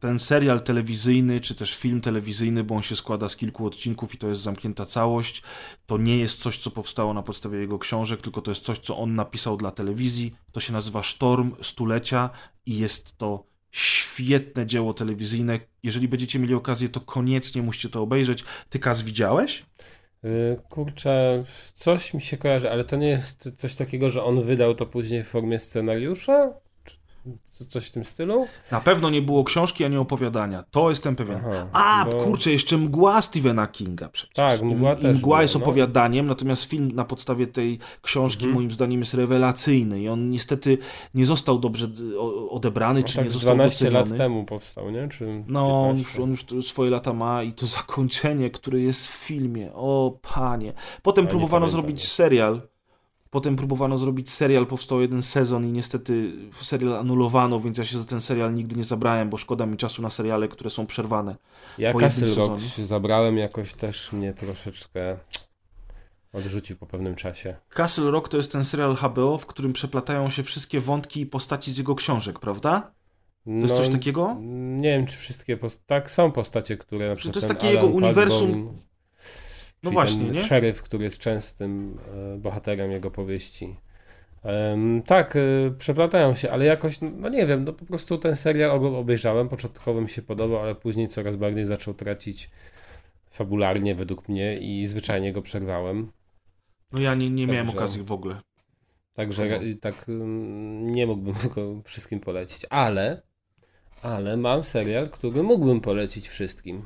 [0.00, 4.18] ten serial telewizyjny, czy też film telewizyjny, bo on się składa z kilku odcinków i
[4.18, 5.42] to jest zamknięta całość.
[5.86, 8.98] To nie jest coś, co powstało na podstawie jego książek, tylko to jest coś, co
[8.98, 10.34] on napisał dla telewizji.
[10.52, 12.30] To się nazywa Sztorm Stulecia
[12.66, 15.60] i jest to świetne dzieło telewizyjne.
[15.82, 18.44] Jeżeli będziecie mieli okazję, to koniecznie musicie to obejrzeć.
[18.70, 19.66] Ty, Kaz, widziałeś?
[20.22, 21.44] Yy, Kurczę,
[21.74, 25.22] coś mi się kojarzy, ale to nie jest coś takiego, że on wydał to później
[25.22, 26.54] w formie scenariusza?
[27.68, 28.46] Coś w tym stylu?
[28.72, 30.64] Na pewno nie było książki ani opowiadania.
[30.70, 31.36] To jestem pewien.
[31.36, 34.34] Aha, A, bo- kurczę, jeszcze Mgła Stephena Kinga przecież.
[34.34, 35.60] Tak, Mgła I, też i Mgła jest no.
[35.60, 38.54] opowiadaniem, natomiast film na podstawie tej książki Mhm.
[38.54, 40.78] moim zdaniem jest rewelacyjny i on niestety
[41.14, 41.86] nie został dobrze
[42.50, 44.10] odebrany, No czy tak nie został 12 doceniony.
[44.10, 45.08] lat temu powstał, nie?
[45.08, 46.20] Czy No, on 15?
[46.22, 50.72] już, on już swoje lata ma i to zakończenie, które jest w filmie, o panie.
[51.02, 52.62] Potem Ja próbowano zrobić serial.
[53.30, 56.32] Potem próbowano zrobić serial, powstał jeden sezon i niestety
[56.62, 60.02] serial anulowano, więc ja się za ten serial nigdy nie zabrałem, bo szkoda mi czasu
[60.02, 61.36] na seriale, które są przerwane.
[61.78, 65.16] Ja Castle Rock się zabrałem, jakoś też mnie troszeczkę
[66.32, 67.54] odrzucił po pewnym czasie.
[67.74, 71.72] Castle Rock to jest ten serial HBO, w którym przeplatają się wszystkie wątki i postaci
[71.72, 72.90] z jego książek, prawda?
[73.44, 74.36] To jest coś takiego?
[74.40, 77.66] Nie wiem, czy wszystkie post- Tak, są postacie, które na Że to przykład jest takie
[77.74, 78.78] jego Alan uniwersum- Pagbone,
[79.82, 80.42] No właśnie, ten nie?
[80.42, 81.96] szeryf, który jest częstym
[82.34, 83.76] e, bohaterem jego powieści.
[85.06, 85.40] Tak, e,
[85.78, 90.00] przeplatają się, ale jakoś, no, nie wiem, no po prostu ten serial ob- obejrzałem, początkowo
[90.00, 92.50] mi się podobał, ale później coraz bardziej zaczął tracić
[93.30, 96.12] fabularnie według mnie i zwyczajnie go przerwałem.
[96.92, 98.40] No ja nie, nie miałem Także- okazji w ogóle.
[99.14, 99.58] Także No.
[99.80, 103.22] tak ym, nie mógłbym go wszystkim polecić, ale
[104.02, 106.82] ale mam serial, który mógłbym polecić wszystkim.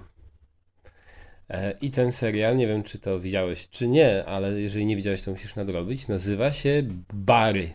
[1.51, 5.23] E, I ten serial, nie wiem czy to widziałeś czy nie, ale jeżeli nie widziałeś,
[5.23, 6.09] to musisz nadrobić.
[6.09, 6.83] Nazywa się
[7.13, 7.73] Barry.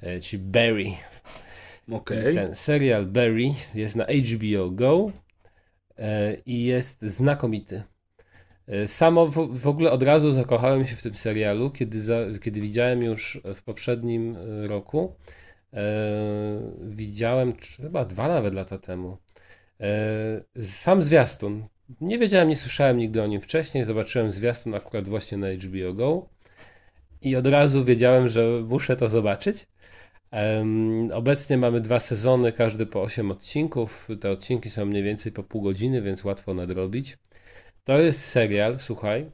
[0.00, 0.86] E, Czyli Barry.
[1.90, 2.32] Okej.
[2.32, 3.44] I ten serial Barry
[3.74, 5.12] jest na HBO Go
[5.98, 7.82] e, i jest znakomity.
[8.86, 13.02] Samo w, w ogóle od razu zakochałem się w tym serialu, kiedy, za, kiedy widziałem
[13.02, 15.16] już w poprzednim roku.
[15.72, 15.82] E,
[16.80, 19.18] widziałem czy chyba dwa nawet lata temu.
[19.80, 21.64] E, sam zwiastun.
[22.00, 23.84] Nie wiedziałem, nie słyszałem nigdy o nim wcześniej.
[23.84, 26.28] Zobaczyłem zwiastun akurat właśnie na HBO Go
[27.22, 29.66] i od razu wiedziałem, że muszę to zobaczyć.
[30.30, 34.08] Em, obecnie mamy dwa sezony, każdy po 8 odcinków.
[34.20, 37.18] Te odcinki są mniej więcej po pół godziny, więc łatwo nadrobić.
[37.84, 39.30] To jest serial, słuchaj,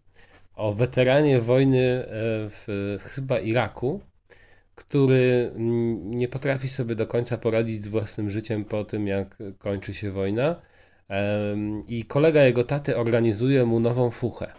[0.55, 2.07] o weteranie wojny e,
[2.51, 4.01] w chyba Iraku,
[4.75, 5.53] który
[5.99, 10.61] nie potrafi sobie do końca poradzić z własnym życiem po tym, jak kończy się wojna.
[11.89, 14.53] I kolega jego taty organizuje mu nową fuchę.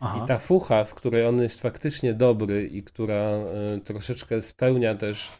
[0.00, 0.20] Aha.
[0.24, 3.44] I ta fucha, w której on jest faktycznie dobry i która e,
[3.84, 5.32] troszeczkę spełnia też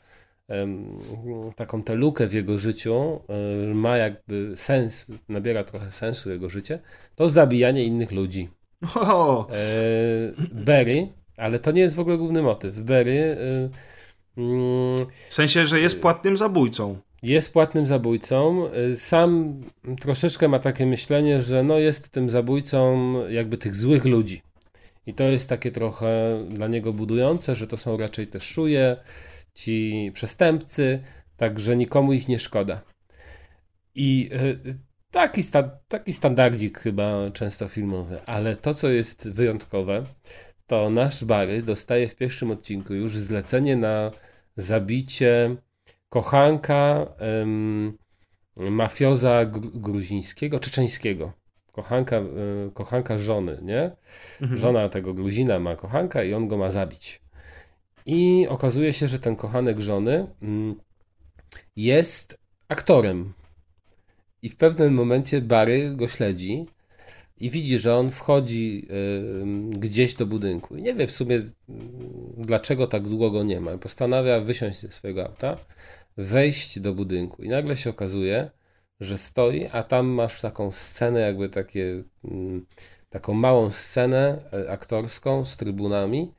[1.56, 6.78] taką tę lukę w jego życiu, e, ma jakby sens, nabiera trochę sensu jego życie,
[7.14, 8.48] to zabijanie innych ludzi.
[8.94, 9.54] O, E,
[10.52, 12.80] Barry Ale to nie jest w ogóle główny motyw.
[12.80, 13.70] Barry y,
[14.36, 16.98] mm, W sensie, że jest płatnym zabójcą.
[17.22, 18.70] Jest płatnym zabójcą.
[18.96, 19.60] Sam
[20.00, 24.42] troszeczkę ma takie myślenie, że no jest tym zabójcą jakby tych złych ludzi.
[25.06, 28.96] I to jest takie trochę dla niego budujące, że to są raczej te szuje,
[29.54, 31.02] ci przestępcy,
[31.36, 32.80] także nikomu ich nie szkoda.
[33.94, 34.78] I y,
[35.10, 40.04] taki, sta, taki standardzik chyba często filmowy, ale to, co jest wyjątkowe,
[40.66, 44.10] to nasz Bary dostaje w pierwszym odcinku już zlecenie na
[44.56, 45.56] zabicie
[46.08, 47.98] kochanka em,
[48.56, 51.32] mafioza gru, gruzińskiego, czeczeńskiego.
[51.72, 52.24] Kochanka, e,
[52.74, 53.90] kochanka żony, nie?
[54.56, 57.20] Żona tego Gruzina ma kochanka i on go ma zabić.
[58.06, 60.74] I okazuje się, że ten kochanek żony mm,
[61.76, 63.32] jest aktorem.
[64.42, 66.66] I w pewnym momencie Barry go śledzi
[67.40, 68.88] i widzi, że on wchodzi
[69.70, 70.76] gdzieś do budynku.
[70.76, 71.52] I nie wie w sumie, y,
[72.36, 73.78] dlaczego tak długo go nie ma.
[73.78, 75.56] Postanawia wysiąść ze swojego auta,
[76.18, 77.42] wejść do budynku.
[77.42, 78.50] I nagle się okazuje,
[79.00, 82.66] że stoi, a tam masz taką scenę, jakby takie, mm,
[83.10, 86.34] taką małą scenę e, aktorską z trybunami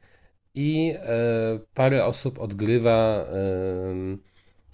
[0.56, 3.26] i e, parę osób odgrywa,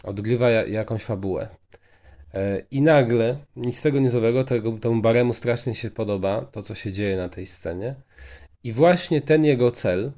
[0.03, 1.47] odgrywa ja- jakąś fabułę.
[2.33, 6.91] E, I nagle, nic tego niezowego, tego, temu Baremu strasznie się podoba to, co się
[6.91, 7.95] dzieje na tej scenie.
[8.63, 10.11] I właśnie ten jego cel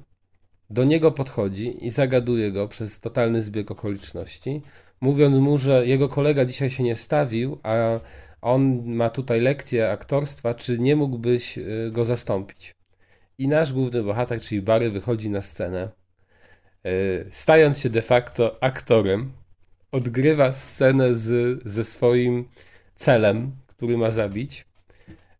[0.70, 4.62] do niego podchodzi i zagaduje go przez totalny zbieg okoliczności,
[5.00, 8.00] mówiąc mu, że jego kolega dzisiaj się nie stawił, a
[8.42, 12.74] on ma tutaj lekcję aktorstwa, czy nie mógłbyś y, go zastąpić.
[13.38, 15.88] I nasz główny bohater, czyli Barry, wychodzi na scenę,
[16.86, 19.32] y, stając się de facto aktorem,
[19.92, 22.48] odgrywa scenę z, ze swoim
[22.94, 24.66] celem, który ma zabić.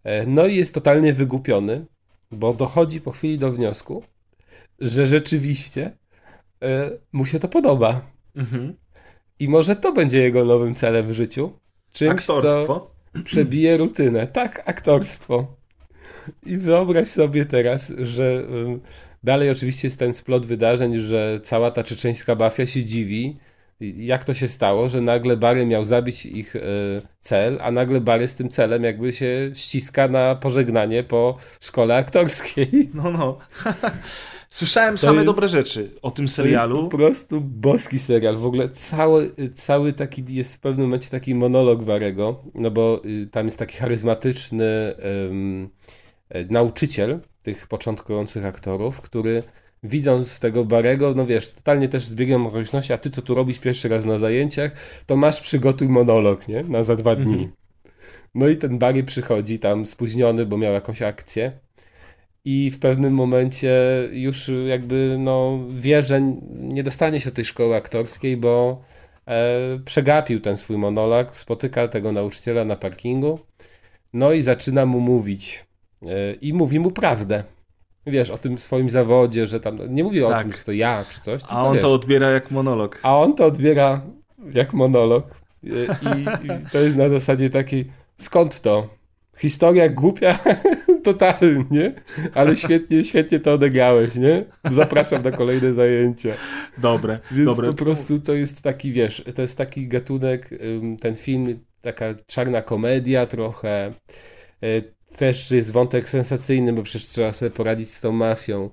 [0.05, 1.87] E, No i jest totalnie wygłupiony,
[2.31, 4.03] bo dochodzi po chwili do wniosku,
[4.79, 5.93] że rzeczywiście
[6.63, 8.01] e, mu się to podoba.
[8.37, 8.75] Mhm.
[9.41, 11.53] I może to będzie jego nowym celem w życiu.
[11.93, 12.91] Czymś, co Aktorstwo.
[13.25, 14.27] przebije rutynę.
[14.27, 15.57] Tak, aktorstwo.
[16.47, 18.81] I wyobraź sobie teraz, że ym,
[19.25, 23.37] dalej oczywiście jest ten splot wydarzeń, że cała ta czeczeńska mafia się dziwi,
[23.81, 26.61] jak to się stało, że nagle Barry miał zabić ich y,
[27.21, 32.91] cel, a nagle Barry z tym celem jakby się ściska na pożegnanie po szkole aktorskiej.
[32.95, 33.39] No, no.
[34.51, 36.77] Słyszałem same jest- dobre rzeczy o tym To serialu.
[36.77, 38.37] jest po prostu boski serial.
[38.37, 43.27] W ogóle cały, cały taki jest w pewnym momencie taki monolog Barego, no bo y,
[43.27, 44.95] tam jest taki charyzmatyczny e,
[46.51, 49.43] nauczyciel tych początkujących aktorów, który
[49.83, 53.59] widząc tego Barego, no wiesz, totalnie też z biegiem okoliczności, a ty co tu robisz
[53.59, 54.73] pierwszy raz na zajęciach,
[55.07, 56.63] to masz przygotuj monolog, nie?
[56.63, 57.49] Na za dwa dni.
[58.35, 61.53] No i ten Barry przychodzi tam spóźniony, bo miał jakąś akcję
[62.45, 63.73] i w pewnym momencie
[64.13, 66.21] już jakby no wie, że
[66.59, 68.83] nie dostanie się do tej szkoły aktorskiej, bo
[69.29, 69.45] e,
[69.85, 73.39] przegapił ten swój monolog, spotyka tego nauczyciela na parkingu,
[74.13, 75.65] no i zaczyna mu mówić
[76.03, 77.45] e, i mówi mu prawdę.
[78.07, 80.43] Wiesz, o tym swoim zawodzie, że tam, nie mówi o Tak.
[80.43, 83.01] tym, że to ja czy coś, A on wiesz, to odbiera jak monolog.
[83.03, 84.01] a on to odbiera
[84.55, 85.41] jak monolog.
[85.63, 85.69] I,
[86.47, 87.85] i to jest na zasadzie takiej,
[88.19, 88.89] skąd to?
[89.39, 90.39] Historia głupia
[91.05, 91.95] totalnie,
[92.35, 94.45] ale świetnie, świetnie to odegrałeś, nie?
[94.73, 96.33] Zapraszam na kolejne zajęcia.
[96.79, 97.69] Dobre, Więc dobre.
[97.69, 100.51] po prostu to jest taki, wiesz, to jest taki gatunek,
[101.01, 103.93] ten film, taka czarna komedia trochę.
[104.65, 104.83] Y,
[105.17, 108.71] Też jest wątek sensacyjny, bo przecież trzeba sobie poradzić z tą mafią.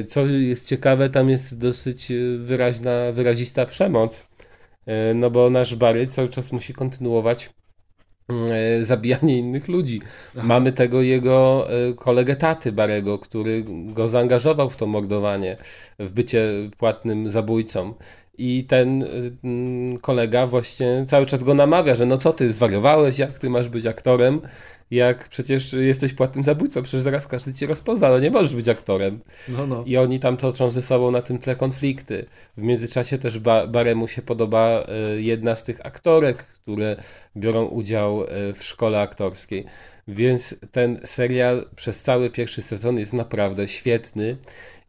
[0.00, 4.26] Y, Co jest ciekawe, tam jest dosyć y, wyraźna, wyrazista przemoc.
[5.14, 7.50] No bo nasz Barry cały czas musi kontynuować
[8.82, 10.00] zabijanie innych ludzi.
[10.34, 15.56] Mamy tego jego y, kolegę taty Barego, który go zaangażował w to mordowanie,
[15.98, 16.48] w bycie
[16.78, 17.94] płatnym zabójcą.
[18.38, 19.04] I ten
[19.44, 23.68] mm, kolega właśnie cały czas go namawia, że no co ty, zwariowałeś, jak ty masz
[23.68, 24.40] być aktorem,
[24.90, 29.20] jak przecież jesteś płatnym zabójcą, przecież zaraz każdy cię rozpozna, no nie możesz być aktorem.
[29.48, 29.84] No, no.
[29.86, 32.26] I oni tam toczą ze sobą na tym tle konflikty.
[32.56, 34.86] W międzyczasie też ba Baremu się podoba
[35.16, 36.96] y, jedna z tych aktorek, które
[37.36, 39.64] biorą udział y, w szkole aktorskiej.
[40.08, 44.36] Więc ten serial przez cały pierwszy sezon jest naprawdę świetny.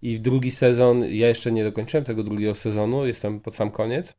[0.02, 4.14] I w drugi sezon, ja jeszcze nie dokończyłem tego drugiego sezonu, jestem pod sam koniec.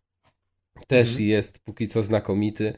[0.87, 2.75] Też jest póki co znakomity.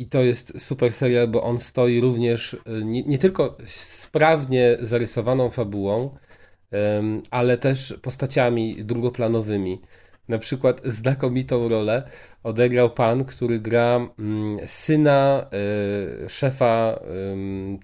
[0.00, 5.50] I to jest super serial, bo on stoi również y, nie, nie tylko sprawnie zarysowaną
[5.50, 6.18] fabułą,
[7.30, 9.80] ale też postaciami drugoplanowymi.
[10.28, 12.02] Na przykład znakomitą rolę
[12.42, 15.50] odegrał pan, który gra mm, syna
[16.24, 17.00] y, szefa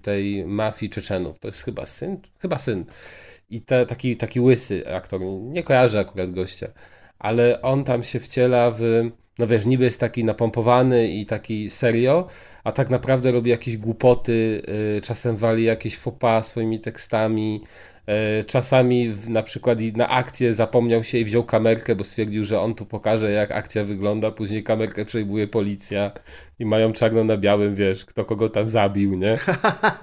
[0.01, 1.39] tej mafii Czeczenów.
[1.39, 2.21] To jest chyba syn?
[2.39, 2.85] Chyba syn.
[3.49, 6.67] I te, taki, taki łysy aktor, nie kojarzę akurat gościa,
[7.19, 8.81] ale on tam się wciela w,
[9.39, 12.27] no wiesz, niby jest taki napompowany i taki serio,
[12.63, 14.61] a tak naprawdę robi jakieś głupoty,
[14.97, 17.63] y, czasem wali jakieś pas swoimi tekstami,
[18.39, 22.59] y, czasami na przykład i na akcję zapomniał się i wziął kamerkę, bo stwierdził, że
[22.59, 26.11] on tu pokaże jak akcja wygląda, później kamerkę przejmuje policja
[26.59, 29.37] i mają czarno na białym, wiesz, kto kogo tam zabił, nie?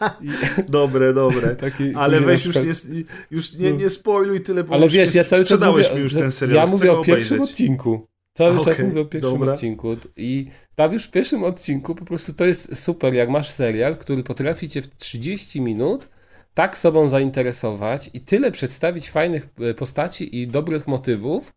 [0.68, 1.56] Dobre, dobre.
[1.70, 5.14] Taki- Ale weź na już przykład- nie, już nie, nie spoiluj tyle, bo Ale wiesz,
[5.14, 6.56] ja cały czas mówię, mi już ten serial.
[6.56, 7.52] Ja mówię o pierwszym obejrzeć.
[7.52, 8.06] odcinku.
[8.34, 9.52] Cały czas Okej, mówię o pierwszym dobra.
[9.52, 13.96] odcinku i tam już w pierwszym odcinku po prostu to jest super, jak masz serial,
[13.96, 16.08] który potrafi cię w 30 minut
[16.54, 21.52] tak sobą zainteresować i tyle przedstawić fajnych e, postaci i dobrych motywów,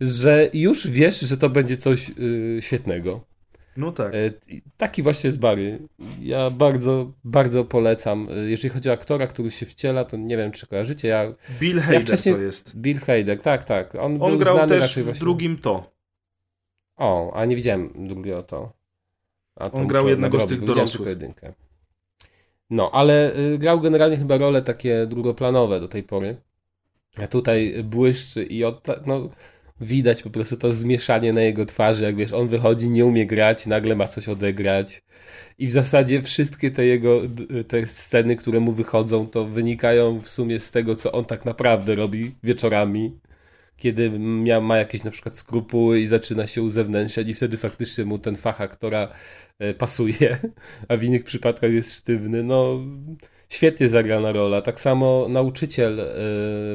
[0.00, 3.24] że już wiesz, że to będzie coś y, świetnego.
[3.76, 4.14] No tak.
[4.14, 4.30] E,
[4.76, 5.78] Taki właśnie jest Barry.
[6.22, 8.28] Ja bardzo, bardzo polecam.
[8.46, 11.08] Jeżeli chodzi o aktora, który się wciela, to nie wiem, czy kojarzycie.
[11.08, 12.76] Ja, Bill Hader wcześniej- to jest.
[12.76, 13.94] Bill Hader, tak, tak.
[13.94, 15.20] On, On był grał też w właśnie...
[15.20, 15.99] drugim to.
[17.00, 18.72] O, a nie widziałem drugiego to.
[19.56, 20.92] A On grał jednego z tych dorosłych.
[20.92, 21.52] tylko jedynkę.
[22.70, 26.36] No, ale y, grał generalnie chyba role takie drugoplanowe do tej pory.
[27.22, 29.28] A tutaj błyszczy i od, no,
[29.80, 33.66] widać po prostu to zmieszanie na jego twarzy, jak wiesz, on wychodzi, nie umie grać,
[33.66, 35.02] nagle ma coś odegrać.
[35.58, 37.20] I w zasadzie wszystkie te jego
[37.68, 41.94] te sceny, które mu wychodzą, to wynikają w sumie z tego, co on tak naprawdę
[41.94, 43.18] robi wieczorami
[43.80, 48.18] kiedy mia, ma jakieś na przykład skrupuły i zaczyna się uzewnętrzniać i wtedy faktycznie mu
[48.18, 49.08] ten fach aktora
[49.58, 50.38] e, pasuje,
[50.88, 52.42] a w innych przypadkach jest sztywny.
[52.42, 52.80] No,
[53.48, 54.62] świetnie zagrana rola.
[54.62, 56.06] Tak samo nauczyciel e,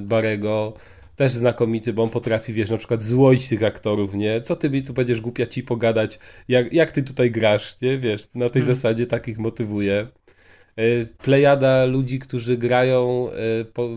[0.01, 0.73] Barego
[1.15, 4.41] też znakomity, bo on potrafi, wiesz, na przykład złoić tych aktorów, nie?
[4.41, 6.19] Co ty mi tu będziesz głupia ci pogadać?
[6.47, 7.97] Jak, jak ty tutaj grasz, nie?
[7.97, 10.07] Wiesz, na tej zasadzie takich motywuje.
[10.75, 13.29] E, Plejada ludzi, którzy grają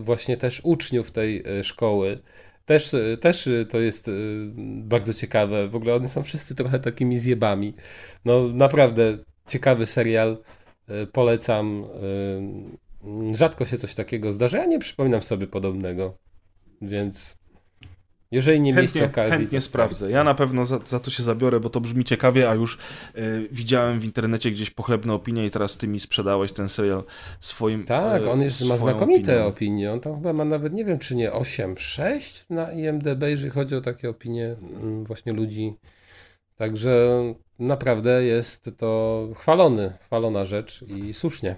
[0.01, 2.19] właśnie też uczniów tej szkoły.
[2.69, 4.11] Też, też e, to jest e,
[4.83, 5.67] bardzo ciekawe.
[5.67, 7.73] W ogóle oni są wszyscy trochę takimi zjebami.
[8.25, 9.17] No naprawdę
[9.47, 10.37] ciekawy serial.
[10.87, 11.85] e, Polecam.
[13.33, 14.57] Rzadko się coś takiego zdarza.
[14.57, 16.17] Ja nie przypominam sobie podobnego.
[16.81, 17.37] Więc
[18.31, 19.37] jeżeli nie mieliście Chętnie, okazji.
[19.39, 20.11] chętnie to sprawdzę.
[20.11, 22.77] Ja na pewno za, za to się zabiorę, bo to brzmi ciekawie, a już
[23.17, 27.03] y, widziałem w internecie gdzieś pochlebne opinie i teraz ty mi sprzedałeś ten serial
[27.39, 29.47] swoim Tak, y, on jest, ma znakomite opinią.
[29.47, 29.91] opinie.
[29.91, 33.81] On tam chyba ma nawet, nie wiem czy nie 8,6 na IMDB, jeżeli chodzi o
[33.81, 35.73] takie opinie mm, właśnie ludzi.
[36.55, 37.07] Także
[37.59, 41.55] naprawdę jest to chwalony, chwalona rzecz i słusznie.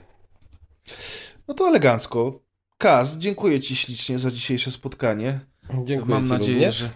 [1.48, 2.39] No to elegancko.
[2.77, 5.39] Kaz, dziękuję ci ślicznie za dzisiejsze spotkanie.
[5.84, 6.76] Dziękuję mam nadzieję, również.
[6.76, 6.89] że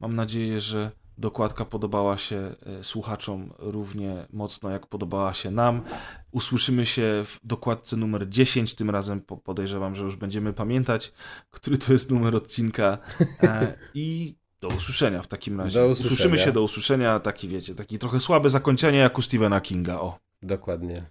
[0.00, 5.82] mam nadzieję, że dokładka podobała się e, słuchaczom równie mocno, jak podobała się nam.
[6.30, 8.74] Usłyszymy się w dokładce numer 10.
[8.74, 11.12] Tym razem po- podejrzewam, że już będziemy pamiętać,
[11.50, 12.98] który to jest numer odcinka.
[13.42, 15.78] E, I do usłyszenia w takim razie.
[15.80, 16.06] Do usłyszenia.
[16.14, 17.20] Usłyszymy się do usłyszenia.
[17.20, 20.00] Taki wiecie, taki trochę słabe zakończenie jak u Stephena Kinga.
[20.00, 20.18] O.
[20.42, 21.02] Dokładnie.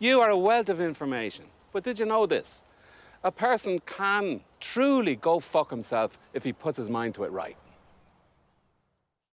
[0.00, 1.46] You are a wealth of information.
[1.72, 2.64] But did you know this?
[3.24, 7.56] A person can truly go fuck himself if he puts his mind to it right.